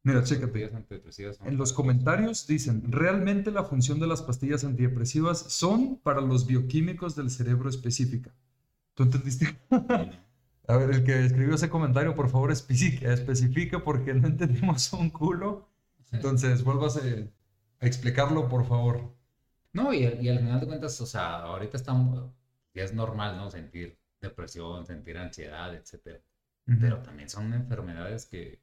Mira, 0.05 0.21
las 0.21 0.29
chécate. 0.29 0.65
antidepresivas 0.75 1.39
En 1.45 1.57
los 1.57 1.73
comentarios 1.73 2.47
dicen, 2.47 2.91
realmente 2.91 3.51
la 3.51 3.65
función 3.65 4.01
de 4.01 4.07
las 4.07 4.23
pastillas 4.23 4.65
antidepresivas 4.65 5.39
son 5.39 5.97
para 5.97 6.21
los 6.21 6.47
bioquímicos 6.47 7.17
del 7.17 7.31
cerebro 7.31 7.69
específica. 7.69 8.35
¿Tú 8.95 9.05
entendiste? 9.05 9.57
A 10.69 10.77
ver, 10.77 10.91
el 10.91 11.05
que 11.05 11.25
escribió 11.25 11.55
ese 11.57 11.69
comentario, 11.71 12.15
por 12.15 12.29
favor, 12.29 12.53
especifique, 12.53 13.13
especifique 13.13 13.79
porque 13.81 14.15
no 14.15 14.29
entendimos 14.33 14.93
un 14.93 15.11
culo. 15.11 15.69
Entonces, 16.13 16.63
vuélvase 16.63 17.31
a 17.81 17.87
explicarlo, 17.87 18.49
por 18.49 18.65
favor. 18.67 19.15
No, 19.73 19.93
y, 19.95 20.05
al- 20.07 20.23
y 20.25 20.29
al 20.29 20.39
final 20.41 20.61
de 20.61 20.67
cuentas, 20.67 21.01
o 21.01 21.07
sea, 21.07 21.37
ahorita 21.43 21.77
estamos, 21.77 22.31
ya 22.75 22.85
es 22.85 22.93
normal, 22.95 23.37
¿no? 23.37 23.51
Sentir 23.51 23.99
depresión, 24.21 24.85
sentir 24.87 25.17
ansiedad, 25.19 25.75
etcétera. 25.75 26.21
Pero 26.79 27.03
también 27.03 27.29
son 27.31 27.53
enfermedades 27.55 28.27
que, 28.27 28.61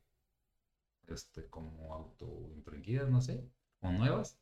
este, 1.07 1.47
como 1.49 1.93
autoinfringidas, 1.93 3.09
no 3.09 3.21
sé, 3.21 3.43
o 3.81 3.91
nuevas. 3.91 4.37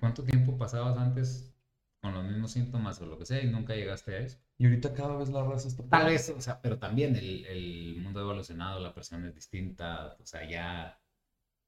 ¿Cuánto 0.00 0.24
tiempo 0.24 0.56
pasabas 0.56 0.96
antes 0.96 1.52
con 2.00 2.14
los 2.14 2.24
mismos 2.24 2.52
síntomas 2.52 2.98
o 3.02 3.06
lo 3.06 3.18
que 3.18 3.26
sea 3.26 3.42
y 3.42 3.50
nunca 3.50 3.74
llegaste 3.74 4.14
a 4.16 4.20
eso? 4.20 4.38
Y 4.58 4.64
ahorita 4.64 4.94
cada 4.94 5.16
vez 5.16 5.28
la 5.28 5.42
raza 5.42 5.68
está... 5.68 5.82
Tal 5.88 6.06
vez, 6.06 6.28
o 6.30 6.40
sea, 6.40 6.60
pero 6.60 6.78
también 6.78 7.14
el, 7.16 7.44
el 7.46 7.96
mundo 8.00 8.20
ha 8.20 8.22
evolucionado, 8.22 8.80
la 8.80 8.94
persona 8.94 9.28
es 9.28 9.34
distinta, 9.34 10.16
o 10.18 10.24
sea, 10.26 10.48
ya 10.48 10.98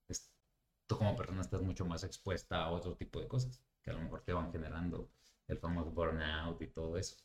es- 0.09 0.33
tú 0.87 0.97
como 0.97 1.17
persona 1.17 1.43
estás 1.43 1.63
mucho 1.63 1.85
más 1.87 2.05
expuesta 2.05 2.63
a 2.63 2.71
otro 2.71 2.97
tipo 2.97 3.21
de 3.21 3.29
cosas 3.29 3.63
que 3.83 3.91
a 3.91 3.95
lo 3.95 4.01
mejor 4.01 4.23
te 4.23 4.33
van 4.33 4.53
generando 4.53 5.11
el 5.49 5.59
famoso 5.59 5.91
burnout 5.93 6.61
y 6.63 6.69
todo 6.69 6.97
eso. 6.99 7.17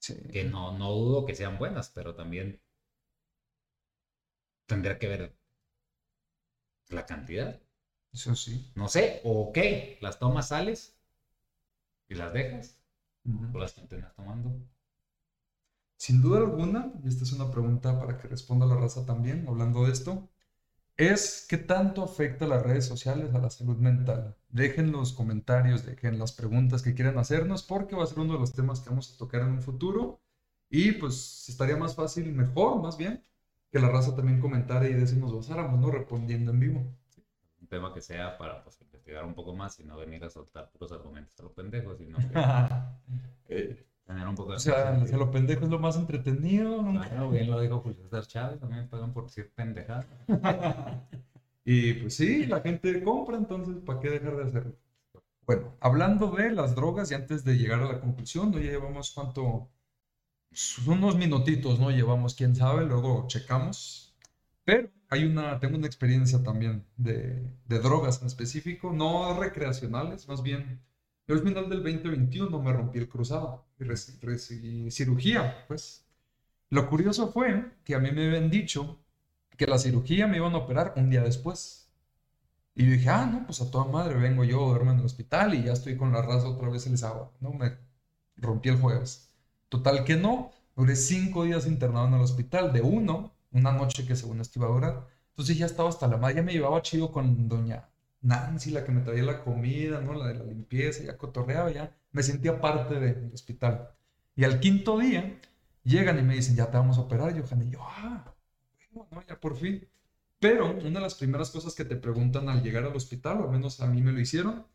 Sí. 0.00 0.14
Que 0.32 0.44
no, 0.44 0.76
no 0.78 0.92
dudo 0.92 1.26
que 1.26 1.34
sean 1.34 1.58
buenas, 1.58 1.90
pero 1.90 2.14
también 2.14 2.60
tendría 4.66 4.98
que 4.98 5.08
ver 5.08 5.34
la 6.88 7.04
cantidad. 7.04 7.60
Eso 8.12 8.34
sí. 8.34 8.70
No 8.74 8.88
sé, 8.88 9.20
o 9.24 9.52
qué, 9.52 9.98
las 10.00 10.18
tomas, 10.18 10.48
sales 10.48 10.96
y 12.08 12.14
las 12.14 12.32
dejas, 12.32 12.78
o 13.52 13.58
las 13.58 13.72
continúas 13.74 14.14
tomando. 14.14 14.50
Sin 16.04 16.20
duda 16.20 16.40
alguna, 16.40 16.92
y 17.02 17.08
esta 17.08 17.24
es 17.24 17.32
una 17.32 17.50
pregunta 17.50 17.98
para 17.98 18.18
que 18.18 18.28
responda 18.28 18.66
la 18.66 18.76
raza 18.76 19.06
también, 19.06 19.46
hablando 19.48 19.86
de 19.86 19.92
esto, 19.92 20.28
es 20.98 21.46
qué 21.48 21.56
tanto 21.56 22.04
afecta 22.04 22.46
las 22.46 22.62
redes 22.62 22.84
sociales 22.84 23.34
a 23.34 23.38
la 23.38 23.48
salud 23.48 23.78
mental. 23.78 24.36
Dejen 24.50 24.92
los 24.92 25.14
comentarios, 25.14 25.86
dejen 25.86 26.18
las 26.18 26.32
preguntas 26.32 26.82
que 26.82 26.92
quieran 26.94 27.16
hacernos, 27.16 27.62
porque 27.62 27.96
va 27.96 28.04
a 28.04 28.06
ser 28.06 28.18
uno 28.18 28.34
de 28.34 28.38
los 28.38 28.52
temas 28.52 28.80
que 28.80 28.90
vamos 28.90 29.14
a 29.14 29.16
tocar 29.16 29.40
en 29.40 29.52
un 29.52 29.62
futuro. 29.62 30.20
Y 30.68 30.92
pues 30.92 31.48
estaría 31.48 31.78
más 31.78 31.94
fácil, 31.94 32.30
mejor, 32.34 32.82
más 32.82 32.98
bien, 32.98 33.24
que 33.72 33.78
la 33.78 33.88
raza 33.88 34.14
también 34.14 34.42
comentara 34.42 34.86
y 34.86 34.92
de 34.92 35.04
eso 35.04 35.16
nos 35.16 35.34
basáramos, 35.34 35.80
¿no? 35.80 35.90
Respondiendo 35.90 36.50
en 36.50 36.60
vivo. 36.60 36.80
Un 37.62 37.66
tema 37.66 37.94
que 37.94 38.02
sea 38.02 38.36
para 38.36 38.62
pues, 38.62 38.78
investigar 38.82 39.24
un 39.24 39.34
poco 39.34 39.56
más 39.56 39.80
y 39.80 39.84
no 39.84 39.96
venir 39.96 40.22
a 40.22 40.28
soltar 40.28 40.70
puros 40.70 40.92
argumentos 40.92 41.40
a 41.40 41.44
los 41.44 41.52
pendejos, 41.52 41.96
sino 41.96 42.18
que 42.18 42.28
Eh, 43.48 43.86
tener 44.06 44.26
un 44.28 44.34
poco 44.34 44.50
de... 44.50 44.56
o 44.56 44.60
sea, 44.60 44.94
hacia 44.96 45.16
lo 45.16 45.30
pendejo 45.30 45.64
es 45.64 45.70
lo 45.70 45.78
más 45.78 45.96
entretenido. 45.96 46.82
nunca- 46.82 47.26
bien 47.28 47.50
lo 47.50 47.60
dijo 47.60 47.80
Julio 47.80 48.02
César 48.04 48.26
Chávez, 48.26 48.60
me 48.62 48.84
pagan 48.84 49.12
por 49.12 49.24
decir 49.24 49.50
pendejada. 49.54 50.06
Y 51.66 51.94
pues 51.94 52.16
sí, 52.16 52.46
la 52.46 52.60
gente 52.60 53.02
compra, 53.02 53.36
entonces, 53.38 53.76
¿para 53.86 54.00
qué 54.00 54.10
dejar 54.10 54.36
de 54.36 54.42
hacerlo? 54.44 54.74
Bueno, 55.46 55.74
hablando 55.80 56.30
de 56.32 56.52
las 56.52 56.74
drogas 56.74 57.10
y 57.10 57.14
antes 57.14 57.44
de 57.44 57.56
llegar 57.58 57.80
a 57.82 57.86
la 57.92 58.00
conclusión, 58.00 58.50
¿no? 58.52 58.58
ya 58.60 58.70
llevamos 58.72 59.12
cuánto, 59.12 59.70
son 60.52 60.98
unos 60.98 61.16
minutitos, 61.16 61.78
¿no? 61.80 61.90
Llevamos, 61.90 62.34
quién 62.34 62.54
sabe, 62.56 62.84
luego 62.86 63.26
checamos. 63.28 64.16
Pero 64.64 64.90
hay 65.10 65.24
una, 65.24 65.60
tengo 65.60 65.76
una 65.76 65.86
experiencia 65.86 66.42
también 66.42 66.86
de, 66.96 67.50
de 67.66 67.78
drogas 67.80 68.20
en 68.22 68.28
específico, 68.28 68.92
no 68.92 69.38
recreacionales, 69.38 70.28
más 70.28 70.42
bien, 70.42 70.80
yo 71.26 71.34
al 71.34 71.42
final 71.42 71.68
del 71.68 71.82
2021 71.82 72.60
me 72.62 72.72
rompí 72.72 72.98
el 72.98 73.08
cruzado 73.08 73.63
recibí 73.78 74.90
cirugía, 74.90 75.64
pues. 75.68 76.04
Lo 76.70 76.88
curioso 76.88 77.30
fue 77.32 77.72
que 77.84 77.94
a 77.94 77.98
mí 77.98 78.10
me 78.12 78.26
habían 78.26 78.50
dicho 78.50 78.98
que 79.56 79.66
la 79.66 79.78
cirugía 79.78 80.26
me 80.26 80.38
iban 80.38 80.54
a 80.54 80.58
operar 80.58 80.94
un 80.96 81.10
día 81.10 81.22
después. 81.22 81.88
Y 82.74 82.86
yo 82.86 82.92
dije, 82.92 83.08
ah, 83.08 83.26
no, 83.26 83.46
pues 83.46 83.60
a 83.60 83.70
toda 83.70 83.84
madre, 83.84 84.14
vengo 84.16 84.44
yo, 84.44 84.66
duermo 84.68 84.90
en 84.92 84.98
el 84.98 85.04
hospital 85.04 85.54
y 85.54 85.64
ya 85.64 85.72
estoy 85.72 85.96
con 85.96 86.12
la 86.12 86.22
raza 86.22 86.48
otra 86.48 86.68
vez 86.68 86.86
el 86.86 86.98
sábado. 86.98 87.32
No, 87.40 87.52
me 87.52 87.76
rompí 88.36 88.68
el 88.68 88.80
jueves. 88.80 89.30
Total 89.68 90.04
que 90.04 90.16
no, 90.16 90.52
duré 90.76 90.96
cinco 90.96 91.44
días 91.44 91.66
internado 91.66 92.08
en 92.08 92.14
el 92.14 92.20
hospital, 92.22 92.72
de 92.72 92.82
uno, 92.82 93.32
una 93.52 93.72
noche 93.72 94.06
que 94.06 94.16
según 94.16 94.40
esto 94.40 94.58
iba 94.58 94.68
a 94.68 94.72
durar. 94.72 95.06
Entonces 95.30 95.58
ya 95.58 95.66
estaba 95.66 95.88
hasta 95.88 96.08
la 96.08 96.16
madre, 96.16 96.36
ya 96.36 96.42
me 96.42 96.52
llevaba 96.52 96.82
chido 96.82 97.12
con 97.12 97.48
doña 97.48 97.88
Nancy, 98.24 98.70
la 98.70 98.84
que 98.84 98.92
me 98.92 99.02
traía 99.02 99.22
la 99.22 99.42
comida, 99.44 100.00
¿no? 100.00 100.14
La 100.14 100.28
de 100.28 100.34
la 100.34 100.44
limpieza, 100.44 101.04
ya 101.04 101.16
cotorreaba, 101.18 101.70
ya 101.70 101.96
me 102.12 102.22
sentía 102.22 102.60
parte 102.60 102.98
del 103.00 103.30
hospital. 103.32 103.90
Y 104.34 104.44
al 104.44 104.60
quinto 104.60 104.98
día 104.98 105.38
llegan 105.84 106.18
y 106.18 106.22
me 106.22 106.34
dicen, 106.34 106.56
ya 106.56 106.70
te 106.70 106.76
vamos 106.78 106.98
a 106.98 107.02
operar, 107.02 107.32
Johan. 107.40 107.62
Y 107.62 107.70
yo, 107.70 107.80
ah, 107.82 108.34
bueno, 108.92 109.22
ya 109.28 109.38
por 109.40 109.56
fin. 109.56 109.86
Pero 110.40 110.70
una 110.70 110.98
de 110.98 111.00
las 111.00 111.14
primeras 111.14 111.50
cosas 111.50 111.74
que 111.74 111.84
te 111.84 111.96
preguntan 111.96 112.48
al 112.48 112.62
llegar 112.62 112.84
al 112.84 112.96
hospital, 112.96 113.40
o 113.40 113.44
al 113.44 113.50
menos 113.50 113.80
a 113.80 113.86
mí 113.86 114.02
me 114.02 114.12
lo 114.12 114.20
hicieron, 114.20 114.66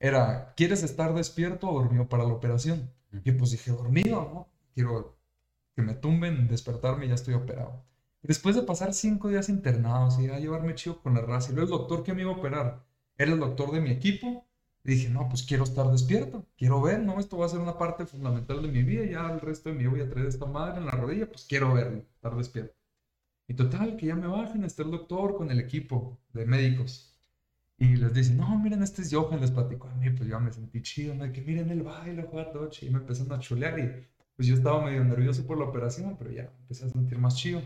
era, 0.00 0.54
¿quieres 0.56 0.82
estar 0.82 1.14
despierto 1.14 1.68
o 1.68 1.80
dormido 1.80 2.08
para 2.08 2.24
la 2.24 2.32
operación? 2.32 2.90
Y 3.24 3.32
pues 3.32 3.50
dije, 3.52 3.70
dormido, 3.72 4.30
¿no? 4.32 4.48
Quiero 4.74 5.18
que 5.76 5.82
me 5.82 5.94
tumben, 5.94 6.48
despertarme 6.48 7.06
y 7.06 7.08
ya 7.08 7.14
estoy 7.14 7.34
operado. 7.34 7.84
después 8.22 8.54
de 8.56 8.62
pasar 8.62 8.94
cinco 8.94 9.28
días 9.28 9.48
internados 9.48 10.18
y 10.20 10.28
a 10.28 10.38
llevarme 10.38 10.74
chido 10.74 11.02
con 11.02 11.14
la 11.14 11.20
raza, 11.22 11.52
y 11.52 11.54
luego 11.56 11.74
el 11.74 11.78
doctor 11.80 12.04
que 12.04 12.14
me 12.14 12.22
iba 12.22 12.30
a 12.32 12.36
operar 12.36 12.84
era 13.18 13.32
el 13.32 13.40
doctor 13.40 13.72
de 13.72 13.80
mi 13.80 13.90
equipo, 13.90 14.46
dije, 14.84 15.08
no, 15.10 15.28
pues 15.28 15.42
quiero 15.44 15.64
estar 15.64 15.90
despierto, 15.90 16.46
quiero 16.56 16.80
ver, 16.82 17.00
¿no? 17.00 17.20
Esto 17.20 17.38
va 17.38 17.46
a 17.46 17.48
ser 17.48 17.60
una 17.60 17.78
parte 17.78 18.06
fundamental 18.06 18.62
de 18.62 18.68
mi 18.68 18.82
vida, 18.82 19.04
ya 19.04 19.32
el 19.32 19.40
resto 19.40 19.68
de 19.68 19.76
mi 19.76 19.82
vida 19.82 19.90
voy 19.90 20.00
a 20.00 20.10
traer 20.10 20.26
esta 20.26 20.46
madre 20.46 20.78
en 20.78 20.86
la 20.86 20.92
rodilla, 20.92 21.26
pues 21.28 21.44
quiero 21.48 21.72
verlo, 21.74 22.04
estar 22.14 22.36
despierto. 22.36 22.74
Y 23.48 23.54
total, 23.54 23.96
que 23.96 24.06
ya 24.06 24.16
me 24.16 24.26
bajen, 24.26 24.64
está 24.64 24.82
el 24.82 24.90
doctor 24.90 25.36
con 25.36 25.50
el 25.50 25.60
equipo 25.60 26.18
de 26.32 26.46
médicos. 26.46 27.12
Y 27.78 27.96
les 27.96 28.14
dicen, 28.14 28.36
no, 28.38 28.58
miren, 28.58 28.82
este 28.82 29.02
es 29.02 29.12
Johan, 29.12 29.40
les 29.40 29.50
platico 29.50 29.88
a 29.88 29.94
mí, 29.94 30.10
pues 30.10 30.28
yo 30.28 30.38
me 30.40 30.52
sentí 30.52 30.82
chido, 30.82 31.14
¿no? 31.14 31.30
que 31.32 31.42
miren 31.42 31.70
el 31.70 31.82
baile, 31.82 32.22
jugar 32.22 32.54
noche, 32.54 32.86
y 32.86 32.90
me 32.90 32.98
empezaron 32.98 33.32
a 33.32 33.40
chulear 33.40 33.78
y 33.78 34.06
pues 34.36 34.48
yo 34.48 34.54
estaba 34.54 34.84
medio 34.84 35.04
nervioso 35.04 35.46
por 35.46 35.58
la 35.58 35.64
operación, 35.64 36.16
pero 36.18 36.30
ya 36.30 36.42
empecé 36.60 36.86
a 36.86 36.88
sentir 36.90 37.18
más 37.18 37.36
chido. 37.36 37.62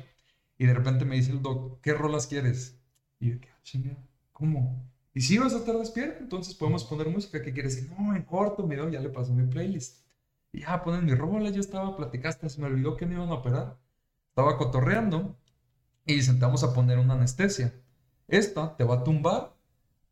Y 0.58 0.66
de 0.66 0.74
repente 0.74 1.04
me 1.04 1.16
dice 1.16 1.32
el 1.32 1.42
doc, 1.42 1.80
¿qué 1.82 1.92
rolas 1.94 2.26
quieres? 2.26 2.80
Y 3.20 3.30
yo, 3.30 3.40
¿qué 3.40 3.48
ah? 3.90 3.96
¿Cómo? 4.32 4.90
Y 5.16 5.22
si 5.22 5.38
vas 5.38 5.54
a 5.54 5.56
estar 5.56 5.74
despierto, 5.78 6.22
entonces 6.22 6.54
podemos 6.54 6.84
poner 6.84 7.08
música. 7.08 7.40
¿Qué 7.40 7.50
quieres? 7.50 7.78
Y, 7.78 7.88
no, 7.88 8.14
en 8.14 8.22
corto, 8.24 8.66
mi 8.66 8.76
ya 8.76 9.00
le 9.00 9.08
pasó 9.08 9.32
mi 9.32 9.46
playlist. 9.46 10.04
Y 10.52 10.60
ya 10.60 10.84
ponen 10.84 11.06
mi 11.06 11.14
rola, 11.14 11.48
yo 11.48 11.60
estaba 11.60 11.96
platicando, 11.96 12.50
se 12.50 12.60
me 12.60 12.66
olvidó 12.66 12.98
que 12.98 13.06
me 13.06 13.14
iban 13.14 13.30
a 13.30 13.36
operar. 13.36 13.78
Estaba 14.28 14.58
cotorreando 14.58 15.38
y 16.04 16.20
sentamos 16.20 16.64
a 16.64 16.74
poner 16.74 16.98
una 16.98 17.14
anestesia. 17.14 17.72
Esta 18.28 18.76
te 18.76 18.84
va 18.84 18.96
a 18.96 19.04
tumbar, 19.04 19.56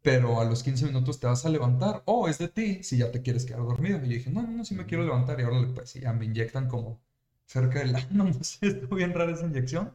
pero 0.01 0.41
a 0.41 0.45
los 0.47 0.63
15 0.63 0.87
minutos 0.87 1.21
te 1.21 1.27
vas 1.27 1.45
a 1.45 1.51
levantar. 1.51 2.03
O 2.07 2.27
es 2.27 2.39
de 2.39 2.49
ti 2.49 2.83
si 2.83 2.97
ya 2.97 3.13
te 3.13 3.21
quieres 3.21 3.45
quedar 3.45 3.61
dormido. 3.61 3.99
Y 3.99 4.09
yo 4.09 4.09
dije, 4.09 4.31
no, 4.31 4.41
no, 4.43 4.53
no, 4.53 4.65
si 4.65 4.75
me 4.75 4.87
quiero 4.87 5.05
levantar. 5.05 5.39
Y 5.39 5.43
ahora 5.43 5.69
pues 5.75 5.93
ya 5.93 6.15
me 6.15 6.25
inyectan 6.25 6.67
como 6.67 7.03
cerca 7.45 7.81
del 7.81 7.95
ano, 7.95 8.25
no 8.39 8.43
sé, 8.43 8.69
está 8.69 8.95
bien 8.95 9.13
rara 9.13 9.33
esa 9.33 9.45
inyección. 9.47 9.95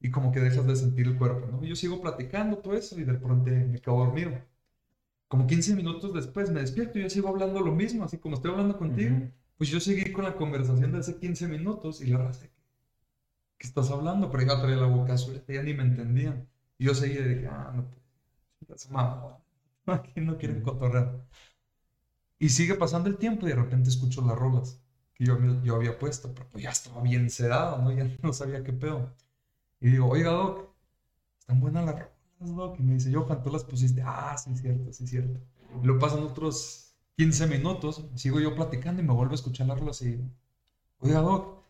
Y 0.00 0.10
como 0.10 0.32
que 0.32 0.40
dejas 0.40 0.66
de 0.66 0.76
sentir 0.76 1.06
el 1.06 1.18
cuerpo, 1.18 1.46
¿no? 1.46 1.64
Y 1.64 1.68
yo 1.68 1.76
sigo 1.76 2.00
platicando 2.00 2.58
todo 2.58 2.74
eso 2.74 2.98
y 2.98 3.04
de 3.04 3.14
pronto 3.14 3.50
me 3.50 3.80
quedo 3.80 3.98
dormido. 3.98 4.32
Como 5.28 5.46
15 5.46 5.76
minutos 5.76 6.12
después 6.14 6.50
me 6.50 6.60
despierto 6.60 6.98
y 6.98 7.02
yo 7.02 7.10
sigo 7.10 7.28
hablando 7.28 7.60
lo 7.60 7.72
mismo, 7.72 8.04
así 8.04 8.18
como 8.18 8.36
estoy 8.36 8.50
hablando 8.52 8.78
contigo. 8.78 9.16
Pues 9.58 9.70
yo 9.70 9.78
seguí 9.80 10.12
con 10.12 10.24
la 10.24 10.34
conversación 10.36 10.92
de 10.92 10.98
hace 10.98 11.18
15 11.18 11.46
minutos 11.48 12.00
y 12.00 12.06
la 12.06 12.18
raza 12.18 12.46
¿qué 13.60 13.66
estás 13.66 13.90
hablando? 13.90 14.30
Pero 14.30 14.44
ya 14.44 14.60
traía 14.60 14.76
la 14.76 14.86
boca 14.86 15.16
suelta, 15.18 15.52
ya 15.52 15.62
ni 15.62 15.74
me 15.74 15.82
entendían. 15.82 16.48
Y 16.78 16.86
yo 16.86 16.94
seguía 16.94 17.20
de, 17.22 17.46
ah, 17.46 17.72
no, 17.76 17.86
pues, 18.66 18.90
mamá, 18.90 19.38
aquí 19.86 20.20
no 20.20 20.38
quieren 20.38 20.62
cotorrear. 20.62 21.20
Y 22.38 22.48
sigue 22.48 22.74
pasando 22.74 23.08
el 23.10 23.18
tiempo 23.18 23.46
y 23.46 23.50
de 23.50 23.56
repente 23.56 23.90
escucho 23.90 24.22
las 24.22 24.36
rolas 24.36 24.80
que 25.14 25.26
yo, 25.26 25.38
yo 25.62 25.76
había 25.76 25.98
puesto, 25.98 26.32
pero 26.34 26.48
pues 26.50 26.64
ya 26.64 26.70
estaba 26.70 27.02
bien 27.02 27.28
sedado, 27.30 27.82
¿no? 27.82 27.92
Ya 27.96 28.10
no 28.22 28.32
sabía 28.32 28.64
qué 28.64 28.72
pedo. 28.72 29.14
Y 29.80 29.90
digo, 29.90 30.08
oiga, 30.08 30.30
Doc, 30.30 30.70
están 31.38 31.60
buenas 31.60 31.84
las 31.86 31.94
rolas, 31.94 32.56
Doc. 32.56 32.78
Y 32.78 32.82
me 32.82 32.94
dice, 32.94 33.12
Johan, 33.12 33.42
tú 33.42 33.50
las 33.50 33.64
pusiste. 33.64 34.02
Ah, 34.04 34.36
sí, 34.36 34.54
cierto, 34.56 34.92
sí, 34.92 35.06
cierto. 35.06 35.40
Y 35.82 35.86
lo 35.86 35.98
pasan 35.98 36.22
otros 36.22 36.94
15 37.16 37.46
minutos, 37.46 38.04
sigo 38.14 38.40
yo 38.40 38.54
platicando 38.54 39.02
y 39.02 39.04
me 39.04 39.12
vuelvo 39.12 39.32
a 39.32 39.34
escuchar 39.36 39.66
las 39.66 39.78
rolas 39.78 40.00
y 40.02 40.08
digo, 40.08 40.24
oiga, 41.00 41.20
Doc, 41.20 41.60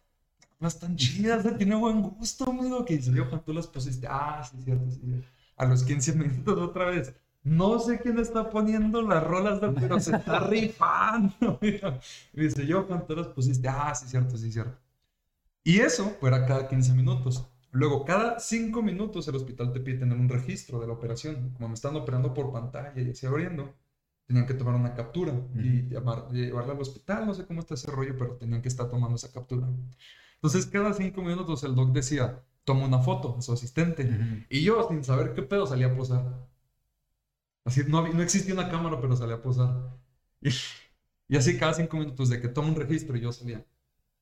no 0.61 0.69
están 0.69 0.95
chidas, 0.97 1.45
tiene 1.57 1.75
buen 1.75 2.03
gusto, 2.03 2.51
amigo. 2.51 2.85
Que 2.85 2.99
dice, 2.99 3.13
Johan, 3.17 3.43
tú 3.45 3.53
las 3.53 3.67
pusiste. 3.67 4.07
Ah, 4.09 4.47
sí, 4.49 4.63
cierto, 4.63 4.91
sí. 4.91 5.01
A 5.57 5.65
los 5.65 5.83
15 5.85 6.13
minutos 6.17 6.59
otra 6.59 6.87
vez. 6.87 7.15
No 7.43 7.79
sé 7.79 7.99
quién 7.99 8.19
está 8.19 8.51
poniendo 8.51 9.01
las 9.01 9.25
rolas, 9.25 9.59
pero 9.81 9.99
se 9.99 10.15
está 10.15 10.41
rifando. 10.49 11.59
Y 11.63 12.41
dice, 12.41 12.71
Johan, 12.71 13.07
tú 13.07 13.17
las 13.17 13.29
pusiste. 13.29 13.69
Ah, 13.69 13.95
sí, 13.95 14.07
cierto, 14.09 14.37
sí, 14.37 14.53
cierto. 14.53 14.79
Y 15.65 15.81
eso 15.81 16.17
fuera 16.21 16.45
cada 16.47 16.69
15 16.69 16.93
minutos. 16.93 17.47
Luego, 17.73 18.05
cada 18.05 18.41
5 18.41 18.83
minutos 18.83 19.29
el 19.29 19.37
hospital 19.37 19.73
te 19.73 19.81
pide 19.81 19.99
tener 19.99 20.19
un 20.19 20.29
registro 20.29 20.81
de 20.81 20.87
la 20.87 20.93
operación. 20.95 21.53
Como 21.55 21.69
me 21.69 21.75
están 21.75 21.97
operando 21.97 22.35
por 22.35 22.53
pantalla 22.53 23.01
y 23.01 23.11
así 23.11 23.27
abriendo, 23.27 23.75
tenían 24.27 24.47
que 24.47 24.55
tomar 24.55 24.75
una 24.75 24.95
captura 24.95 25.33
y 25.55 25.83
llevarla 25.89 26.73
al 26.73 26.81
hospital. 26.81 27.27
No 27.27 27.35
sé 27.35 27.47
cómo 27.47 27.61
está 27.61 27.75
ese 27.75 27.91
rollo, 27.91 28.17
pero 28.19 28.37
tenían 28.37 28.63
que 28.63 28.69
estar 28.69 28.89
tomando 28.91 29.17
esa 29.17 29.33
captura. 29.33 29.69
Entonces, 30.35 30.67
cada 30.67 30.93
cinco 30.95 31.23
minutos 31.23 31.63
el 31.65 31.75
doc 31.75 31.93
decía, 31.93 32.43
toma 32.65 32.87
una 32.87 33.01
foto 33.01 33.37
a 33.39 33.43
su 33.43 33.53
asistente. 33.53 34.47
Y 34.49 34.63
yo, 34.63 34.87
sin 34.89 35.05
saber 35.05 35.35
qué 35.35 35.43
pedo, 35.43 35.67
salía 35.67 35.89
a 35.89 35.95
posar. 35.95 36.49
Así, 37.65 37.83
no, 37.87 38.07
no 38.07 38.23
existía 38.23 38.55
una 38.55 38.71
cámara, 38.71 39.01
pero 39.01 39.17
salía 39.17 39.37
a 39.37 39.43
posar. 39.43 39.97
Y, 41.33 41.37
así 41.37 41.57
cada 41.57 41.75
cinco 41.75 41.97
minutos 41.97 42.29
de 42.29 42.41
que 42.41 42.49
toma 42.49 42.71
un 42.71 42.75
registro 42.75 43.17
y 43.17 43.21
yo 43.21 43.31
salía. 43.31 43.65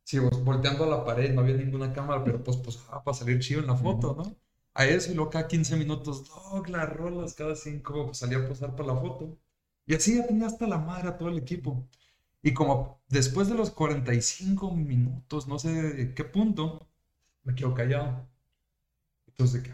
Sigo 0.09 0.31
volteando 0.31 0.85
a 0.85 0.87
la 0.87 1.05
pared, 1.05 1.35
no 1.35 1.43
había 1.43 1.55
ninguna 1.57 1.93
cámara, 1.93 2.25
pero 2.25 2.43
pues 2.43 2.57
posaba 2.57 3.05
para 3.05 3.15
salir 3.15 3.41
chido 3.41 3.61
en 3.61 3.67
la 3.67 3.77
foto, 3.77 4.15
¿no? 4.17 4.37
A 4.73 4.87
eso 4.87 5.13
y 5.13 5.15
luego 5.15 5.31
cada 5.31 5.47
15 5.47 5.77
minutos, 5.77 6.27
doc, 6.27 6.67
las 6.69 6.89
rolas, 6.91 7.35
cada 7.35 7.55
cinco, 7.55 8.07
pues 8.07 8.17
salía 8.17 8.39
a 8.39 8.49
posar 8.49 8.75
para 8.75 8.95
la 8.95 9.01
foto. 9.01 9.39
Y 9.87 9.95
así 9.95 10.17
ya 10.17 10.27
tenía 10.27 10.47
hasta 10.47 10.67
la 10.67 10.79
madre 10.79 11.09
a 11.11 11.19
todo 11.19 11.29
el 11.29 11.37
equipo. 11.37 11.87
Y 12.43 12.55
como 12.55 13.03
después 13.09 13.49
de 13.49 13.55
los 13.57 13.71
45 13.71 14.75
minutos, 14.75 15.47
no 15.47 15.59
sé 15.59 15.71
de 15.73 16.15
qué 16.15 16.25
punto, 16.25 16.89
me 17.43 17.55
quedo 17.55 17.75
callado. 17.75 18.27
Entonces, 19.27 19.63
¿qué, 19.63 19.73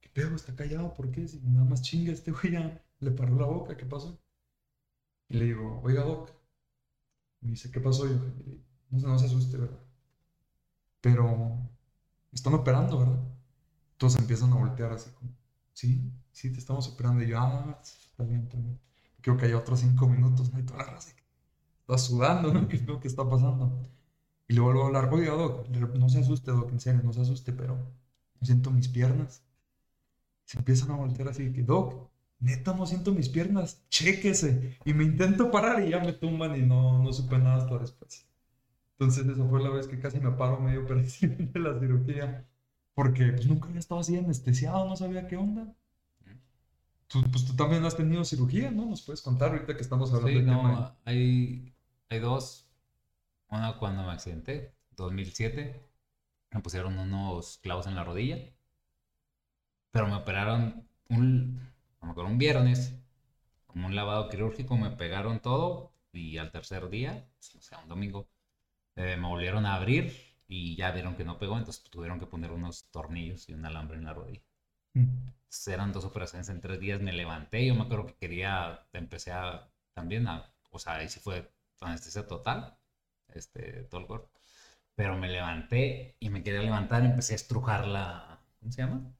¿qué 0.00 0.08
pedo? 0.10 0.34
¿Está 0.36 0.54
callado? 0.56 0.94
¿Por 0.94 1.10
qué? 1.10 1.28
Si 1.28 1.38
nada 1.40 1.64
más 1.66 1.82
chinga 1.82 2.12
este 2.12 2.30
güey 2.32 2.52
ya 2.52 2.82
le 3.00 3.10
paró 3.10 3.36
la 3.36 3.46
boca, 3.46 3.76
¿qué 3.76 3.84
pasó? 3.86 4.18
Y 5.28 5.36
le 5.36 5.44
digo, 5.44 5.80
oiga, 5.84 6.02
Doc. 6.02 6.30
Me 7.42 7.50
dice, 7.52 7.70
¿qué 7.70 7.80
pasó? 7.80 8.08
Yo, 8.08 8.16
no, 8.90 9.18
se 9.18 9.26
asuste, 9.26 9.56
¿verdad? 9.56 9.80
Pero 11.00 11.58
están 12.32 12.54
operando, 12.54 12.98
¿verdad? 12.98 13.22
Todos 13.96 14.16
empiezan 14.16 14.52
a 14.52 14.56
voltear 14.56 14.92
así 14.92 15.10
como, 15.10 15.30
sí, 15.72 16.12
sí, 16.32 16.52
te 16.52 16.58
estamos 16.58 16.88
operando. 16.88 17.22
Y 17.22 17.28
yo, 17.28 17.38
ah, 17.40 17.80
está 17.82 18.24
bien, 18.24 18.42
está 18.42 18.56
bien. 18.58 18.80
Creo 19.20 19.36
que 19.36 19.46
hay 19.46 19.52
otros 19.52 19.80
cinco 19.80 20.08
minutos, 20.08 20.52
¿no? 20.52 20.58
Y 20.58 20.62
toda 20.64 20.84
la 20.84 20.92
raza 20.92 21.14
está 21.84 21.98
sudando, 21.98 22.52
¿no? 22.52 22.66
¿Qué 22.68 22.76
es 22.76 22.86
lo 22.86 23.00
que 23.00 23.08
está 23.08 23.28
pasando? 23.28 23.88
Y 24.48 24.54
le 24.54 24.60
vuelvo 24.60 24.84
a 24.84 24.86
hablar, 24.86 25.10
Doc, 25.10 25.68
no 25.68 26.08
se 26.08 26.20
asuste, 26.20 26.50
Doc, 26.50 26.70
en 26.70 26.80
serio, 26.80 27.02
no 27.02 27.12
se 27.12 27.22
asuste, 27.22 27.52
pero 27.52 27.78
siento 28.42 28.70
mis 28.70 28.88
piernas. 28.88 29.42
Se 30.44 30.58
empiezan 30.58 30.90
a 30.90 30.96
voltear 30.96 31.28
así, 31.28 31.52
que, 31.52 31.62
Doc, 31.62 32.10
neta, 32.40 32.74
no 32.74 32.86
siento 32.86 33.12
mis 33.12 33.28
piernas, 33.28 33.82
chéquese. 33.88 34.78
Y 34.84 34.92
me 34.94 35.04
intento 35.04 35.50
parar 35.50 35.82
y 35.86 35.90
ya 35.90 36.00
me 36.00 36.12
tumban 36.12 36.56
y 36.56 36.62
no, 36.62 37.02
no 37.02 37.12
supe 37.12 37.38
nada 37.38 37.56
hasta 37.56 37.78
después. 37.78 38.26
Entonces, 38.98 39.26
esa 39.26 39.44
fue 39.46 39.62
la 39.62 39.70
vez 39.70 39.88
que 39.88 39.98
casi 39.98 40.20
me 40.20 40.30
paro 40.32 40.60
medio 40.60 40.86
perdido 40.88 41.34
de 41.52 41.60
la 41.60 41.78
cirugía. 41.78 42.46
Porque 42.94 43.32
pues 43.32 43.46
nunca 43.46 43.66
había 43.66 43.80
estado 43.80 44.00
así 44.00 44.16
anestesiado, 44.16 44.88
no 44.88 44.96
sabía 44.96 45.26
qué 45.26 45.36
onda. 45.36 45.74
Tú, 47.08 47.22
pues 47.30 47.44
tú 47.44 47.54
también 47.54 47.84
has 47.84 47.96
tenido 47.96 48.24
cirugía, 48.24 48.70
¿no? 48.70 48.86
Nos 48.86 49.02
puedes 49.02 49.20
contar 49.20 49.50
ahorita 49.50 49.74
que 49.76 49.82
estamos 49.82 50.12
hablando 50.12 50.40
sí, 50.40 50.46
no, 50.46 50.96
Hay, 51.04 51.74
hay 52.08 52.18
dos. 52.20 52.68
Una 53.48 53.78
cuando 53.78 54.04
me 54.04 54.12
accidenté, 54.12 54.74
2007. 54.96 55.80
Me 56.52 56.60
pusieron 56.60 56.98
unos 56.98 57.58
clavos 57.58 57.86
en 57.86 57.96
la 57.96 58.04
rodilla. 58.04 58.38
Pero 59.90 60.06
me 60.06 60.14
operaron 60.14 60.88
un, 61.08 61.60
me 62.02 62.10
acuerdo, 62.10 62.30
un 62.30 62.38
viernes, 62.38 62.94
como 63.66 63.86
un 63.86 63.94
lavado 63.96 64.28
quirúrgico, 64.28 64.76
me 64.76 64.90
pegaron 64.90 65.40
todo 65.40 65.92
y 66.12 66.38
al 66.38 66.52
tercer 66.52 66.88
día, 66.90 67.28
o 67.56 67.60
sea, 67.60 67.78
un 67.78 67.88
domingo, 67.88 68.28
eh, 68.96 69.16
me 69.16 69.28
volvieron 69.28 69.66
a 69.66 69.74
abrir 69.74 70.12
y 70.46 70.76
ya 70.76 70.90
vieron 70.90 71.16
que 71.16 71.24
no 71.24 71.38
pegó, 71.38 71.58
entonces 71.58 71.82
tuvieron 71.84 72.20
que 72.20 72.26
poner 72.26 72.52
unos 72.52 72.90
tornillos 72.90 73.48
y 73.48 73.54
un 73.54 73.64
alambre 73.64 73.96
en 73.96 74.04
la 74.04 74.14
rodilla. 74.14 74.42
Mm. 74.94 75.28
eran 75.66 75.92
dos 75.92 76.04
operaciones 76.04 76.48
en 76.48 76.60
tres 76.60 76.78
días, 76.78 77.00
me 77.00 77.12
levanté, 77.12 77.66
yo 77.66 77.74
me 77.74 77.82
acuerdo 77.82 78.06
que 78.06 78.14
quería, 78.14 78.86
empecé 78.92 79.32
a 79.32 79.68
también 79.92 80.28
a, 80.28 80.52
o 80.70 80.78
sea, 80.78 80.96
ahí 80.96 81.08
sí 81.08 81.20
fue 81.20 81.50
anestesia 81.80 82.26
total, 82.26 82.76
este, 83.34 83.84
todo 83.84 84.00
el 84.00 84.06
cuerpo. 84.06 84.30
Pero 84.94 85.16
me 85.16 85.28
levanté 85.28 86.16
y 86.20 86.30
me 86.30 86.42
quería 86.42 86.62
levantar 86.62 87.04
empecé 87.04 87.34
a 87.34 87.36
estrujar 87.36 87.86
la, 87.86 88.40
¿cómo 88.60 88.72
se 88.72 88.82
llama? 88.82 89.12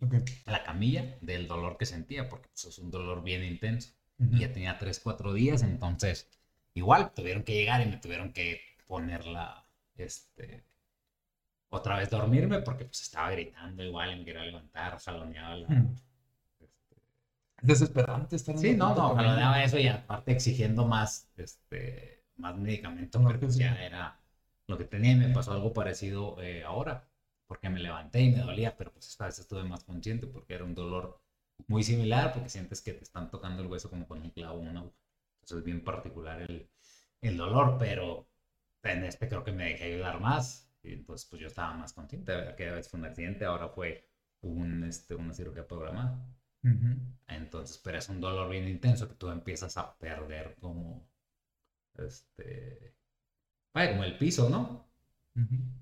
Ok. 0.00 0.14
La 0.46 0.62
camilla 0.62 1.16
del 1.20 1.48
dolor 1.48 1.76
que 1.78 1.86
sentía, 1.86 2.28
porque 2.28 2.48
pues, 2.48 2.66
es 2.66 2.78
un 2.78 2.90
dolor 2.90 3.22
bien 3.22 3.42
intenso. 3.44 3.92
Ujú. 4.18 4.36
Y 4.36 4.40
ya 4.40 4.52
tenía 4.52 4.78
3, 4.78 5.00
4 5.00 5.32
días, 5.32 5.62
entonces 5.62 6.28
igual 6.74 7.12
tuvieron 7.14 7.42
que 7.42 7.54
llegar 7.54 7.80
y 7.86 7.90
me 7.90 7.98
tuvieron 7.98 8.32
que 8.32 8.60
ponerla, 8.86 9.66
este, 9.96 10.64
otra 11.70 11.98
vez 11.98 12.10
dormirme 12.10 12.60
porque 12.62 12.84
pues 12.86 13.02
estaba 13.02 13.30
gritando 13.30 13.82
igual 13.84 14.12
y 14.12 14.16
me 14.16 14.24
quería 14.24 14.42
levantar, 14.44 14.98
jaloneaba 14.98 15.56
la... 15.56 15.68
Mm. 15.68 15.94
este, 16.60 16.96
Es 17.58 17.68
desesperante 17.68 18.36
estar 18.36 18.54
en 18.54 18.60
Sí, 18.60 18.74
no, 18.74 18.94
no, 18.94 19.14
jaloneaba 19.14 19.62
eso 19.64 19.78
y 19.78 19.88
aparte 19.88 20.32
exigiendo 20.32 20.86
más, 20.86 21.30
este, 21.36 22.24
más 22.36 22.56
medicamento, 22.56 23.18
No, 23.18 23.28
pero 23.28 23.40
pues 23.40 23.54
sí. 23.54 23.60
ya 23.60 23.74
era 23.84 24.20
lo 24.66 24.78
que 24.78 24.84
tenía 24.84 25.12
y 25.12 25.16
me 25.16 25.28
pasó 25.30 25.52
algo 25.52 25.72
parecido 25.72 26.40
eh, 26.42 26.64
ahora, 26.64 27.08
porque 27.46 27.68
me 27.70 27.80
levanté 27.80 28.20
y 28.22 28.30
me 28.32 28.40
dolía, 28.40 28.76
pero 28.76 28.92
pues 28.92 29.08
esta 29.08 29.26
vez 29.26 29.38
estuve 29.38 29.64
más 29.64 29.84
consciente 29.84 30.26
porque 30.26 30.54
era 30.54 30.64
un 30.64 30.74
dolor 30.74 31.20
muy 31.68 31.82
similar, 31.82 32.32
porque 32.32 32.48
sientes 32.50 32.82
que 32.82 32.92
te 32.92 33.04
están 33.04 33.30
tocando 33.30 33.62
el 33.62 33.68
hueso 33.68 33.88
como 33.90 34.06
con 34.06 34.20
un 34.22 34.30
clavo 34.30 34.58
una. 34.60 34.80
Entonces 34.80 35.58
es 35.58 35.64
bien 35.64 35.82
particular 35.84 36.42
el, 36.42 36.68
el 37.22 37.36
dolor, 37.36 37.76
pero 37.78 38.26
en 38.92 39.04
este 39.04 39.28
creo 39.28 39.44
que 39.44 39.52
me 39.52 39.64
dejé 39.64 39.84
ayudar 39.94 40.20
más. 40.20 40.70
Y 40.82 40.92
entonces 40.94 41.26
pues 41.28 41.40
yo 41.42 41.48
estaba 41.48 41.74
más 41.74 41.92
consciente. 41.92 42.32
Aquella 42.32 42.72
vez 42.74 42.88
fue 42.88 43.00
un 43.00 43.06
accidente, 43.06 43.44
ahora 43.44 43.68
fue 43.68 44.08
un, 44.42 44.84
este, 44.84 45.14
una 45.14 45.32
cirugía 45.32 45.66
programada. 45.66 46.24
Entonces, 47.28 47.78
pero 47.78 47.98
es 47.98 48.08
un 48.08 48.20
dolor 48.20 48.50
bien 48.50 48.66
intenso 48.68 49.08
que 49.08 49.14
tú 49.14 49.30
empiezas 49.30 49.76
a 49.76 49.96
perder 49.98 50.56
como, 50.60 51.08
este, 51.96 52.96
vaya, 53.72 53.90
como 53.92 54.04
el 54.04 54.18
piso, 54.18 54.50
¿no? 54.50 54.84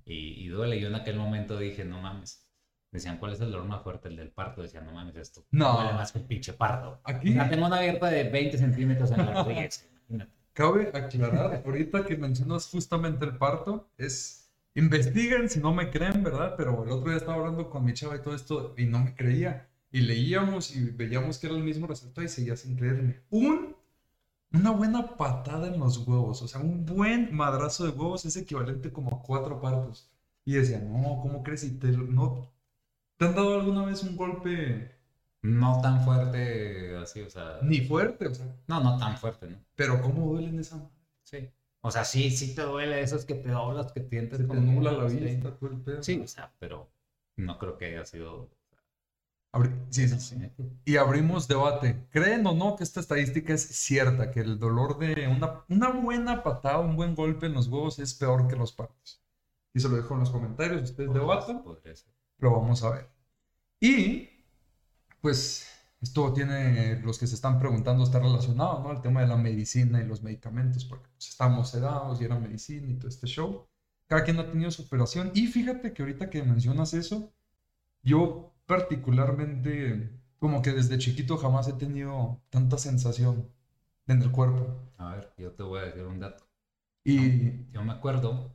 Y, 0.05 0.45
y 0.45 0.49
duele. 0.49 0.81
Yo 0.81 0.89
en 0.89 0.95
aquel 0.97 1.17
momento 1.17 1.57
dije, 1.59 1.85
no 1.85 2.01
mames. 2.03 2.47
Decían, 2.91 3.19
¿cuál 3.19 3.33
es 3.33 3.41
el 3.41 3.51
dolor 3.51 3.67
más 3.67 3.83
fuerte? 3.83 4.09
El 4.09 4.17
del 4.17 4.31
parto. 4.31 4.63
Decían, 4.63 4.85
no 4.85 4.93
mames, 4.93 5.17
esto 5.17 5.47
No. 5.51 5.75
duele 5.75 5.93
más 5.95 6.13
que 6.13 6.19
un 6.19 6.27
pinche 6.27 6.53
parto. 6.53 7.01
Aquí 7.05 7.35
tengo 7.35 7.67
una 7.67 7.79
abierta 7.79 8.09
de 8.11 8.25
20 8.25 8.59
centímetros 8.59 9.11
en 9.13 9.19
la 9.25 9.33
rodilla. 9.45 9.69
imagínate. 10.09 10.33
Cabe 10.55 10.91
aclarar, 10.95 11.63
ahorita 11.67 12.07
que 12.07 12.17
mencionas 12.17 12.71
justamente 12.71 13.25
el 13.27 13.37
parto, 13.37 13.89
es, 13.99 14.51
investiguen 14.75 15.51
si 15.51 15.61
no 15.61 15.75
me 15.75 15.91
creen, 15.91 16.23
¿verdad? 16.23 16.55
Pero 16.57 16.85
el 16.85 16.91
otro 16.91 17.11
día 17.11 17.19
estaba 17.19 17.39
hablando 17.39 17.69
con 17.69 17.85
mi 17.85 17.93
chava 17.93 18.17
y 18.17 18.23
todo 18.23 18.35
esto 18.35 18.75
y 18.79 18.87
no 18.87 19.01
me 19.01 19.15
creía. 19.15 19.69
Y 19.91 20.01
leíamos 20.01 20.75
y 20.75 20.91
veíamos 20.91 21.39
que 21.39 21.49
era 21.49 21.57
el 21.57 21.63
mismo 21.63 21.87
resultado 21.87 22.25
y 22.25 22.29
seguía 22.29 22.57
sin 22.57 22.77
creerme. 22.77 23.21
Un, 23.31 23.77
una 24.53 24.71
buena 24.71 25.17
patada 25.17 25.69
en 25.69 25.79
los 25.79 25.99
huevos, 26.07 26.43
o 26.43 26.49
sea, 26.49 26.61
un 26.61 26.87
buen 26.87 27.35
madrazo 27.35 27.85
de 27.85 27.91
huevos 27.91 28.25
es 28.25 28.37
equivalente 28.37 28.93
como 28.93 29.17
a 29.17 29.23
cuatro 29.23 29.61
partos. 29.61 30.11
Y 30.45 30.55
decía, 30.55 30.79
no, 30.81 31.21
¿cómo 31.23 31.43
crees? 31.43 31.65
Y 31.65 31.79
te, 31.79 31.89
no, 31.89 32.53
¿te 33.17 33.25
han 33.27 33.35
dado 33.35 33.61
alguna 33.61 33.85
vez 33.87 34.03
un 34.03 34.17
golpe 34.17 34.95
No 35.45 35.81
tan 35.83 36.03
fuerte 36.05 36.97
así, 36.97 37.21
o 37.21 37.29
sea. 37.31 37.59
ni 37.63 37.81
fuerte? 37.83 38.27
O 38.29 38.35
sea, 38.35 38.47
No, 38.67 38.81
no 38.81 38.99
tan 38.99 39.17
fuerte, 39.19 39.47
¿no? 39.49 39.59
pero 39.77 40.01
¿cómo 40.01 40.27
duele 40.33 40.49
en 40.49 40.59
esa? 40.61 40.91
Sí. 41.23 41.51
O 41.83 41.91
sea, 41.91 42.05
sí, 42.05 42.31
sí 42.31 42.55
te 42.55 42.63
duele 42.63 43.01
esos 43.03 43.25
que 43.27 43.35
te 43.35 43.51
doblas, 43.51 43.93
que 43.93 44.01
sientes 44.09 44.39
Se 44.39 44.45
te 44.45 44.49
como 44.49 44.61
nubla 44.73 44.93
la 44.93 45.05
vista, 45.05 45.55
todo 45.57 45.71
el 45.71 45.81
pedo. 45.83 46.03
Sí, 46.03 46.19
o 46.19 46.27
sea, 46.27 46.51
pero 46.59 46.91
no 47.37 47.59
creo 47.59 47.77
que 47.77 47.85
haya 47.87 48.07
sido. 48.07 48.49
Abri- 49.53 49.73
sí, 49.91 50.09
sí, 50.09 50.19
sí. 50.19 50.37
Y 50.87 50.97
abrimos 50.97 51.47
debate. 51.47 52.07
¿Creen 52.11 52.47
o 52.47 52.55
no 52.55 52.75
que 52.75 52.83
esta 52.85 53.01
estadística 53.01 53.53
es 53.53 53.63
cierta? 53.63 54.31
Que 54.31 54.41
el 54.41 54.59
dolor 54.59 54.99
de 54.99 55.29
una, 55.29 55.63
una 55.69 55.91
buena 55.91 56.43
patada, 56.43 56.79
un 56.81 56.97
buen 56.97 57.15
golpe 57.15 57.47
en 57.47 57.53
los 57.53 57.69
huevos 57.69 57.99
es 57.99 58.15
peor 58.15 58.49
que 58.49 58.57
los 58.57 58.73
partos. 58.73 59.23
Y 59.75 59.81
se 59.81 59.89
lo 59.89 59.97
dejo 59.97 60.15
en 60.15 60.21
los 60.21 60.31
comentarios, 60.31 60.83
ustedes 60.83 61.13
debatan, 61.13 61.63
Podría 61.63 61.95
ser. 61.95 62.09
lo 62.39 62.51
vamos 62.53 62.83
a 62.83 62.91
ver. 62.91 63.11
Y, 63.81 64.31
pues, 65.25 65.67
esto 66.03 66.35
tiene, 66.35 67.01
los 67.01 67.19
que 67.19 67.27
se 67.27 67.35
están 67.35 67.59
preguntando, 67.59 68.05
está 68.05 68.19
relacionado, 68.19 68.83
¿no? 68.83 68.93
El 68.93 69.01
tema 69.01 69.23
de 69.23 69.27
la 69.27 69.39
medicina 69.39 70.03
y 70.03 70.07
los 70.07 70.23
medicamentos, 70.23 70.85
porque 70.85 71.09
pues, 71.15 71.31
estamos 71.31 71.71
sedados 71.71 72.21
y 72.21 72.25
era 72.25 72.39
medicina 72.39 72.91
y 72.91 72.97
todo 72.97 73.09
este 73.09 73.27
show. 73.27 73.67
Cada 74.07 74.23
quien 74.23 74.39
ha 74.39 74.47
tenido 74.47 74.71
su 74.71 74.83
operación. 74.83 75.33
Y 75.35 75.47
fíjate 75.47 75.95
que 75.95 76.03
ahorita 76.03 76.29
que 76.29 76.43
mencionas 76.43 76.93
eso, 76.93 77.33
yo 78.03 78.53
particularmente, 78.67 80.11
como 80.39 80.61
que 80.61 80.73
desde 80.73 80.99
chiquito 80.99 81.39
jamás 81.39 81.69
he 81.69 81.73
tenido 81.73 82.43
tanta 82.51 82.77
sensación 82.77 83.49
en 84.07 84.21
el 84.21 84.31
cuerpo. 84.31 84.77
A 84.99 85.15
ver, 85.15 85.33
yo 85.39 85.53
te 85.53 85.63
voy 85.63 85.81
a 85.81 85.85
decir 85.85 86.03
un 86.05 86.21
dato. 86.21 86.47
Y, 87.03 87.65
Yo 87.73 87.83
me 87.83 87.93
acuerdo, 87.95 88.55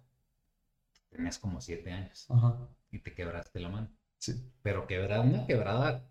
tenías 1.10 1.40
como 1.40 1.62
siete 1.62 1.92
años 1.92 2.28
ajá, 2.30 2.60
y 2.92 3.00
te 3.00 3.16
quebraste 3.16 3.60
la 3.60 3.70
mano. 3.70 3.90
sí. 4.20 4.52
Pero 4.62 4.86
quebrada, 4.86 5.22
una 5.22 5.48
quebrada. 5.48 6.06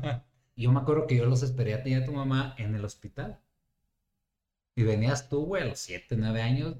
Yo 0.56 0.70
me 0.72 0.80
acuerdo 0.80 1.06
que 1.06 1.16
yo 1.16 1.26
los 1.26 1.42
esperé 1.42 1.74
a 1.74 1.82
ti 1.82 1.90
y 1.90 1.94
a 1.94 2.04
tu 2.04 2.12
mamá 2.12 2.54
en 2.58 2.74
el 2.74 2.84
hospital. 2.84 3.40
Y 4.74 4.82
venías 4.84 5.28
tú, 5.28 5.44
güey, 5.46 5.62
a 5.62 5.66
los 5.66 5.78
siete, 5.78 6.14
nueve 6.16 6.42
años, 6.42 6.76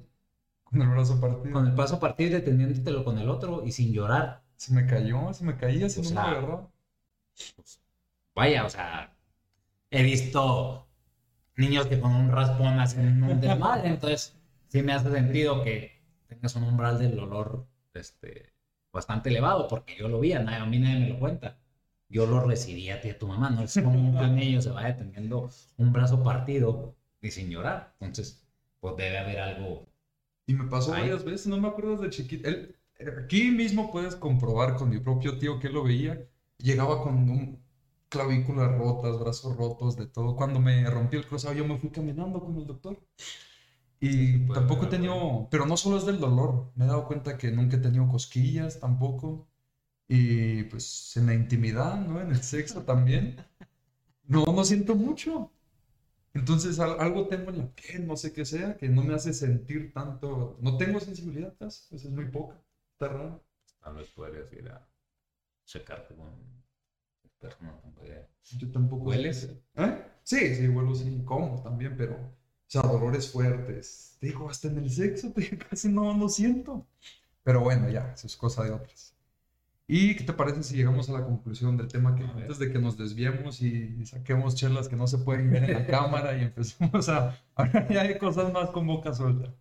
Con 0.63 0.81
el 0.81 0.89
brazo 0.89 1.19
partido. 1.21 1.53
con 1.53 1.67
el 1.67 1.75
paso 1.75 1.99
partido 1.99 2.31
y 2.31 2.33
deteniéndotelo 2.33 3.03
con 3.05 3.17
el 3.19 3.29
otro 3.29 3.63
y 3.65 3.71
sin 3.71 3.93
llorar. 3.93 4.43
Se 4.57 4.73
me 4.73 4.85
cayó, 4.87 5.33
se 5.33 5.43
me 5.43 5.57
caía, 5.57 5.89
se 5.89 6.01
me. 6.01 6.09
Pues, 7.55 7.79
vaya, 8.35 8.65
o 8.65 8.69
sea, 8.69 9.15
he 9.91 10.03
visto 10.03 10.87
niños 11.57 11.87
que 11.87 11.99
con 11.99 12.13
un 12.15 12.31
raspón 12.31 12.79
hacen 12.79 13.23
un 13.23 13.41
desmadre, 13.41 13.89
entonces 13.95 14.35
sí 14.69 14.83
me 14.83 14.93
hace 14.93 15.11
sentido 15.11 15.63
que 15.63 16.01
tengas 16.27 16.55
un 16.55 16.63
umbral 16.63 16.99
del 16.99 17.15
dolor 17.15 17.67
este, 17.93 18.53
bastante 18.93 19.29
elevado, 19.29 19.67
porque 19.67 19.97
yo 19.97 20.07
lo 20.09 20.19
vi, 20.19 20.33
a, 20.33 20.41
nadie- 20.41 20.59
a 20.61 20.65
mí 20.67 20.79
nadie 20.79 20.99
me 21.01 21.09
lo 21.09 21.19
cuenta. 21.19 21.59
Yo 22.13 22.27
lo 22.27 22.41
recibí 22.41 22.91
a 22.91 23.01
ti 23.01 23.07
y 23.07 23.11
a 23.11 23.17
tu 23.17 23.27
mamá, 23.27 23.49
no 23.49 23.63
es 23.63 23.73
como 23.73 23.99
un 23.99 24.35
niño 24.35 24.61
se 24.61 24.69
vaya 24.69 24.95
teniendo 24.95 25.49
un 25.77 25.91
brazo 25.91 26.23
partido 26.23 26.95
y 27.19 27.31
sin 27.31 27.49
llorar. 27.49 27.95
Entonces, 27.99 28.45
pues 28.79 28.95
debe 28.97 29.17
haber 29.17 29.39
algo. 29.39 29.87
Y 30.45 30.53
me 30.53 30.65
pasó 30.65 30.93
Ay. 30.93 31.01
varias 31.01 31.25
veces, 31.25 31.47
no 31.47 31.59
me 31.59 31.69
acuerdo 31.69 31.97
de 31.97 32.11
chiquito. 32.11 32.47
Él, 32.47 32.75
aquí 33.23 33.49
mismo 33.49 33.91
puedes 33.91 34.15
comprobar 34.15 34.75
con 34.75 34.89
mi 34.89 34.99
propio 34.99 35.39
tío 35.39 35.59
que 35.59 35.67
él 35.67 35.73
lo 35.73 35.83
veía. 35.83 36.23
Llegaba 36.59 37.01
con 37.01 37.15
un 37.27 37.63
clavículas 38.09 38.77
rotas, 38.77 39.19
brazos 39.19 39.57
rotos, 39.57 39.97
de 39.97 40.05
todo. 40.05 40.35
Cuando 40.35 40.59
me 40.59 40.87
rompí 40.87 41.17
el 41.17 41.25
cruzado, 41.25 41.55
yo 41.55 41.65
me 41.65 41.79
fui 41.79 41.89
caminando 41.89 42.39
con 42.39 42.55
el 42.57 42.67
doctor. 42.67 42.99
Y 43.99 44.45
tampoco 44.49 44.85
he 44.85 44.89
tenido, 44.89 45.47
pero 45.49 45.65
no 45.65 45.77
solo 45.77 45.97
es 45.97 46.05
del 46.05 46.19
dolor, 46.19 46.71
me 46.75 46.85
he 46.85 46.87
dado 46.89 47.07
cuenta 47.07 47.39
que 47.39 47.49
nunca 47.49 47.77
he 47.77 47.79
tenido 47.79 48.07
cosquillas 48.07 48.79
tampoco. 48.79 49.47
Y 50.07 50.63
pues 50.63 51.15
en 51.17 51.27
la 51.27 51.33
intimidad, 51.33 51.97
¿no? 52.05 52.21
En 52.21 52.31
el 52.31 52.43
sexo 52.43 52.83
también. 52.83 53.37
No, 54.27 54.45
no 54.45 54.65
siento 54.65 54.95
mucho. 54.95 55.51
Entonces 56.33 56.79
al- 56.79 56.99
algo 57.01 57.27
tengo 57.27 57.51
en 57.51 57.59
la 57.59 57.67
piel, 57.75 58.07
no 58.07 58.17
sé 58.17 58.33
qué 58.33 58.45
sea, 58.45 58.77
que 58.77 58.89
no 58.89 59.03
me 59.03 59.13
hace 59.15 59.33
sentir 59.33 59.93
tanto. 59.93 60.57
No 60.61 60.77
tengo 60.77 60.99
sensibilidad 60.99 61.55
casi, 61.59 61.83
pues 61.89 62.05
es 62.05 62.11
muy 62.11 62.25
poca. 62.27 62.61
Está 62.93 63.09
raro. 63.13 63.43
Tal 63.83 63.95
vez 63.95 64.09
podrías 64.11 64.51
ir 64.53 64.69
a 64.69 64.87
checarte 65.65 66.15
con 66.15 66.27
un 66.27 66.63
experto, 67.23 67.63
no 67.65 67.79
tengo 67.79 68.03
idea. 68.05 68.27
Yo 68.57 68.71
tampoco. 68.71 69.05
¿Hueles? 69.05 69.49
¿Eh? 69.75 70.03
Sí, 70.23 70.55
sí, 70.55 70.67
huelo 70.69 70.95
sí, 70.95 71.21
como 71.25 71.61
también, 71.63 71.95
pero. 71.97 72.15
O 72.15 72.71
sea, 72.73 72.81
dolores 72.83 73.31
fuertes. 73.31 74.17
Te 74.19 74.27
digo, 74.27 74.49
hasta 74.49 74.67
en 74.69 74.79
el 74.79 74.89
sexo, 74.91 75.31
te 75.35 75.57
casi 75.57 75.89
no, 75.89 76.15
no 76.15 76.29
siento. 76.29 76.87
Pero 77.43 77.61
bueno, 77.61 77.89
ya, 77.89 78.13
eso 78.13 78.27
es 78.27 78.37
cosa 78.37 78.63
de 78.63 78.71
otras. 78.71 79.15
¿Y 79.87 80.15
qué 80.15 80.23
te 80.23 80.33
parece 80.33 80.63
si 80.63 80.75
llegamos 80.75 81.09
a 81.09 81.13
la 81.13 81.25
conclusión 81.25 81.75
del 81.75 81.87
tema 81.87 82.15
que 82.15 82.23
antes 82.23 82.57
de 82.57 82.71
que 82.71 82.79
nos 82.79 82.97
desviemos 82.97 83.61
y 83.61 84.05
saquemos 84.05 84.55
chelas 84.55 84.87
que 84.87 84.95
no 84.95 85.07
se 85.07 85.17
pueden 85.17 85.51
ver 85.51 85.65
en 85.65 85.73
la 85.73 85.85
cámara 85.87 86.37
y 86.37 86.43
empecemos 86.43 87.09
a... 87.09 87.37
Ahora 87.55 87.87
ya 87.89 88.01
hay 88.01 88.17
cosas 88.17 88.51
más 88.53 88.69
con 88.69 88.87
boca 88.87 89.13
suelta. 89.13 89.53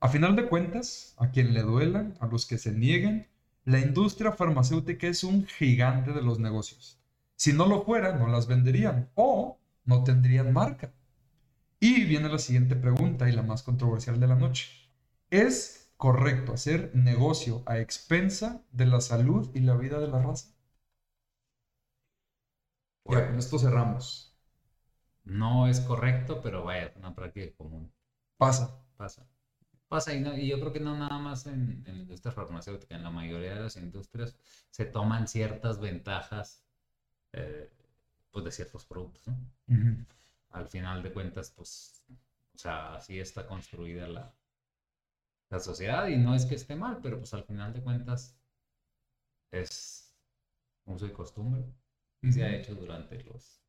A 0.00 0.08
final 0.08 0.36
de 0.36 0.46
cuentas, 0.46 1.14
a 1.18 1.30
quien 1.30 1.54
le 1.54 1.62
duela, 1.62 2.12
a 2.20 2.26
los 2.26 2.46
que 2.46 2.58
se 2.58 2.72
nieguen, 2.72 3.26
la 3.64 3.80
industria 3.80 4.32
farmacéutica 4.32 5.06
es 5.08 5.24
un 5.24 5.46
gigante 5.46 6.12
de 6.12 6.22
los 6.22 6.38
negocios. 6.38 7.00
Si 7.34 7.52
no 7.52 7.66
lo 7.66 7.84
fuera, 7.84 8.16
no 8.16 8.28
las 8.28 8.46
venderían 8.46 9.10
o 9.14 9.58
no 9.84 10.04
tendrían 10.04 10.52
marca. 10.52 10.92
Y 11.80 12.04
viene 12.04 12.28
la 12.28 12.38
siguiente 12.38 12.76
pregunta 12.76 13.28
y 13.28 13.32
la 13.32 13.42
más 13.42 13.62
controversial 13.62 14.18
de 14.20 14.26
la 14.26 14.34
noche. 14.34 14.68
¿Es 15.30 15.77
correcto 15.98 16.54
hacer 16.54 16.92
negocio 16.94 17.62
a 17.66 17.78
expensa 17.78 18.64
de 18.72 18.86
la 18.86 19.02
salud 19.02 19.50
y 19.54 19.60
la 19.60 19.76
vida 19.76 19.98
de 20.00 20.08
la 20.08 20.22
raza? 20.22 20.48
ya, 23.04 23.26
con 23.26 23.38
esto 23.38 23.58
cerramos. 23.58 24.36
No 25.24 25.66
es 25.68 25.80
correcto, 25.80 26.40
pero 26.42 26.64
vaya, 26.64 26.86
es 26.86 26.96
una 26.96 27.14
práctica 27.14 27.54
común. 27.56 27.92
Pasa. 28.38 28.80
Pasa. 28.96 29.26
Pasa 29.88 30.14
y, 30.14 30.20
no, 30.20 30.36
y 30.36 30.48
yo 30.48 30.60
creo 30.60 30.72
que 30.72 30.80
no 30.80 30.96
nada 30.96 31.18
más 31.18 31.46
en, 31.46 31.82
en 31.86 31.96
la 31.96 32.02
industria 32.02 32.32
farmacéutica, 32.32 32.94
en 32.94 33.02
la 33.02 33.10
mayoría 33.10 33.54
de 33.54 33.60
las 33.60 33.76
industrias 33.76 34.36
se 34.70 34.84
toman 34.84 35.28
ciertas 35.28 35.80
ventajas 35.80 36.62
eh, 37.32 37.70
pues 38.30 38.44
de 38.44 38.52
ciertos 38.52 38.84
productos, 38.84 39.26
¿no? 39.28 39.36
Al 40.50 40.68
final 40.68 41.02
de 41.02 41.12
cuentas, 41.12 41.50
pues, 41.50 42.02
o 42.54 42.58
sea, 42.58 42.96
así 42.96 43.18
está 43.18 43.46
construida 43.46 44.06
la, 44.08 44.34
la 45.50 45.60
sociedad 45.60 46.08
y 46.08 46.16
no 46.16 46.34
es 46.34 46.46
que 46.46 46.54
esté 46.54 46.76
mal, 46.76 47.00
pero 47.02 47.18
pues 47.18 47.32
al 47.34 47.44
final 47.44 47.72
de 47.72 47.82
cuentas 47.82 48.36
es 49.50 50.14
uso 50.84 51.06
y 51.06 51.12
costumbre 51.12 51.64
y 52.22 52.32
se 52.32 52.44
ha 52.44 52.54
hecho 52.54 52.74
durante 52.74 53.22
los... 53.24 53.62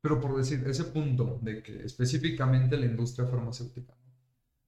Pero 0.00 0.20
por 0.20 0.36
decir, 0.36 0.66
ese 0.66 0.84
punto 0.84 1.38
de 1.42 1.62
que 1.62 1.84
específicamente 1.84 2.76
la 2.76 2.86
industria 2.86 3.28
farmacéutica, 3.28 3.94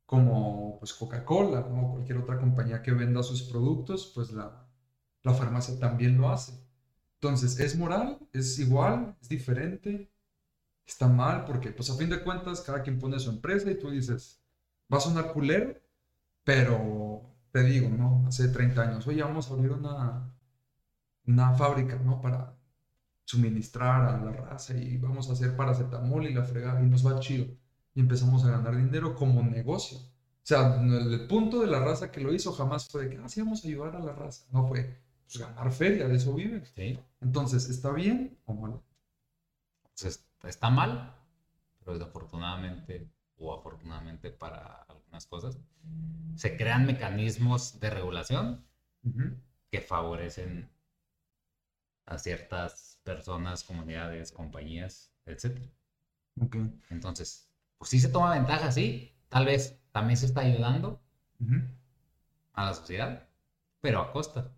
como 0.05 0.79
pues 0.79 0.93
Coca-Cola 0.93 1.61
o 1.61 1.93
cualquier 1.93 2.19
otra 2.19 2.39
compañía 2.39 2.83
que 2.83 2.93
venda 2.93 3.23
sus 3.23 3.43
productos, 3.45 4.13
pues 4.15 4.31
la, 4.31 4.69
la 5.23 5.33
farmacia 5.33 5.79
también 5.79 6.19
lo 6.19 6.29
hace. 6.29 6.53
Entonces, 7.15 7.59
¿es 7.61 7.77
moral? 7.77 8.19
¿Es 8.33 8.59
igual? 8.59 9.17
¿Es 9.23 9.29
diferente? 9.29 10.13
¿Está 10.87 11.09
mal? 11.09 11.45
Porque 11.45 11.71
pues 11.71 11.89
a 11.89 11.97
fin 11.97 12.11
de 12.11 12.23
cuentas 12.23 12.61
cada 12.61 12.83
quien 12.83 12.99
pone 12.99 13.19
su 13.19 13.31
empresa 13.31 13.71
y 13.71 13.79
tú 13.79 13.91
dices, 13.91 14.43
va 14.93 14.99
a 14.99 15.01
sonar 15.01 15.33
culero, 15.33 15.81
pero 16.45 17.23
te 17.53 17.63
digo, 17.63 17.89
¿no? 17.89 18.25
Hace 18.27 18.49
30 18.49 18.83
años, 18.83 19.07
oye, 19.07 19.23
vamos 19.23 19.51
a 19.51 19.55
abrir 19.55 19.73
una, 19.73 20.35
una 21.27 21.55
fábrica, 21.55 21.97
¿no? 21.97 22.21
Para 22.21 22.55
suministrar 23.25 24.03
a 24.09 24.25
la 24.25 24.33
raza 24.33 24.77
y 24.77 24.97
vamos 24.99 25.29
a 25.29 25.33
hacer 25.33 25.57
paracetamol 25.57 26.27
y 26.27 26.35
la 26.35 26.45
fregada 26.45 26.83
y 26.83 26.87
nos 26.87 27.07
va 27.07 27.21
chido. 27.21 27.47
Y 27.95 28.01
empezamos 28.01 28.45
a 28.45 28.51
ganar 28.51 28.77
dinero 28.77 29.15
como 29.15 29.43
negocio. 29.43 29.99
O 29.99 30.45
sea, 30.45 30.81
el 30.83 31.27
punto 31.29 31.61
de 31.61 31.69
la 31.69 31.81
raza 31.81 32.11
que 32.11 32.21
lo 32.21 32.33
hizo 32.35 32.53
jamás 32.53 32.89
fue 32.89 33.05
de 33.05 33.11
que, 33.11 33.23
ah, 33.23 33.29
sí, 33.29 33.41
vamos 33.41 33.65
a 33.65 33.69
ayudar 33.69 33.97
a 33.97 34.01
la 34.01 34.13
raza. 34.13 34.45
No 34.51 34.67
fue, 34.67 34.99
pues 35.25 35.39
ganar 35.39 35.71
feria, 35.71 36.09
de 36.09 36.17
eso 36.17 36.35
vive. 36.35 36.65
Sí. 36.75 36.99
Entonces, 37.21 37.69
¿está 37.69 37.93
bien 37.93 38.39
o 38.47 38.55
mal? 38.55 38.81
Entonces, 39.85 40.27
está 40.43 40.71
mal, 40.71 41.15
pero 41.79 41.99
desafortunadamente 41.99 43.09
o 43.37 43.55
afortunadamente 43.55 44.31
para 44.31 44.87
algunas 45.13 45.27
cosas, 45.27 45.59
se 46.37 46.57
crean 46.57 46.87
mecanismos 46.87 47.79
de 47.81 47.91
regulación 47.91 48.65
que 49.71 49.81
favorecen 49.81 50.71
a 52.07 52.19
ciertas 52.19 52.99
personas, 53.05 53.65
comunidades, 53.65 54.33
compañías, 54.33 55.13
etc. 55.27 55.59
Okay. 56.41 56.81
Entonces, 56.91 57.49
pues 57.77 57.91
sí 57.91 58.01
se 58.01 58.09
toma 58.09 58.35
ventaja, 58.35 58.73
sí, 58.73 59.15
tal 59.29 59.45
vez 59.45 59.79
también 59.93 60.17
se 60.17 60.27
está 60.27 60.41
ayudando 60.41 61.03
a 62.55 62.65
la 62.65 62.75
sociedad, 62.75 63.29
pero 63.81 64.01
a 64.01 64.13
costa. 64.13 64.51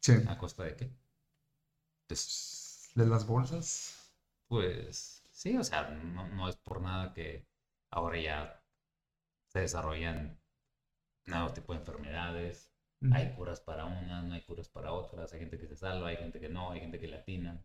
Sí. 0.00 0.14
¿A 0.28 0.38
costa 0.38 0.64
de 0.64 0.76
qué? 0.76 0.90
Pues, 2.06 2.90
de 2.94 3.06
las 3.06 3.26
bolsas. 3.26 4.14
Pues 4.48 5.22
sí, 5.30 5.56
o 5.56 5.64
sea, 5.64 5.90
no, 5.90 6.26
no 6.28 6.48
es 6.48 6.56
por 6.56 6.80
nada 6.80 7.12
que 7.12 7.46
ahora 7.90 8.18
ya 8.18 8.59
se 9.50 9.60
desarrollan 9.60 10.38
nuevos 11.26 11.54
tipos 11.54 11.76
de 11.76 11.80
enfermedades. 11.80 12.70
Hay 13.12 13.32
curas 13.34 13.60
para 13.60 13.86
unas, 13.86 14.24
no 14.24 14.34
hay 14.34 14.42
curas 14.42 14.68
para 14.68 14.92
otras. 14.92 15.32
Hay 15.32 15.40
gente 15.40 15.58
que 15.58 15.66
se 15.66 15.76
salva, 15.76 16.08
hay 16.08 16.16
gente 16.16 16.38
que 16.38 16.48
no, 16.48 16.70
hay 16.70 16.80
gente 16.80 16.98
que 16.98 17.08
le 17.08 17.16
atina. 17.16 17.64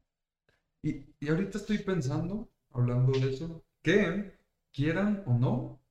Y, 0.82 1.16
y 1.20 1.30
ahorita 1.30 1.58
estoy 1.58 1.80
pensando, 1.80 2.50
hablando 2.72 3.12
de 3.20 3.34
eso, 3.34 3.64
que 3.82 4.38
quieran 4.72 5.24
o 5.26 5.34
no, 5.34 5.82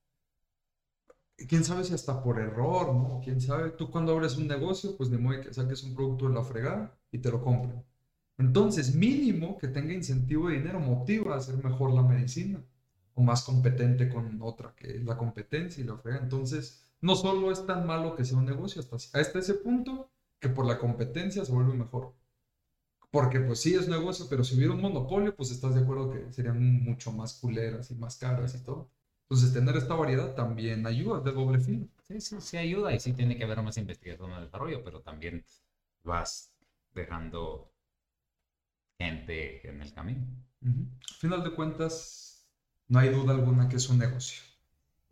quién 1.47 1.63
sabe 1.63 1.83
si 1.83 1.93
hasta 1.93 2.23
por 2.23 2.39
error, 2.39 2.93
¿no? 2.93 3.21
Quién 3.23 3.39
sabe, 3.39 3.71
tú 3.71 3.91
cuando 3.91 4.13
abres 4.13 4.37
un 4.37 4.47
negocio, 4.47 4.97
pues 4.97 5.09
de 5.11 5.17
modo 5.17 5.41
que 5.41 5.53
saques 5.53 5.83
un 5.83 5.95
producto 5.95 6.27
de 6.27 6.33
la 6.33 6.43
fregada 6.43 6.97
y 7.11 7.19
te 7.19 7.29
lo 7.29 7.41
compren. 7.43 7.83
Entonces, 8.37 8.95
mínimo 8.95 9.57
que 9.57 9.67
tenga 9.69 9.93
incentivo 9.93 10.49
de 10.49 10.55
dinero 10.55 10.79
motiva 10.79 11.35
a 11.35 11.37
hacer 11.37 11.63
mejor 11.63 11.93
la 11.93 12.01
medicina 12.01 12.61
o 13.15 13.23
más 13.23 13.43
competente 13.43 14.09
con 14.09 14.41
otra, 14.41 14.73
que 14.75 14.97
es 14.97 15.03
la 15.05 15.17
competencia 15.17 15.83
y 15.83 15.87
la 15.87 15.97
frega. 15.97 16.19
Entonces, 16.19 16.83
no 17.01 17.15
solo 17.15 17.51
es 17.51 17.65
tan 17.65 17.87
malo 17.87 18.15
que 18.15 18.25
sea 18.25 18.37
un 18.37 18.45
negocio, 18.45 18.81
hasta, 18.81 18.97
hasta 19.19 19.39
ese 19.39 19.55
punto 19.55 20.09
que 20.39 20.49
por 20.49 20.65
la 20.65 20.77
competencia 20.79 21.45
se 21.45 21.51
vuelve 21.51 21.73
mejor. 21.73 22.13
Porque 23.11 23.39
pues 23.39 23.61
sí 23.61 23.73
es 23.73 23.87
negocio, 23.87 24.25
pero 24.29 24.43
si 24.43 24.55
hubiera 24.57 24.73
un 24.73 24.81
monopolio, 24.81 25.35
pues 25.35 25.51
estás 25.51 25.73
de 25.75 25.81
acuerdo 25.81 26.11
que 26.11 26.33
serían 26.33 26.83
mucho 26.83 27.11
más 27.11 27.35
culeras 27.35 27.89
y 27.91 27.95
más 27.95 28.17
caras 28.17 28.55
y 28.55 28.63
todo. 28.63 28.89
Entonces, 29.29 29.53
tener 29.53 29.75
esta 29.77 29.95
variedad 29.95 30.35
también 30.35 30.85
ayuda 30.85 31.21
de 31.21 31.31
doble 31.31 31.59
filo. 31.59 31.87
Sí, 32.03 32.19
sí, 32.19 32.35
sí 32.39 32.57
ayuda 32.57 32.93
y 32.93 32.99
sí 32.99 33.13
tiene 33.13 33.37
que 33.37 33.45
haber 33.45 33.61
más 33.61 33.77
investigación 33.77 34.31
y 34.31 34.41
desarrollo, 34.41 34.83
pero 34.83 35.01
también 35.01 35.43
vas 36.03 36.51
dejando 36.93 37.71
gente 38.99 39.67
en 39.67 39.81
el 39.81 39.93
camino. 39.93 40.25
Al 40.61 41.17
final 41.17 41.43
de 41.43 41.51
cuentas, 41.51 42.24
no 42.87 42.99
hay 42.99 43.09
duda 43.09 43.33
alguna 43.33 43.69
que 43.69 43.77
es 43.77 43.89
un 43.89 43.99
negocio. 43.99 44.41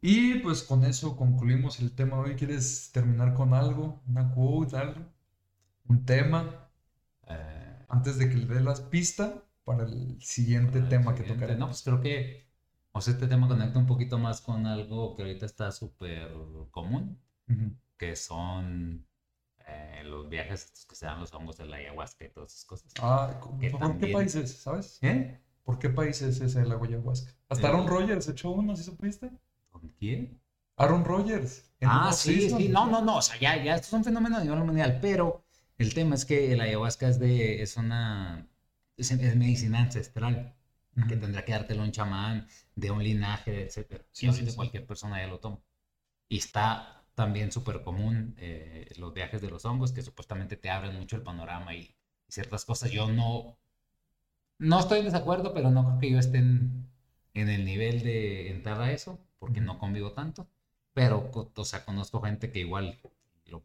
Y 0.02 0.36
pues 0.40 0.64
con 0.64 0.84
eso 0.84 1.16
concluimos 1.16 1.80
el 1.80 1.94
tema 1.96 2.18
de 2.18 2.24
hoy. 2.24 2.36
¿Quieres 2.36 2.92
terminar 2.92 3.34
con 3.34 3.54
algo? 3.54 4.02
¿Una 4.08 4.32
quote, 4.34 4.78
algo? 4.78 5.02
¿Un 5.88 6.06
tema? 6.06 6.70
Eh, 7.28 7.86
Antes 7.90 8.18
de 8.18 8.30
que 8.30 8.36
le 8.38 8.46
dé 8.48 8.62
las 8.62 8.82
pistas 8.82 9.34
para 9.64 9.84
el 9.86 10.22
siguiente 10.22 10.82
tema 10.82 11.16
que 11.16 11.24
tocaremos. 11.24 11.60
No, 11.60 11.68
pues 11.68 11.84
creo 11.84 12.02
que 12.02 12.44
o 12.96 13.02
sea, 13.02 13.16
este 13.16 13.28
tema 13.28 13.48
conecta 13.48 13.80
un 13.80 13.88
poquito 13.88 14.20
más 14.20 14.40
con 14.40 14.68
algo 14.68 15.16
que 15.16 15.24
ahorita 15.24 15.48
está 15.48 15.72
súper 15.72 16.32
común, 16.70 17.20
que 17.98 18.16
son 18.16 19.08
eh, 19.66 20.04
los 20.06 20.30
viajes 20.30 20.66
estos 20.66 20.86
que 20.86 20.96
se 20.96 21.08
dan 21.08 21.20
los 21.20 21.34
hongos 21.34 21.58
de 21.58 21.66
la 21.66 21.78
ayahuasca 21.78 22.26
y 22.26 22.30
todas 22.30 22.54
esas 22.54 22.66
cosas. 22.66 22.94
Ah, 23.02 23.40
¿por 23.42 23.98
qué 23.98 24.08
países, 24.08 24.58
sabes? 24.58 25.00
¿Eh? 25.02 25.42
¿Por 25.64 25.80
qué 25.80 25.90
países 25.90 26.38
es 26.38 26.42
ese 26.42 26.66
la 26.66 26.76
ayahuasca? 26.76 27.34
Hasta 27.50 27.68
Aaron 27.70 27.88
Rodgers 27.88 28.28
echó 28.28 28.52
uno, 28.52 28.76
¿sí 28.76 28.84
supiste? 28.84 29.32
¿Con 29.70 29.88
quién? 30.00 30.42
Aaron 30.76 31.06
Rodgers. 31.06 31.72
Ah, 31.82 32.12
sí, 32.12 32.50
sí, 32.50 32.70
no, 32.70 32.88
no, 32.88 33.02
no, 33.02 33.18
o 33.18 33.22
sea, 33.22 33.40
ya, 33.40 33.62
ya 33.64 33.76
esto 33.76 33.88
es 33.88 33.94
un 33.94 34.04
fenómeno 34.04 34.38
a 34.38 34.44
nivel 34.44 34.60
mundial, 34.60 35.00
pero 35.02 35.46
el 35.78 35.94
tema 35.94 36.16
es 36.16 36.26
que 36.26 36.56
la 36.56 36.64
ayahuasca 36.64 37.08
es 37.08 37.20
de, 37.20 37.62
es 37.62 37.78
una, 37.78 38.48
es, 38.98 39.12
medicina 39.36 39.80
ancestral, 39.80 40.56
que 41.08 41.16
tendrá 41.18 41.44
que 41.44 41.54
dártelo 41.54 41.84
un 41.84 41.92
chamán 41.92 42.48
de 42.76 42.92
un 42.92 43.04
linaje, 43.04 43.66
etcétera. 43.66 44.06
Sí, 44.12 44.32
sí, 44.32 44.46
cualquier 44.56 44.86
persona 44.86 45.20
ya 45.20 45.28
lo 45.28 45.40
toma. 45.40 45.60
Y 46.30 46.38
está 46.38 47.04
también 47.16 47.52
súper 47.52 47.84
común 47.84 48.36
eh, 48.38 48.92
los 48.98 49.14
viajes 49.14 49.42
de 49.42 49.50
los 49.50 49.66
hongos, 49.66 49.92
que 49.92 50.02
supuestamente 50.02 50.56
te 50.56 50.70
abren 50.70 50.96
mucho 50.96 51.16
el 51.16 51.24
panorama 51.24 51.74
y, 51.74 51.96
y 52.28 52.32
ciertas 52.32 52.66
cosas. 52.66 52.92
Yo 52.92 53.10
no, 53.10 53.58
no 54.60 54.80
estoy 54.80 55.00
en 55.00 55.06
desacuerdo, 55.06 55.54
pero 55.54 55.72
no 55.72 55.86
creo 55.86 56.00
que 56.00 56.12
yo 56.12 56.20
esté 56.20 56.38
en, 56.38 56.90
el 57.34 57.66
nivel 57.66 58.04
de 58.04 58.52
entrar 58.52 58.82
a 58.82 58.92
eso, 58.92 59.20
porque 59.40 59.62
no 59.62 59.80
convivo 59.80 60.12
tanto. 60.14 60.48
Pero, 60.94 61.32
o 61.56 61.66
sea, 61.66 61.86
conozco 61.86 62.22
gente 62.22 62.52
que 62.52 62.60
igual, 62.60 63.00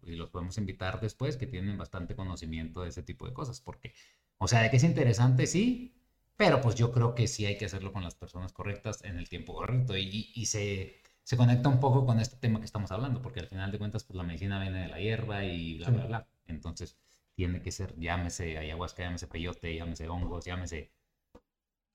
y 0.05 0.17
los 0.17 0.31
podemos 0.31 0.57
invitar 0.59 1.01
después, 1.01 1.37
que 1.37 1.47
tienen 1.47 1.77
bastante 1.77 2.17
conocimiento 2.17 2.83
de 2.83 2.89
ese 2.89 3.03
tipo 3.03 3.27
de 3.27 3.35
cosas, 3.35 3.61
porque, 3.61 3.93
o 4.39 4.49
sea, 4.49 4.63
de 4.63 4.71
que 4.71 4.79
es 4.79 4.85
interesante, 4.85 5.47
sí, 5.47 5.95
pero 6.37 6.61
pues 6.61 6.75
yo 6.77 6.93
creo 6.93 7.15
que 7.15 7.27
sí 7.27 7.45
hay 7.47 7.59
que 7.59 7.67
hacerlo 7.67 7.93
con 7.93 8.03
las 8.05 8.15
personas 8.15 8.53
correctas 8.53 9.05
en 9.05 9.19
el 9.19 9.29
tiempo 9.29 9.55
correcto 9.55 9.97
y, 9.97 10.31
y 10.35 10.47
se, 10.47 11.03
se 11.29 11.37
conecta 11.37 11.69
un 11.69 11.79
poco 11.79 12.07
con 12.07 12.21
este 12.21 12.37
tema 12.37 12.59
que 12.59 12.65
estamos 12.65 12.91
hablando, 12.91 13.21
porque 13.21 13.41
al 13.41 13.49
final 13.49 13.71
de 13.71 13.79
cuentas, 13.79 14.03
pues 14.03 14.17
la 14.17 14.23
medicina 14.23 14.59
viene 14.59 14.81
de 14.81 14.89
la 14.89 14.99
hierba 14.99 15.45
y 15.45 15.77
bla, 15.77 15.91
bla, 15.91 16.07
bla. 16.07 16.29
Entonces, 16.47 16.97
tiene 17.39 17.63
que 17.63 17.71
ser, 17.71 17.97
llámese 17.97 18.59
ayahuasca, 18.59 19.05
llámese 19.05 19.29
peyote, 19.29 19.73
llámese 19.73 20.09
hongos, 20.09 20.45
llámese 20.45 20.93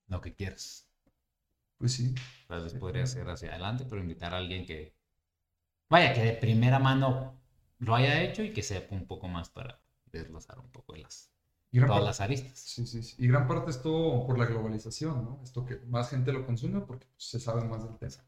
lo 0.06 0.22
que 0.22 0.34
quieras. 0.34 0.88
Pues 1.76 1.92
sí. 1.92 2.14
Tal 2.48 2.62
vez 2.62 2.72
podría 2.72 3.06
ser 3.06 3.28
hacia 3.28 3.50
adelante, 3.50 3.84
pero 3.84 4.00
invitar 4.00 4.32
a 4.32 4.38
alguien 4.38 4.64
que, 4.64 4.96
vaya, 5.90 6.14
que 6.14 6.22
de 6.22 6.32
primera 6.32 6.78
mano 6.78 7.38
lo 7.80 7.94
haya 7.94 8.22
hecho 8.22 8.42
y 8.42 8.54
que 8.54 8.62
sepa 8.62 8.94
un 8.94 9.06
poco 9.06 9.28
más 9.28 9.50
para 9.50 9.82
desglosar 10.06 10.58
un 10.60 10.70
poco 10.70 10.94
de 10.94 11.00
las, 11.00 11.30
todas 11.70 12.02
las 12.02 12.22
aristas. 12.22 12.58
Sí, 12.58 12.86
sí, 12.86 13.02
sí, 13.02 13.14
Y 13.18 13.28
gran 13.28 13.46
parte 13.46 13.70
es 13.70 13.82
todo 13.82 14.26
por 14.26 14.38
la 14.38 14.46
globalización, 14.46 15.26
¿no? 15.26 15.40
Esto 15.44 15.66
que 15.66 15.76
más 15.88 16.08
gente 16.08 16.32
lo 16.32 16.46
consume 16.46 16.80
porque 16.80 17.06
se 17.18 17.38
sabe 17.38 17.64
más 17.64 17.84
del 17.84 17.98
tema. 17.98 18.24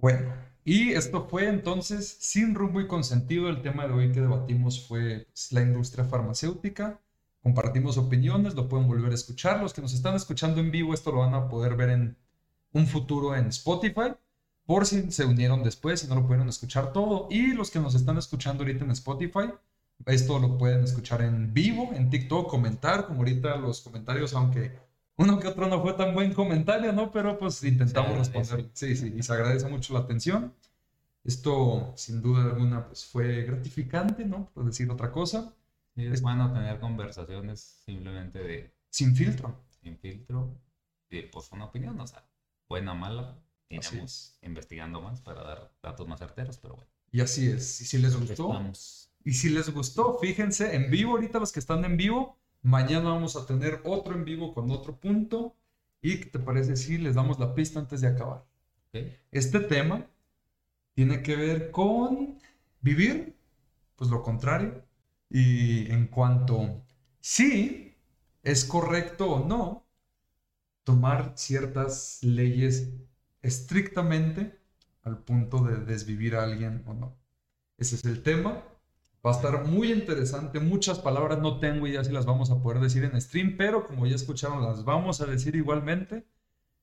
Bueno, 0.00 0.32
y 0.64 0.92
esto 0.92 1.26
fue 1.28 1.48
entonces 1.48 2.16
sin 2.20 2.54
rumbo 2.54 2.80
y 2.80 2.86
consentido. 2.86 3.50
El 3.50 3.60
tema 3.60 3.86
de 3.86 3.92
hoy 3.92 4.12
que 4.12 4.22
debatimos 4.22 4.86
fue 4.86 5.26
pues, 5.26 5.52
la 5.52 5.60
industria 5.60 6.04
farmacéutica. 6.04 7.00
Compartimos 7.42 7.98
opiniones, 7.98 8.54
lo 8.54 8.68
pueden 8.68 8.88
volver 8.88 9.12
a 9.12 9.14
escuchar. 9.14 9.60
Los 9.60 9.74
que 9.74 9.82
nos 9.82 9.92
están 9.92 10.14
escuchando 10.14 10.60
en 10.60 10.70
vivo, 10.70 10.94
esto 10.94 11.12
lo 11.12 11.18
van 11.18 11.34
a 11.34 11.48
poder 11.48 11.76
ver 11.76 11.90
en 11.90 12.16
un 12.72 12.86
futuro 12.86 13.36
en 13.36 13.48
Spotify. 13.48 14.14
Por 14.64 14.86
si 14.86 15.10
se 15.12 15.24
unieron 15.26 15.62
después 15.62 16.02
y 16.04 16.06
no 16.06 16.14
lo 16.14 16.22
pudieron 16.22 16.48
escuchar 16.48 16.92
todo. 16.92 17.28
Y 17.30 17.52
los 17.52 17.70
que 17.70 17.80
nos 17.80 17.94
están 17.94 18.16
escuchando 18.16 18.62
ahorita 18.62 18.84
en 18.84 18.92
Spotify, 18.92 19.52
esto 20.06 20.38
lo 20.38 20.56
pueden 20.56 20.84
escuchar 20.84 21.20
en 21.22 21.52
vivo, 21.52 21.90
en 21.92 22.08
TikTok, 22.08 22.48
comentar, 22.48 23.06
como 23.06 23.20
ahorita 23.20 23.56
los 23.56 23.82
comentarios, 23.82 24.32
aunque 24.32 24.78
uno 25.20 25.38
que 25.38 25.48
otro 25.48 25.68
no 25.68 25.82
fue 25.82 25.92
tan 25.92 26.14
buen 26.14 26.32
comentario, 26.32 26.92
¿no? 26.92 27.10
Pero 27.12 27.38
pues 27.38 27.62
intentamos 27.64 28.16
responder. 28.18 28.70
Sí, 28.72 28.96
sí, 28.96 29.12
y 29.16 29.22
se 29.22 29.32
agradece 29.32 29.68
mucho 29.68 29.92
la 29.92 30.00
atención. 30.00 30.54
Esto, 31.24 31.92
sin 31.96 32.22
duda 32.22 32.44
alguna, 32.44 32.86
pues 32.86 33.04
fue 33.04 33.42
gratificante, 33.42 34.24
¿no? 34.24 34.50
Por 34.54 34.64
decir 34.64 34.90
otra 34.90 35.12
cosa. 35.12 35.54
Sí, 35.94 36.06
es 36.06 36.22
bueno 36.22 36.52
tener 36.52 36.80
conversaciones 36.80 37.60
simplemente 37.84 38.38
de 38.38 38.74
Sin 38.88 39.14
filtro. 39.14 39.54
sin 39.82 39.98
filtro, 39.98 40.56
y 41.10 41.22
pues 41.22 41.50
una 41.52 41.66
opinión, 41.66 42.00
o 42.00 42.06
sea, 42.06 42.24
buena 42.68 42.92
o 42.92 42.94
mala, 42.94 43.36
iremos 43.68 44.38
investigando 44.42 45.00
más 45.02 45.20
para 45.20 45.42
dar 45.42 45.72
datos 45.82 46.08
más 46.08 46.18
certeros, 46.20 46.56
pero 46.58 46.76
bueno. 46.76 46.90
Y 47.12 47.20
así 47.20 47.48
es. 47.48 47.80
Y 47.80 47.84
si 47.84 47.98
les 47.98 48.16
gustó, 48.16 48.52
estamos. 48.52 49.10
y 49.24 49.32
si 49.34 49.50
les 49.50 49.68
gustó, 49.70 50.18
fíjense, 50.18 50.74
en 50.74 50.90
vivo, 50.90 51.12
ahorita 51.12 51.38
los 51.38 51.52
que 51.52 51.60
están 51.60 51.84
en 51.84 51.96
vivo, 51.98 52.39
mañana 52.62 53.10
vamos 53.10 53.36
a 53.36 53.46
tener 53.46 53.80
otro 53.84 54.14
en 54.14 54.24
vivo 54.24 54.52
con 54.54 54.70
otro 54.70 54.96
punto. 54.96 55.56
¿Y 56.02 56.20
qué 56.20 56.26
te 56.26 56.38
parece 56.38 56.76
si 56.76 56.98
les 56.98 57.14
damos 57.14 57.38
la 57.38 57.54
pista 57.54 57.78
antes 57.78 58.00
de 58.00 58.08
acabar? 58.08 58.44
Este 59.30 59.60
tema 59.60 60.06
tiene 60.94 61.22
que 61.22 61.36
ver 61.36 61.70
con 61.70 62.38
vivir, 62.80 63.36
pues 63.96 64.10
lo 64.10 64.22
contrario. 64.22 64.82
Y 65.28 65.90
en 65.90 66.08
cuanto 66.08 66.82
si 67.20 67.94
es 68.42 68.64
correcto 68.64 69.30
o 69.30 69.46
no 69.46 69.86
tomar 70.84 71.34
ciertas 71.36 72.18
leyes 72.22 72.88
estrictamente 73.42 74.58
al 75.02 75.18
punto 75.18 75.62
de 75.64 75.76
desvivir 75.84 76.36
a 76.36 76.44
alguien 76.44 76.82
o 76.86 76.94
no. 76.94 77.16
Ese 77.76 77.96
es 77.96 78.04
el 78.04 78.22
tema. 78.22 78.62
Va 79.24 79.32
a 79.32 79.34
estar 79.34 79.66
muy 79.66 79.92
interesante. 79.92 80.60
Muchas 80.60 80.98
palabras 80.98 81.40
no 81.40 81.58
tengo 81.58 81.86
idea 81.86 82.02
si 82.02 82.10
las 82.10 82.24
vamos 82.24 82.50
a 82.50 82.62
poder 82.62 82.80
decir 82.80 83.04
en 83.04 83.20
stream, 83.20 83.56
pero 83.58 83.86
como 83.86 84.06
ya 84.06 84.16
escucharon, 84.16 84.62
las 84.62 84.84
vamos 84.84 85.20
a 85.20 85.26
decir 85.26 85.56
igualmente. 85.56 86.26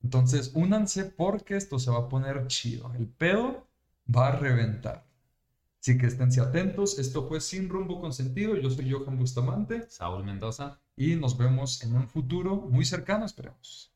Entonces, 0.04 0.52
únanse 0.54 1.04
porque 1.04 1.56
esto 1.56 1.80
se 1.80 1.90
va 1.90 1.98
a 1.98 2.08
poner 2.08 2.46
chido. 2.46 2.92
El 2.94 3.08
pedo 3.08 3.66
va 4.14 4.28
a 4.28 4.36
reventar. 4.36 5.08
Así 5.80 5.98
que 5.98 6.06
esténse 6.06 6.40
atentos. 6.40 6.98
Esto 7.00 7.26
fue 7.26 7.40
Sin 7.40 7.68
Rumbo 7.68 8.00
con 8.00 8.12
Sentido. 8.12 8.56
Yo 8.56 8.70
soy 8.70 8.90
Johan 8.90 9.18
Bustamante 9.18 9.86
Saúl 9.88 10.24
Mendoza. 10.24 10.80
y 10.96 11.16
nos 11.16 11.36
vemos 11.38 11.82
en 11.82 11.94
un 11.96 12.08
futuro 12.08 12.56
muy 12.56 12.84
cercano, 12.84 13.24
esperemos. 13.24 13.92